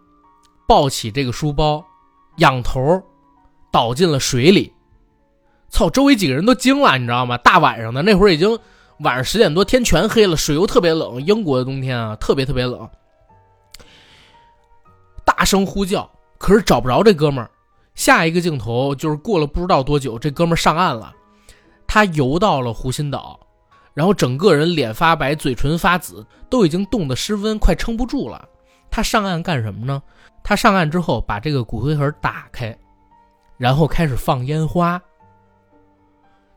[0.66, 1.84] 抱起这个书包，
[2.38, 3.02] 仰头
[3.70, 4.72] 倒进了水里。
[5.70, 5.90] 操！
[5.90, 7.36] 周围几个人都惊了，你知道吗？
[7.38, 8.58] 大晚上的，那会儿已经
[9.00, 12.88] 晚上十点多，天全黑了，水又特别冷，英国的冬天啊，特别特别冷。
[15.38, 17.48] 大声呼叫，可是找不着这哥们儿。
[17.94, 21.14] 下一个镜头就是过了不知道多久，这哥们儿上岸了。
[21.86, 23.38] 他游到了湖心岛，
[23.94, 28.48] 然后整个人脸发白，嘴唇发紫，都已经冻得失温，快撑不住了。
[28.90, 30.02] 他上岸干什么呢？
[30.42, 32.76] 他上岸之后把这个骨灰盒打开，
[33.56, 35.00] 然后开始放烟花。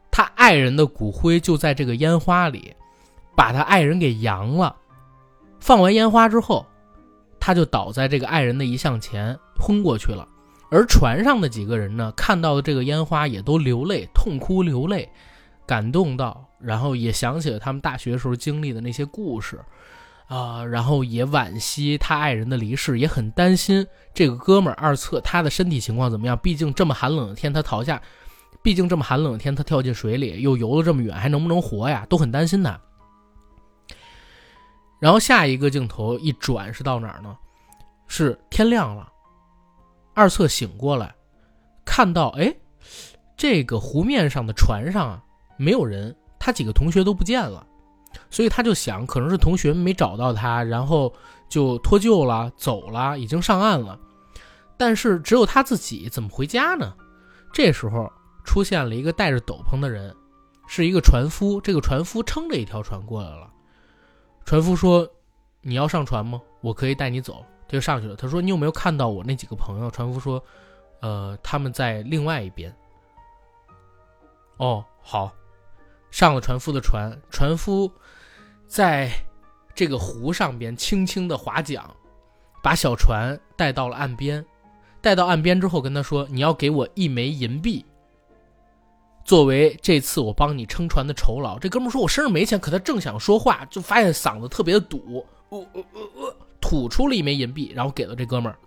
[0.10, 2.76] 他爱人的骨灰就在这个烟花里，
[3.36, 4.76] 把他爱人给扬了。
[5.60, 6.66] 放完烟花之后。
[7.42, 10.26] 他就倒在这个爱人的遗像前昏过去了，
[10.70, 15.10] 而船上的几个人呢，看到的这个烟花也都流泪，痛哭流泪，
[15.66, 19.60] 感动到，然后也想起了他们大学时候经历的那些故事，
[20.28, 26.38] 啊，然后也惋惜他爱人的离世，也很担心这个哥们儿二侧他的身体情况怎么样。
[26.38, 28.00] 毕竟这么寒冷的天他逃下，
[28.62, 32.06] 毕竟这么寒冷的天他跳进水里又游了这么远，还能不能活呀？
[32.08, 32.80] 都很担心他。
[35.02, 37.36] 然后下一个镜头一转是到哪儿呢？
[38.08, 39.12] 是天亮了，
[40.14, 41.16] 二册醒过来，
[41.84, 42.54] 看到哎，
[43.36, 45.24] 这个湖面上的船上啊
[45.58, 47.66] 没有人，他几个同学都不见了，
[48.30, 51.12] 所以他就想可能是同学没找到他，然后
[51.50, 54.00] 就脱臼了，走了，已经上岸了。
[54.78, 56.94] 但是只有他自己怎么回家呢？
[57.52, 58.08] 这时候
[58.44, 60.16] 出现了一个戴着斗篷的人，
[60.68, 61.60] 是一个船夫。
[61.60, 63.51] 这个船夫撑着一条船过来了。
[64.46, 65.08] 船夫说
[65.62, 66.42] ：“你要上船吗？
[66.62, 68.16] 我可以带你走。”他就上去了。
[68.16, 70.44] 他说：“你有没有看到我那几个朋友？”船夫说
[71.02, 72.74] ：“呃，他们在另外一边。”
[74.58, 75.32] 哦，好，
[76.12, 77.18] 上了船夫的船。
[77.30, 77.90] 船夫
[78.68, 79.10] 在
[79.74, 81.84] 这个湖上边轻轻的划桨，
[82.62, 84.46] 把小船带到了岸边。
[85.00, 87.84] 带到岸边之后，跟他说：“你要给我一枚银币，
[89.24, 98.58] 作为这次我帮你撑船的酬劳。”这哥们说：“我身上没钱。”可他正想说话，就发现嗓子特别的堵，呃呃呃呃，吐出了一枚银币，然后给了这哥们儿。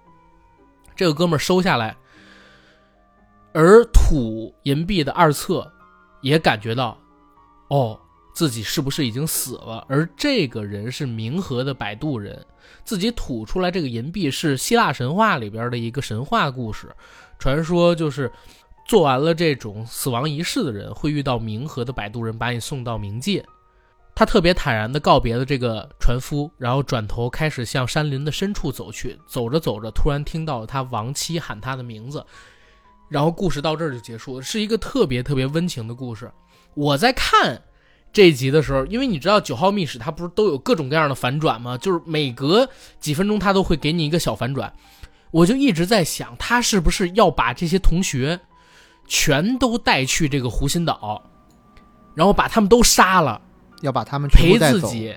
[0.96, 1.96] 这个哥们儿收下来，
[3.52, 5.70] 而吐银币的二侧
[6.22, 6.96] 也感觉到，
[7.68, 7.98] 哦，
[8.34, 9.84] 自己是不是已经死了？
[9.88, 12.44] 而这个人是冥河的摆渡人。
[12.82, 16.94] 自己吐出来这个银币是希腊神话里边的一个神话故事，
[17.38, 18.30] 传说就是
[18.84, 23.44] 做完了这种死亡仪式的人会遇到冥河的摆渡人，把你送到冥界。
[24.14, 29.18] 他特别坦然地告别了这个船夫，然后转头开始向山林的深处走去。
[29.26, 32.24] 走着走着，突然听到了他亡妻喊他的名字，
[33.08, 36.30] 然后故事到这儿就结束了，是一个特别特别温情的故事。
[36.74, 37.60] 我在看。
[38.12, 41.76] 这一集的时候，因为你知道九号密室它不是都有各种各样的反转吗？
[41.76, 42.70] 就是每隔
[43.00, 44.72] 几分钟它都会给你一个小反转，
[45.32, 48.38] 我就一直在想，他是不是要把这些同学
[49.06, 51.22] 全都带去这个湖心岛，
[52.14, 53.40] 然后把他们都杀了，
[53.82, 55.14] 要把他们陪自己，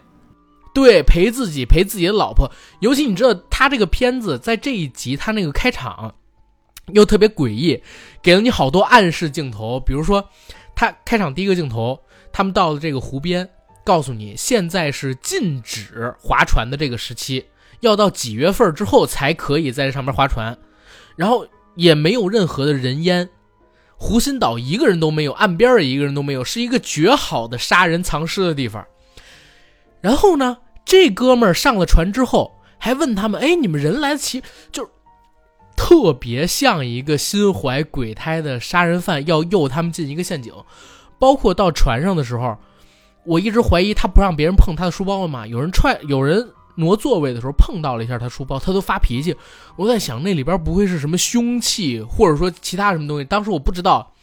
[0.73, 2.51] 对，陪自己，陪自己的老婆。
[2.79, 6.13] 尤其你知道，他这个片子在这一集，他那个开场
[6.93, 7.81] 又特别诡异，
[8.21, 10.27] 给了你好多暗示镜头，比如说
[10.75, 11.99] 他开场第一个镜头。
[12.29, 13.49] 他们到了这个湖边，
[13.83, 17.43] 告诉你现在是禁止划船的这个时期，
[17.79, 20.55] 要到几月份之后才可以在这上面划船，
[21.15, 23.27] 然后也没有任何的人烟，
[23.97, 28.85] 湖心岛一个人都没有，岸边也一个人都没有，是一个绝好的杀人藏尸的地方。
[30.01, 34.87] 然后呢，这哥们儿上了船之后，还问他们：“哎，你们人来得齐？”就
[35.75, 40.53] 特别像一个心怀鬼胎的杀人犯，要诱他们进一个陷阱。
[41.19, 42.55] 包括到船上的时候，
[43.25, 45.47] 我一直怀疑他不让别人碰他的书包了嘛。
[45.47, 49.35] 有人踹，有人挪座位的时候碰到了一下他书包，他都发脾气。
[49.75, 53.25] 我在想那里边不会是什么凶器，或者说其他什么东西。
[53.25, 54.13] 当时我不知道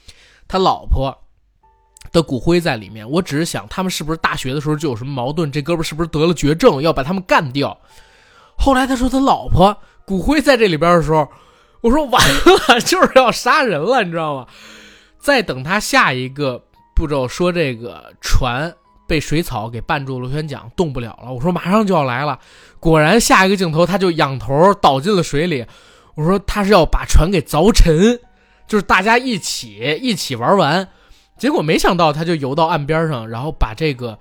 [0.48, 1.16] 他老婆
[2.12, 7.78] 的骨灰在里面，我只是想他们是不是大学的时候就有什么矛盾，这哥们是不是得了绝症，要把他们干掉。
[8.56, 9.76] 后来他说他老婆
[10.06, 11.28] 骨灰在这里边的时候，
[11.82, 14.46] 我说完了， 就是要杀人了，你知道吗？
[15.18, 16.64] 再等他下一个。
[16.96, 18.72] 步骤说这个船
[19.06, 21.32] 被水草给绊住螺旋桨，动不了了。
[21.32, 22.38] 我说马上就要来了，
[22.80, 25.66] 果然下一个镜头他就仰头倒进了水里。
[26.14, 28.20] 我说他是要把船给凿沉，
[28.66, 30.88] 就是大家一起一起玩完。
[31.36, 34.16] 结果没想到他就游到岸边上，然后把这个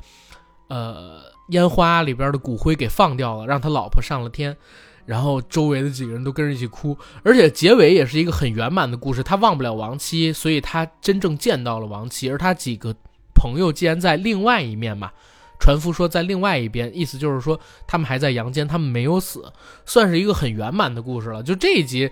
[0.69, 4.57] 呃烟花里边的骨灰给放掉了，让他老婆上了天。
[5.05, 9.21] 然后周围的几个人都跟着一起哭，而且结尾也是一个很圆满的故事。
[9.21, 12.31] 他忘不了亡妻，所以他真正见到了亡妻。
[12.31, 12.95] 而他几个
[13.43, 15.11] 朋友既然在另外一面嘛，
[15.59, 19.51] 船夫说在另外一边，意思就是说他们还在阳间，他们没有死，
[19.85, 21.43] 算是一个很圆满的故事了。
[21.43, 22.09] 就这一集，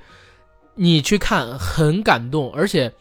[0.75, 2.93] 你去看很感动，而且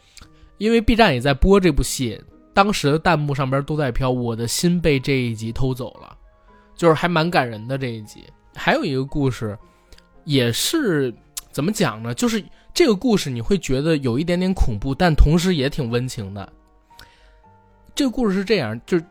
[0.57, 2.17] 因为 B 站也在播这部戏，
[2.53, 6.15] 当时的弹幕上边都在飘“我的心被这一集偷走了”，
[6.77, 8.23] 就是还蛮感人的这一集。
[8.55, 9.57] 还有一个故事。
[10.23, 11.11] 也是
[11.51, 12.13] 怎么讲呢？
[12.13, 12.45] 就是
[12.75, 16.53] 这个故事你会觉得有一点点恐怖，但同时也挺温情的。
[17.93, 19.05] 这个故事是这样：就是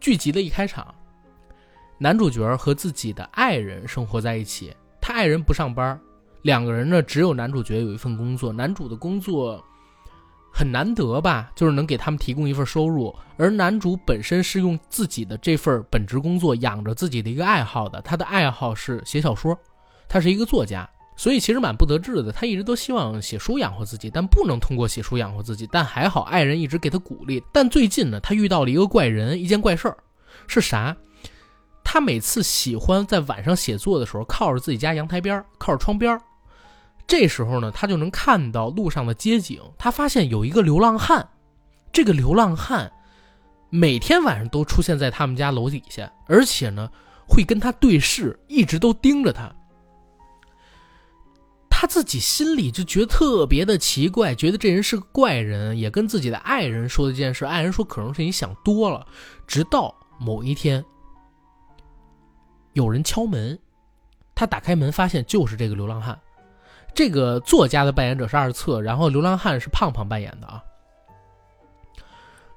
[0.00, 0.94] 剧集的一开场，
[1.98, 5.98] 男主角和自己的爱人生活在一起，他爱人不上班，
[6.42, 9.62] 两个人呢只有男主角有一份工作，男主的工作
[10.52, 19.58] 很难得吧，就是能给他们提供一份收入，而男主本身是用自己的这份本职工作养着自己的一个爱好的，他的爱好是写小说。
[20.08, 22.30] 他是一个作家，所以其实蛮不得志的。
[22.30, 25.66] 他一直都希望写书养活自己，但不能通过写书养活自己。
[25.72, 27.42] 但还好，爱人一直给他鼓励。
[27.52, 29.96] 但最近呢，他遇到了一个怪人，一件怪事儿，
[30.46, 30.94] 是啥？
[31.82, 36.20] 他每次喜欢在晚上写作的时候，靠着自己家阳台边，靠着窗边
[37.06, 39.60] 这时候呢，他就能看到路上的街景。
[39.78, 41.28] 他发现有一个流浪汉，
[41.92, 42.92] 这个流浪汉
[43.70, 46.90] 每天晚上都出现在他们家楼底下，而且呢，
[47.26, 49.54] 会跟他对视，一直都盯着他。
[51.78, 57.44] 他自己心里就觉得特别的奇怪，觉得这人是个怪人，也跟自己的爱人说了这件事。
[57.44, 59.06] 爱人说可能是你想多了。
[59.46, 60.82] 直到某一天，
[62.72, 63.58] 有人敲门，
[64.34, 66.18] 他打开门发现就是这个流浪汉。
[66.94, 70.64] 这个作家的扮演者是二册，然后流浪汉是胖胖扮演的啊。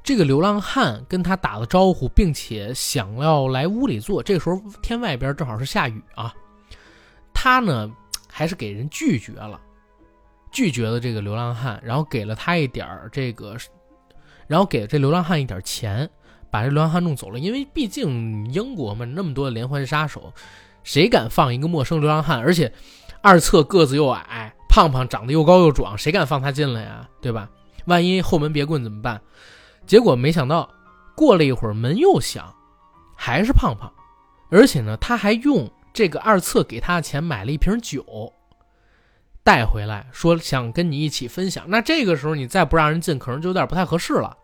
[0.01, 4.23] 这个流浪汉跟他打了招呼，并且想要来屋里坐。
[4.23, 6.33] 这个时候天外边正好是下雨啊，
[7.33, 7.91] 他呢。
[8.31, 9.59] 还是给人拒绝了，
[10.51, 13.57] 拒绝了这个流浪汉，然后给了他一点儿这个，
[14.47, 16.09] 然后给了这流浪汉一点钱，
[16.49, 17.39] 把这流浪汉弄走了。
[17.39, 20.31] 因为毕竟英国嘛，那么多连环杀手，
[20.83, 22.39] 谁敢放一个陌生流浪汉？
[22.39, 22.71] 而且
[23.21, 27.07] 二侧个子又矮，胖胖长得又高又壮，谁敢放他进来呀？
[27.21, 27.49] 对吧？
[27.85, 29.19] 万一后门别棍怎么办？
[29.85, 30.69] 结果没想到，
[31.15, 32.53] 过了一会儿门又响，
[33.15, 33.91] 还是胖胖，
[34.49, 35.69] 而且呢，他还用。
[35.93, 38.33] 这个二册给他的钱买了一瓶酒，
[39.43, 41.65] 带回来，说想跟你一起分享。
[41.67, 44.37] 那这个时候你再不让人进，可能就有点不太合适了。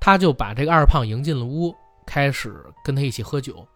[0.00, 1.74] 他就把这个二胖迎进了屋，
[2.04, 3.66] 开始跟他一起喝酒。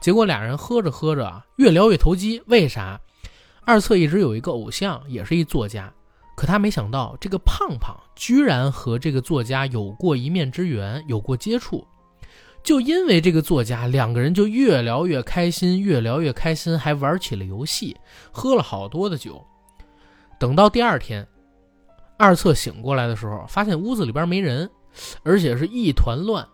[0.00, 2.42] 结果俩人喝着喝着越聊越投机。
[2.46, 2.98] 为啥？
[3.62, 5.92] 二册一直有一个偶像，也是一作家，
[6.34, 11.86] 可他没想到这个胖胖居然和这个作家有过一面之缘，有过接触。
[12.62, 17.96] 就因为这个作家，两个人就越聊越开心，越聊越开心，还玩起了游戏，
[18.30, 19.44] 喝了好多的酒。
[20.38, 21.26] 等到第二天，
[22.18, 24.70] 二侧醒过来的时候，发现屋子里边没人，
[25.22, 26.46] 而且是一团乱。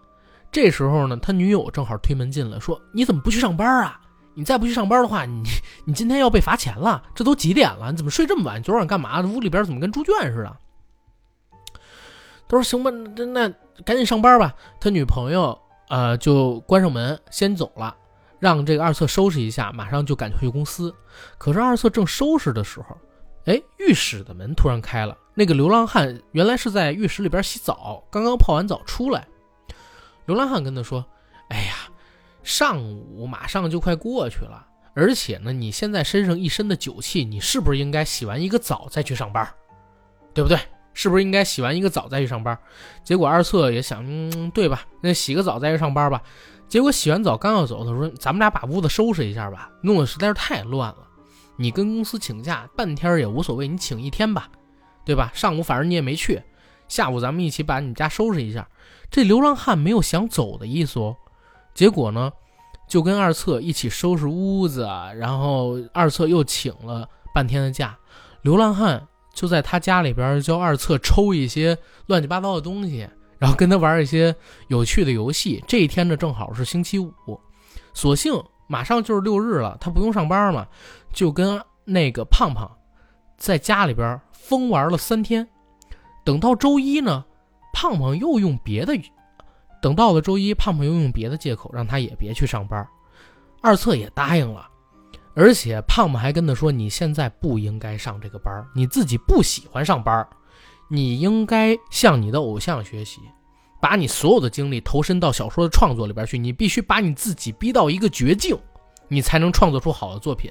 [0.53, 4.01] 这时候呢，他女友正好推门进来，说：“你怎么不去上班啊？
[4.35, 5.43] 你再不去上班的话，你
[5.85, 7.03] 你今天要被罚钱了。
[7.15, 7.91] 这都几点了？
[7.91, 8.62] 你怎么睡这么晚？
[8.62, 9.20] 昨晚干嘛？
[9.23, 10.57] 屋里边怎么跟猪圈似的？”
[12.49, 13.49] 他说：“行吧，那那
[13.85, 15.59] 赶紧上班吧。”他女朋友。
[15.89, 17.97] 呃，就关上门先走了，
[18.39, 20.95] 让这个二侧收拾一下，马上就赶去公司。
[21.39, 22.97] 可是二侧正收拾的时候，
[23.45, 25.17] 哎，浴室的门突然开了。
[25.35, 29.27] 那个流浪汉原来是在浴室里边洗澡，刚刚泡完澡出来。
[30.25, 31.05] 流浪汉跟他说
[31.51, 31.75] ：“哎呀，
[32.43, 39.49] 上午马上就快过去了，而且呢，你现在身上一身的酒气，你是不是应该洗完一个澡再去上班？
[40.35, 40.59] 对不对？”
[40.97, 42.59] 是不是应该洗完一个澡再去上班？
[43.05, 44.81] 结果二策也想，嗯，对吧？
[45.02, 46.23] 那洗个澡再去上班吧。
[46.68, 51.06] 结果洗完澡刚要走，他说：“咱们俩把屋子收拾一下吧，弄得实在是太乱了。
[51.56, 54.48] 你跟公司请假半天也无所谓，你请一天吧，
[55.05, 55.31] 对吧？
[55.35, 56.43] 上午反正你也没去，
[56.89, 58.66] 下午咱们一起把你家收拾一下。”
[59.10, 61.14] 这流浪汉没有想走的意思哦。
[61.74, 62.32] 结果呢，
[62.89, 67.98] 就跟二侧一起收拾屋子，然后二侧又请了半天的假。
[68.40, 69.06] 流浪汉。
[69.37, 71.77] 就在他家里边教二侧抽一些
[72.07, 73.07] 乱七八糟的东西，
[73.39, 74.35] 然后跟他玩一些
[74.69, 75.63] 有趣的游戏。
[75.69, 77.39] 这一天呢，正好是星期五，
[77.93, 78.33] 所幸
[78.67, 80.67] 马上就是六日了，他不用上班嘛，
[81.13, 82.69] 就跟那个胖胖
[83.37, 85.47] 在家里边疯玩了三天。
[86.25, 87.23] 等到周一呢，
[87.75, 88.99] 胖胖又用别的，
[89.83, 92.89] 等到了周一，胖胖又用别的借口让他也别去上班，
[93.61, 94.67] 二侧也答应了。
[95.37, 100.27] 而且胖胖还跟他说：“你现在不应该上这个班你自己不喜欢上班
[100.89, 103.21] 你应该向你的偶像学习，
[103.79, 106.39] 把你所有的精力投身到小说的创作里边去。
[106.39, 108.59] 你必须把你自己逼到一个绝境，
[109.09, 110.51] 你才能创作出好的作品。”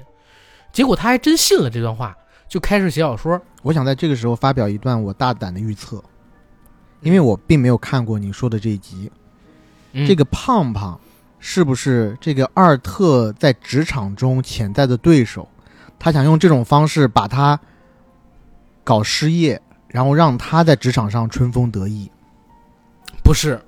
[0.72, 2.16] 结果他还真信了这段话，
[2.48, 3.41] 就开始写小说。
[3.64, 6.03] 我想在这个时候发表一段我大胆的预测，
[7.02, 9.12] 因为我并没有看过你说的这一集。
[10.06, 10.99] 这个胖胖。
[11.47, 15.47] 是不是这个二特在职场中潜在的对手？
[15.99, 17.57] 他想用这种方式把他
[18.84, 22.09] 搞失业，然后让他在职场上春风得意？
[23.23, 23.61] 不是，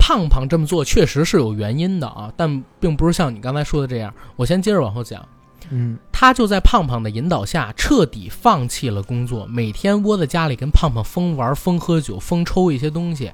[0.00, 4.12] 胖胖这么做确实是有原因的啊，但并不是像你刚才说的这样。
[4.34, 5.24] 我先接着往后讲。
[5.70, 13.30] 嗯，他就在胖胖的引导下，彻底放弃了工作，每天窝在家里跟胖胖疯玩、疯喝酒、疯抽一些东西，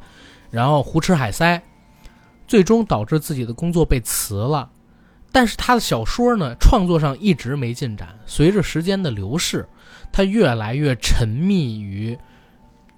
[0.51, 1.63] 然后胡吃海塞。
[2.47, 4.71] 最终导致自己的工作被辞了，
[5.33, 8.19] 但是他的小说呢，创作上一直没进展。
[8.27, 9.67] 随着时间的流逝，
[10.13, 12.17] 他越来越沉迷于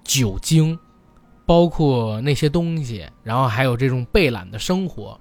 [0.03, 0.77] 酒精，
[1.45, 5.19] 包括那些东西，然后还有这种被懒的生活，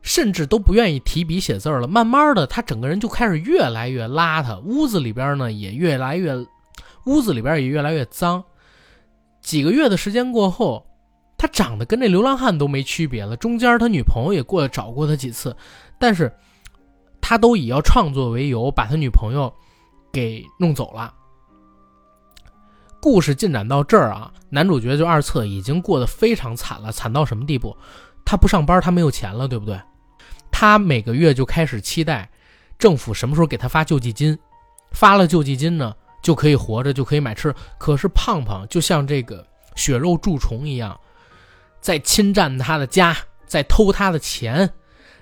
[0.00, 1.86] 甚至都不愿意提笔写字了。
[1.86, 6.34] 慢慢的，他整个人就开始越来越邋遢，屋子里边呢也越来越，
[7.04, 8.42] 屋子里边也越来越脏。
[9.42, 10.86] 几个月的时间过后。
[11.42, 13.36] 他长得跟那流浪汉都没区别了。
[13.36, 15.56] 中间他女朋友也过来找过他几次，
[15.98, 16.32] 但是
[17.20, 19.52] 他都以要创作为由把他女朋友
[20.12, 21.12] 给弄走了。
[23.00, 27.76] 故事进展到这儿啊，男主角就二册已经过得非常惨了，惨到什么地步？
[28.24, 29.76] 他不上班，他没有钱了，对不对？
[30.52, 32.30] 他每个月就开始期待
[32.78, 34.38] 政府什么时候给他发救济金，
[34.92, 35.92] 发了救济金呢，
[36.22, 37.52] 就可以活着，就可以买吃。
[37.78, 39.44] 可是胖胖就像这个
[39.74, 40.96] 血肉蛀虫一样，
[41.82, 43.14] 在侵占他的家，
[43.46, 44.72] 在偷他的钱，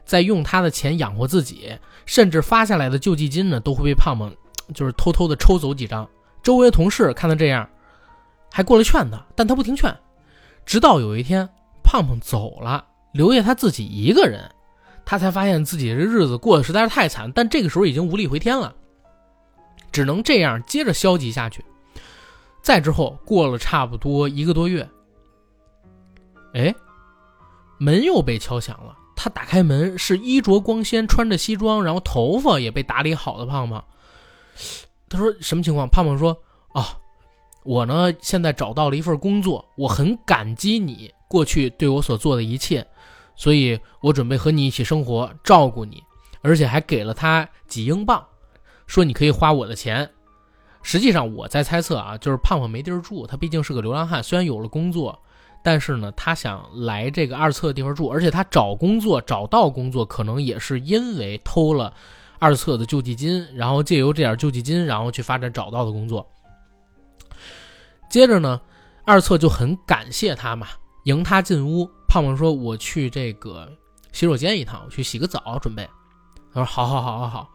[0.05, 1.77] 在用他的钱养活自己，
[2.07, 4.33] 甚至发下来的救济金呢，都会被胖胖
[4.75, 6.09] 就是偷偷的抽走几张。
[6.43, 7.69] 周围的同事看他这样，
[8.53, 9.93] 还过来劝他，但他不听劝。
[10.65, 11.49] 直到有一天，
[11.83, 14.49] 胖胖走了，留下他自己一个人。
[15.07, 18.73] 他才发现自己这日子过得实在是太惨，但这个时候已经无力回天了，
[19.91, 21.65] 只能这样接着消极下去。
[22.63, 24.89] 再之后过了差不多一个多月，
[26.55, 26.75] 哎，
[27.79, 28.97] 门又被敲响了。
[29.17, 33.85] 他打开门，是衣着光鲜、穿着西装，然后头发也被打理好的胖胖。
[35.09, 36.37] 他说：“什么情况？”胖胖说
[36.73, 36.97] ：“啊，
[37.65, 42.87] 我呢现在找到了一份工作，我很感激你过去对我所做的一切。”
[43.37, 46.03] 所以我准备和你一起生活，照顾你，
[46.43, 48.23] 而且还给了他几英镑，
[48.87, 50.11] 说你可以花我的钱。
[50.83, 55.19] 实际上我在猜测啊，就是胖胖没地儿住，他毕竟是个流浪汉，虽然有了工作，
[55.63, 61.93] 但是呢，他想来这个二册的地方住，而且他找工作找到工作，可能也是因为偷了
[62.39, 66.27] 二册的救济金，然后借由这点救济金，然后去发展找到的工作。
[68.09, 68.61] 接着呢，
[69.05, 70.67] 二册就很感谢他嘛，
[71.05, 71.89] 迎他进屋。
[72.09, 73.71] 胖胖说：“我去这个
[74.11, 75.89] 洗手间一趟，我去洗个澡，准备。”
[76.53, 77.49] 他说：“好好好好好。”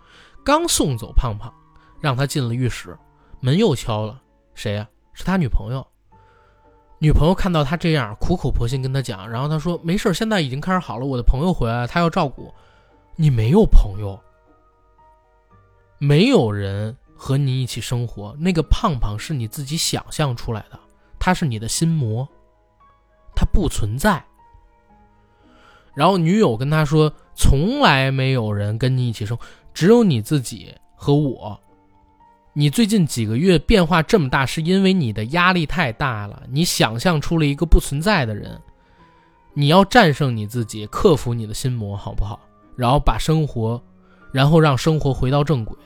[0.45, 1.51] 刚送走胖胖，
[1.99, 2.97] 让他进了浴室，
[3.41, 4.21] 门又敲了。
[4.53, 4.87] 谁呀？
[5.13, 5.85] 是他女朋友。
[6.97, 11.05] 女朋友看到他这样，苦口婆心跟他讲，然后他说：“没事，现在已经开始好了。
[11.05, 12.53] 我的朋友回来了，他要照顾
[13.15, 13.29] 你。
[13.29, 14.19] 没有朋友，
[15.97, 18.35] 没有人和你一起生活。
[18.39, 20.79] 那个胖胖是你自己想象出来的，
[21.19, 22.27] 他是你的心魔，
[23.35, 24.23] 他不存在。”
[25.93, 29.37] 然后女友跟他说：“从来没有人跟你一起生，
[29.73, 31.59] 只有你自己和我。
[32.57, 36.43] 你最近几个月变化这么大，是因为你的压力太大了。
[36.49, 38.57] 你想象出了一个不存在的人。
[39.53, 42.39] 你要战胜你自己，克服你的心魔，好不好？
[42.77, 43.83] 然后把生活，
[44.31, 45.77] 然后让生活回到正轨。”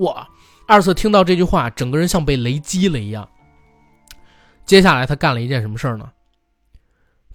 [0.00, 0.26] 哇！
[0.66, 3.28] 二次听到这句话，整个人像被雷击了一样。
[4.64, 6.10] 接下来他干了一件什么事儿呢？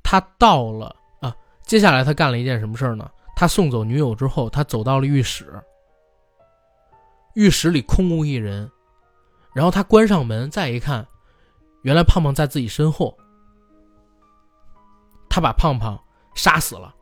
[0.01, 1.35] 他到了啊。
[1.61, 3.07] 接下来他干了一件什么事儿呢？
[3.35, 5.61] 他送走女友之后，他走到了浴室。
[7.35, 8.69] 浴室里空无一人，
[9.53, 11.05] 然后他关上门，再一看，
[11.83, 13.15] 原来胖胖在自己身后。
[15.29, 16.01] 他把胖胖
[16.33, 16.95] 杀死了。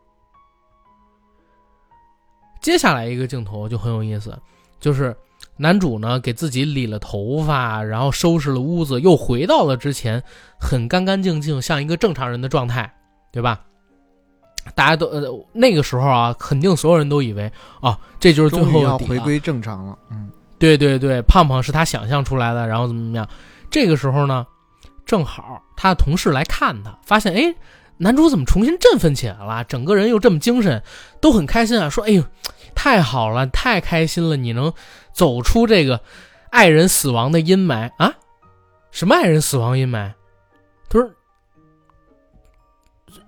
[2.61, 4.35] 接下来一个镜头就很有意思，
[4.79, 5.15] 就是
[5.55, 10.23] 男主呢给自己理了头发，然后收拾了屋子，又回到了之前
[10.59, 12.91] 很干干净净，像一个正常人的状态，
[13.31, 13.63] 对吧？
[14.75, 19.97] 大家都呃那个时候啊，肯定所有人都以为啊，这就是最后要回归正常了。
[20.09, 23.27] 嗯，对对对，胖胖是他想象出来的，然后怎么怎么样？
[23.69, 24.47] 这个时候呢，
[25.05, 27.55] 正好他的同事来看他，发现哎，
[27.97, 29.63] 男主怎么重新振奋起来了？
[29.65, 30.81] 整个人又这么精神，
[31.21, 31.89] 都很开心啊。
[31.89, 32.23] 说哎呦，
[32.73, 34.73] 太好了，太开心了，你能
[35.11, 36.01] 走出这个
[36.49, 38.13] 爱人死亡的阴霾啊？
[38.91, 40.13] 什么爱人死亡阴霾？
[40.89, 41.09] 他说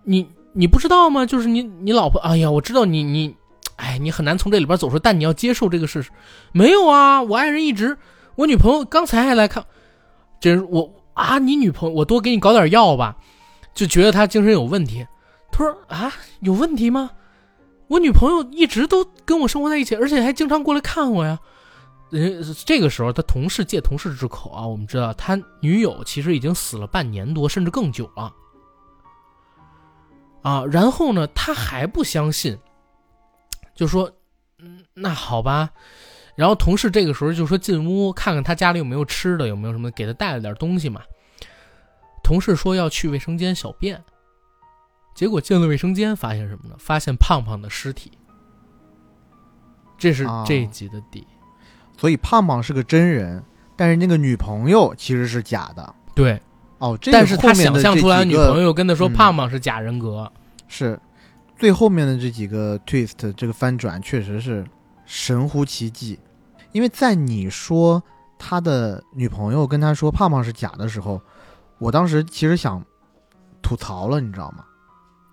[0.03, 0.27] 你。
[0.55, 1.25] 你不知道吗？
[1.25, 2.19] 就是你，你老婆。
[2.21, 3.35] 哎呀，我知道你，你，
[3.75, 4.97] 哎，你很难从这里边走出。
[4.97, 6.09] 但你要接受这个事实。
[6.53, 7.97] 没有啊，我爱人一直，
[8.35, 9.65] 我女朋友刚才还来看。
[10.39, 13.17] 这我啊，你女朋友，我多给你搞点药吧，
[13.73, 15.05] 就觉得她精神有问题。
[15.51, 17.11] 他说啊，有问题吗？
[17.87, 21.37] 我女朋友一直都跟我生活在一起，而且还经常过来看我呀。
[22.09, 28.31] 人这个时候，他同事借同事之口啊，我们知道他女友其实已经死了半年多，甚至更久了。
[30.45, 32.55] 啊，然后呢，他还不相信，
[33.73, 34.11] 就说
[34.61, 35.71] ：“嗯，那好吧。”
[36.37, 41.01] 然后同事这个时候就说：“进屋看看他家里有没有吃的，有没有什么，给他带了点东西嘛。”
[42.23, 44.03] 同事说要去卫生间小便，
[45.15, 46.75] 结果进了卫生间，发现什么呢？
[46.77, 48.11] 发现胖胖的尸体。
[49.97, 51.25] 这是这一集的底，
[51.97, 53.43] 所以胖胖是个真人，
[53.75, 55.95] 但是那个女朋友其实是假的。
[56.13, 56.39] 对。
[56.77, 60.31] 哦，但是他想象出来女朋友跟他说胖胖是假人格，
[60.67, 60.99] 是
[61.57, 64.65] 最后面的这几个 twist，这个翻转确实是
[65.05, 66.19] 神乎其技。
[66.71, 68.03] 因为在你说
[68.37, 71.21] 他的女朋友跟他说胖胖是假的时候，
[71.77, 72.83] 我当时其实想
[73.61, 74.65] 吐槽了，你知道吗？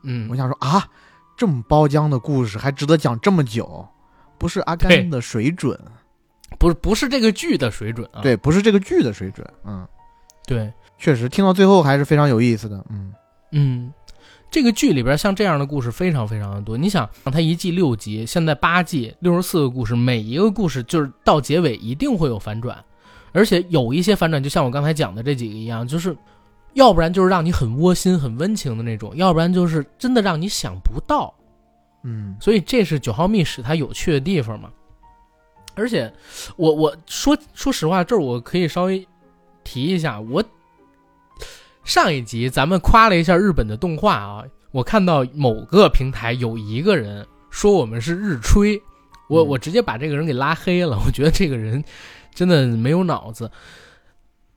[0.05, 0.86] 嗯，我想说啊，
[1.36, 3.85] 这么包浆的故事还值得讲这么久？
[4.39, 5.78] 不是阿甘的水准，
[6.59, 9.86] 不是不是这个剧的水准啊，对，不是这个剧的水准，嗯，
[10.47, 10.73] 对。
[11.02, 12.86] 确实，听到最后还是非常有意思的。
[12.88, 13.12] 嗯
[13.50, 13.92] 嗯，
[14.52, 16.78] 这个剧里边像这样的故事非常非常的多。
[16.78, 22.78] 你想，它一季六集，现在八季六十四个故事，每一个故事就是到结尾一定会有反转，
[23.32, 26.16] 而且有一些反转，就像我刚才讲的这几个一样，就是
[26.74, 31.34] 要不然就是让你很窝心、很温情的那种，要不然就是真的让你想不到。
[32.04, 34.70] 嗯所以这是九号密室它有趣的地方嘛。
[35.74, 36.12] 而且，
[36.54, 39.04] 我我说说实话，这儿我可以稍微
[39.64, 40.44] 提一下，我
[41.84, 48.80] 上一集咱们夸了一下日本的动画啊，我看到某个平台有一个人说我们是日吹，
[49.28, 51.82] 我嗯我直接把这个人给拉黑了，我觉得这个人
[52.34, 53.50] 真的没有脑子。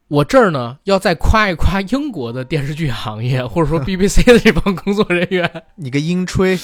[0.07, 5.63] 我这儿呢要再夸一夸英国的电视剧行业，或者说 BBC 的这帮工作人员。
[5.75, 6.59] 你个英吹，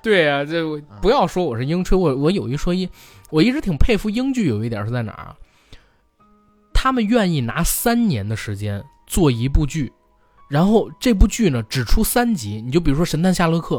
[0.00, 2.88] 对呀、这我不要说我是英吹，我我有一说一，
[3.30, 5.36] 我一直挺佩服英剧有一点是在哪儿啊？
[6.72, 9.92] 他们愿意拿三年的时间做一部剧，
[10.48, 13.76] 然后这部剧呢只出三集，你就比如说《神探夏洛克》，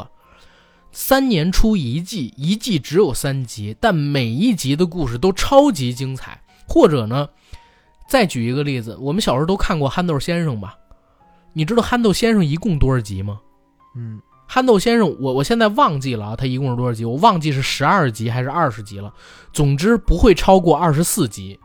[0.92, 6.42] 三年出一季，一季只有三集，但每一集的故事都超级精彩。
[6.70, 7.30] 或者呢，
[8.10, 10.76] 再举一个例子，我们小时候都看过《憨豆先生》吧？
[11.54, 13.40] 你知道《憨豆先生》一共多少集吗？
[13.96, 17.06] 嗯憨豆先生，我我现在忘记了啊，他一共是多少集？
[17.06, 19.14] 我忘记是十二集还是二十集了。
[19.54, 21.60] 总之不会超过二十四集。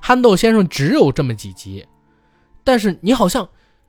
[0.00, 1.86] 憨豆先生只有这么几集，
[2.64, 3.48] 但是你好像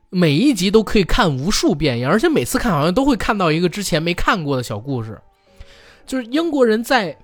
[0.09, 5.19] 每一集都可以看无数遍一样，而且每次看好像都会看到一个之前没看过的小故事。
[6.05, 7.17] 就是英国人在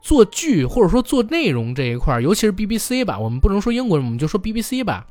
[0.00, 5.06] 做剧或者说做内容这一块，尤其是 BBC 吧，我们不能说英国人，我们就说 BBC 吧，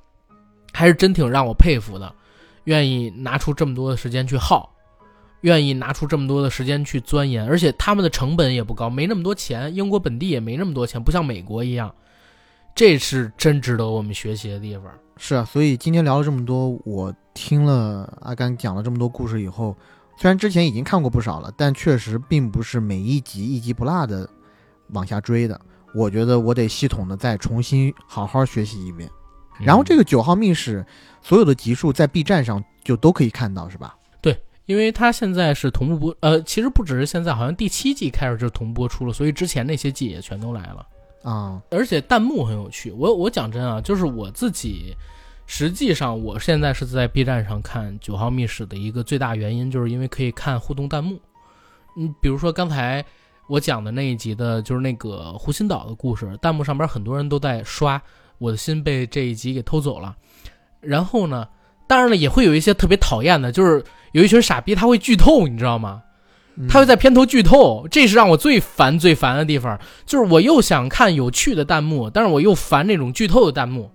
[0.73, 2.14] 还是真挺让我佩服的，
[2.65, 4.69] 愿意拿出这么多的时间去耗。
[5.41, 11.95] 愿意拿出这么多的时间去钻研，而且他们的成本也不高，没那么多钱，英国本地也没那么多钱，不像美国一样，
[12.73, 14.85] 这是真值得我们学习的地方。
[15.18, 19.76] 是啊，所以今天聊了这么多，我听了阿甘讲了这么多故事以后，
[20.18, 24.27] 虽然之前已经看过不少了，但确实并不是每一集一集不落的
[24.89, 25.60] 往下追的。
[25.93, 29.10] 我觉得我得系统的再重新好好学习一遍。
[29.60, 30.84] 然后这个，九号密室
[31.22, 33.95] 所有的集数在 B 站上就都可以看到，是吧？
[34.22, 40.88] 对因为它现在是同步播，呃，其实不只是现在，好像第七季开始就同步播出了，所以之前那些季也全都来了。
[41.23, 44.95] 啊、而且弹幕很有趣，我我讲真啊，就是我自己，
[45.45, 51.19] 实际上我现在是在 B 站上看《九号密室》的一个最大原因，就是因为可以看互动弹幕。
[51.95, 53.06] 你，比如说刚才
[53.48, 58.02] 我讲的那一集的，就是那个湖心岛的故事，弹幕上边很多人都在刷
[58.39, 60.15] “我的心被这一集给偷走了”，
[60.81, 61.48] 然后呢，
[61.88, 63.84] 当然了，也会有一些特别讨厌的，就是
[64.14, 66.02] 有一群傻逼他会剧透，你知道吗？
[66.69, 69.79] 他会在片头剧透，这是让我最烦最烦的地方。
[70.05, 73.89] 就是我又想看有趣的弹幕，但是我又烦那种剧透的弹幕，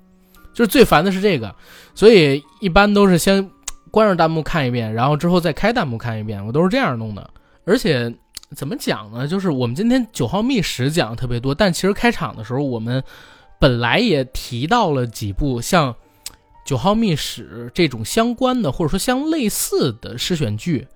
[0.54, 1.54] 就是最烦的是这个。
[1.94, 3.50] 所以一般都是先
[3.90, 7.30] 关上弹幕看一遍，然后之后再开弹幕看一遍，我都是这样弄的。
[7.64, 8.12] 而且
[8.54, 9.28] 怎么讲呢？
[9.28, 13.02] 就是我们今天九号密室讲的特别多，但其实开场的时候我们
[13.58, 15.94] 本来也提到了几部像
[16.64, 20.86] 九号密室这种相关的，或者说相类似的诗选剧。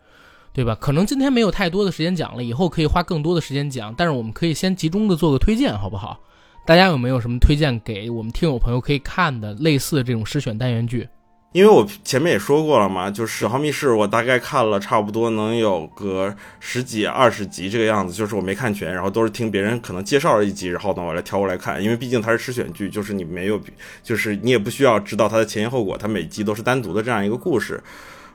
[0.52, 0.76] 对吧？
[0.80, 3.94] 可能今天没有太多的时间讲了，以后可以花更多的时间讲。
[3.96, 6.18] 但是我们可以先集中的做个推荐，好不好？
[6.66, 11.08] 大家有没有什么推荐给我们听友朋友可以看的类似的这种诗选单元剧？
[11.52, 23.60] 因为我前面也说过了嘛，就是《十号密室》，我大概看了差不多能有个十几、二十集这个样子，就是我没看全，然后都是听别人可能介绍了一集，然后呢我来挑过来看，因为毕竟它是诗选剧，就是你没有，
[24.02, 27.82] 就是你也不需要知道它的前因后果，它每集都是单独的这样一个故事。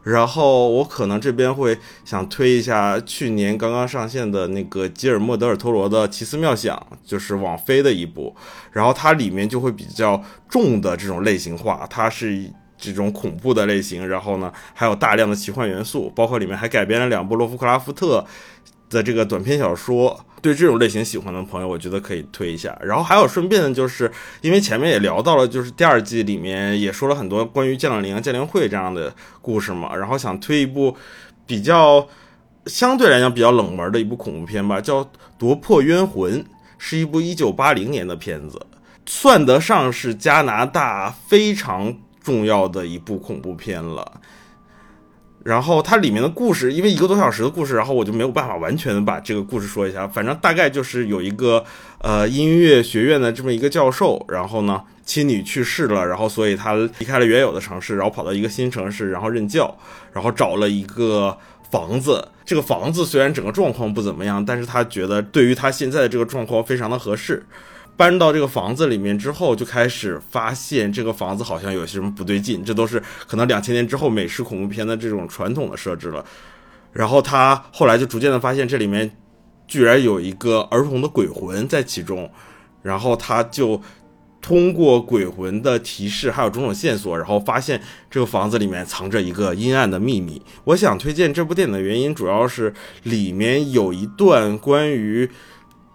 [0.05, 8.33] 然后我可能这边会想推一下去年刚刚上线的那个吉尔莫·德尔托罗的《奇思妙想》，就是网飞的一部，
[8.71, 12.49] 然后它里面就会比较重的这种类型化，它是。
[12.77, 18.23] 这种恐怖的类型，然后呢，还有大量的奇幻元素，包括里面还改编了两部洛夫克拉夫特
[18.89, 20.19] 的这个短篇小说。
[20.45, 22.77] 对这种类型喜欢的朋友，我觉得可以推一下。
[22.83, 24.11] 然后还有顺便的就是，
[24.41, 29.11] 因为前面也聊到了，就是第二季里面也说了很多关于剑灵、剑灵会这样的
[29.41, 29.95] 故事嘛。
[29.95, 30.95] 然后想推一部
[31.47, 32.07] 比较
[32.67, 35.03] 相对来讲比较冷门的一部恐怖片吧，叫
[35.39, 36.39] 《夺魄冤魂》，
[36.77, 38.63] 是一部一九八零年的片子，
[39.07, 41.97] 算得上是加拿大非常。
[42.25, 44.19] 重要的一部恐怖片了，
[45.45, 50.07] 然后它里面的故事，因为一个多小时的故事，然后我就没有办法完全的把这个故事说一下。
[50.07, 51.63] 反正大概就是有一个
[51.99, 59.77] 呃音乐学院的这么一个教授，然后呢妻女去世了，然后所以他离开了原有的城市，然后跑到一个新城市，然后任教，
[60.11, 61.37] 然后找了一个
[61.69, 62.27] 房子。
[62.43, 67.45] 这个房子虽然整个状况不怎么样，但是他觉得对于他现在的这个状况非常的合适。
[67.97, 76.25] 搬到这个房子里面之后，就开始发现这个房子好像有些什么不对劲，这都是可能两千年之后美式恐怖片的这种传统的设置了。
[76.91, 79.09] 然后他后来就逐渐的发现这里面
[79.67, 82.29] 居然有一个儿童的鬼魂在其中，
[82.81, 83.81] 然后他就
[84.41, 90.41] 通过鬼魂的提示还有种种线索，然后发现这个房子里面藏着一个阴暗的秘密。
[90.65, 92.73] 我想推荐这部电影的原因，主要是
[93.03, 95.29] 里面有一段关于。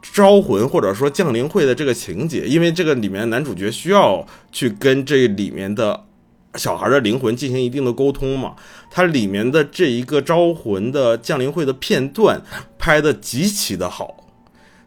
[0.03, 6.05] 招魂或者说降临会的这个情节，因为这个里面男主角需要去跟这里面的
[6.55, 8.55] 小孩的灵魂进行一定的沟通嘛，
[8.91, 12.41] 它里面的这一个招魂的降临会的片段
[12.79, 14.25] 拍的极其的好，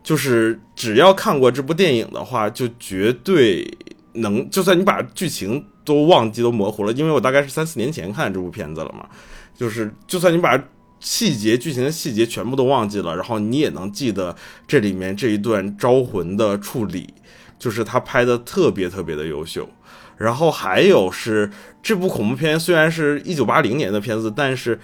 [0.03, 3.65] 就是只要看过这部电影的话，就绝对
[4.13, 9.07] 能，就算你把剧情都忘记都模糊了，因为我大概是三四年前看这部片子了嘛，
[9.55, 10.61] 就是就算你把。
[11.03, 14.35] 细节剧情的细节全部都忘记了，然后你也能记得
[14.65, 17.13] 这里面这一段招魂的处理，
[17.59, 19.69] 就是他拍的特别特别的优秀。
[20.17, 21.51] 然后还有是
[21.81, 24.79] 这部恐怖片虽然是一九八零年的片子，但是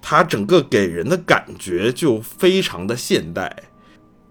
[0.00, 3.54] 它整个给人的感觉就非常的现代。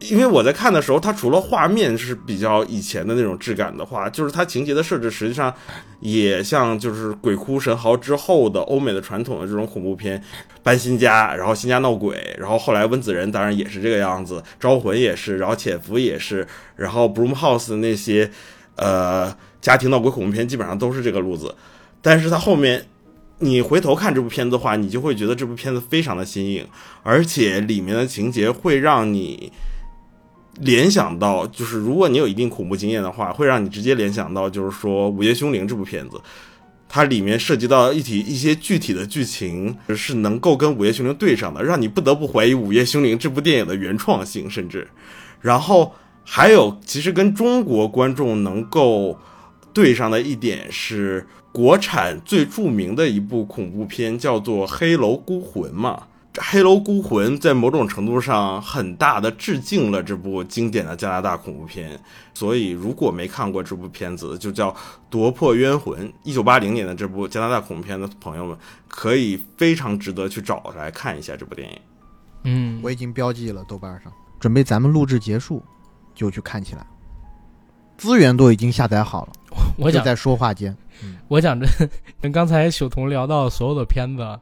[0.09, 5.53] 因为我在看的时候，它除了画面是比较以前的那种质感的话，就是它情节的设置实际上
[6.01, 10.21] 也像就是《鬼哭神嚎》之后的欧美的传统的这种恐怖片，
[10.61, 18.29] 搬新家，然后新家闹鬼，然后后来温子仁当然也是这个样子，招魂也是，然后潜伏也是，然后 Broom House 的那些
[18.75, 21.55] 呃家庭闹鬼恐怖片基本上都是这个路子。
[22.01, 22.85] 但是它后面
[23.39, 26.67] 你回头看这部片子的话，你就会觉得这部片子非常的新颖，
[27.03, 29.51] 而且里面的情节会让你。
[30.61, 36.21] 联想到就是，如果你有一定恐怖经验的话，会让你直接联想到，就是说《午夜凶铃》这部片子，
[36.87, 44.87] 它里面涉及到一体一些具体的剧情是能够跟《午夜凶铃》对上的，让你不得不怀疑《午夜凶铃》这部电影的原创性，甚至，
[45.41, 45.91] 然后
[46.23, 49.17] 还有其实跟中国观众能够
[49.73, 55.99] 对上的一点是，国产最著名的一部恐怖片叫做《黑楼孤魂》嘛。
[56.39, 61.99] 《黑楼孤魂》在某种程度上很大的致敬了这部经典的加拿大恐怖片，
[62.33, 64.71] 所以如果没看过这部片子，就叫
[65.11, 68.57] 《夺魄冤魂》，一九八零年的这部加拿大恐怖片的朋友们，
[68.87, 71.79] 可以非常值得去找来看一下这部电影。
[72.45, 75.61] 嗯，我已经标记了豆瓣上，准备咱们录制结束
[76.15, 76.83] 就去看起来，
[77.95, 79.33] 资源都已经下载好了。
[79.77, 80.75] 我就在说话间，
[81.27, 81.67] 我讲着
[82.19, 84.39] 跟刚才朽童聊到所有的片子。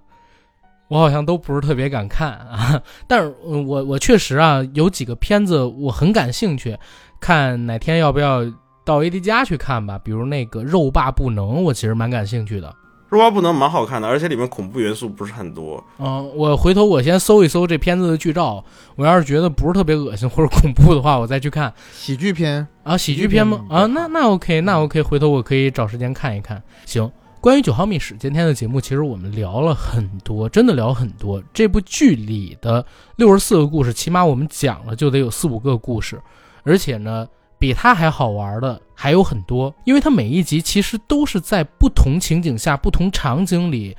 [0.91, 6.77] 我好像都不是特别敢看啊， 但是我我确实啊有几个片子我很感兴趣，
[7.21, 8.41] 看哪天要不要
[8.83, 9.97] 到 AD 家去看吧？
[10.03, 12.67] 比如那个《肉霸不能》，我其实蛮感兴趣的，
[13.07, 15.81] 《肉霸不能》蛮好看的，而且里面恐怖元素不是很多。
[15.97, 18.61] 嗯，我回头我先搜一搜这片子的剧照，
[18.97, 23.63] 我要是觉得不是特别恶心或者恐怖的话，我再去看喜剧片啊，喜剧片吗？
[23.69, 26.61] 啊，那那 OK，那 OK，回头我可以找时间看一看。
[26.85, 27.09] 行。
[27.41, 31.41] 关于九号密室，今天的节目其实我们聊了很多，真的聊很多。
[31.51, 32.85] 这部剧里的
[33.15, 36.21] 六十四个故事，起码我们讲了就得有四五个故事，
[36.61, 37.27] 而且呢，
[37.57, 39.73] 比它还好玩的还有很多。
[39.85, 43.97] 因为它每一集其实都是在不同情景下、不同场景里，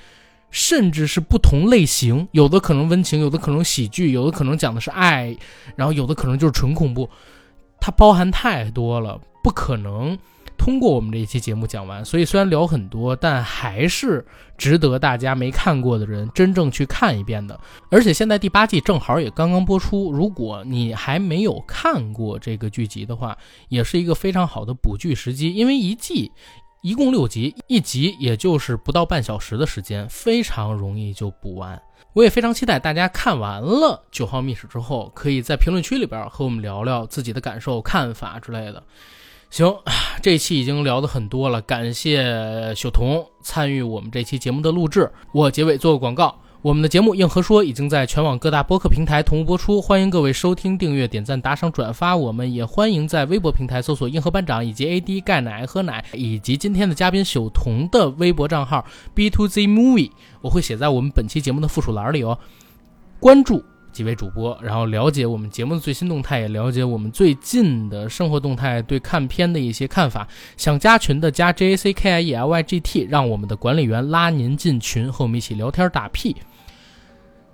[0.52, 5.36] 甚至是不同类型，有的可能温情，有的可能喜剧，有的可能讲的是爱，
[5.74, 7.10] 然后有的可能就是纯恐怖，
[7.80, 10.16] 它包含太多了，不可能。
[10.62, 14.24] 通过我们这一期节目讲完，所以虽然聊很多，但还是
[14.56, 17.58] 值得大家没看过的人真正去看一遍的。
[17.90, 23.36] 而且现在第八季正好也刚刚播出，如果你还没有看过这个剧集的话，
[23.70, 25.52] 也是一个非常好的补剧时机。
[25.52, 26.30] 因为一季
[26.80, 31.82] 一共六集，一集也就是不到半小时的时间，非常容易就补完。
[32.12, 38.80] 我也非常期待大家看完了《九号密室》之后，可以在评论区里边和我们聊聊自己的感受、看法之类的。
[39.52, 39.76] 行，
[40.22, 45.12] 这期已经聊的很多了，感谢小童参与我们这期节目的录制。
[45.30, 52.16] 我结尾做个广告，我们的节目《硬核说》已经在全网各大播客平台同步播出，欢迎各位收听、订阅、点赞、打赏、转发。
[52.16, 62.38] 我们也欢迎在微博平台搜索“硬核班长”以及 AD 钙奶喝奶，以及今天的嘉宾小童的微博账号 B to Z Movie，我会写在我们本期节目的附属栏里哦，
[63.20, 63.62] 关注。
[63.92, 70.26] 几位主播，然后了解我们节目的最新动态，也了解我们最近的生活动态，对看片的一些看法。
[70.56, 76.34] 想加群的加 J A C K I E L Y G T，让我们的管理员拉您进群，和我们一起聊天打屁。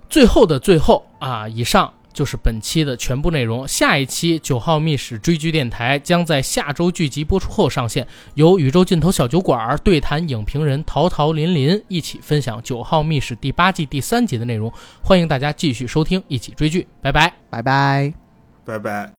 [0.09, 1.93] 最后的最后啊，以上。
[2.13, 3.67] 就是本期的全部内容。
[3.67, 14.71] 下一期《九号密室追剧电台》将在下周剧集播出后上线，由宇宙尽头小酒馆对谈影评人陶陶林林一起分享《九号密室》第八季第三集的内容。
[15.01, 16.87] 欢迎大家继续收听，一起追剧。
[17.01, 18.13] 拜拜，拜拜，
[18.65, 19.07] 拜拜。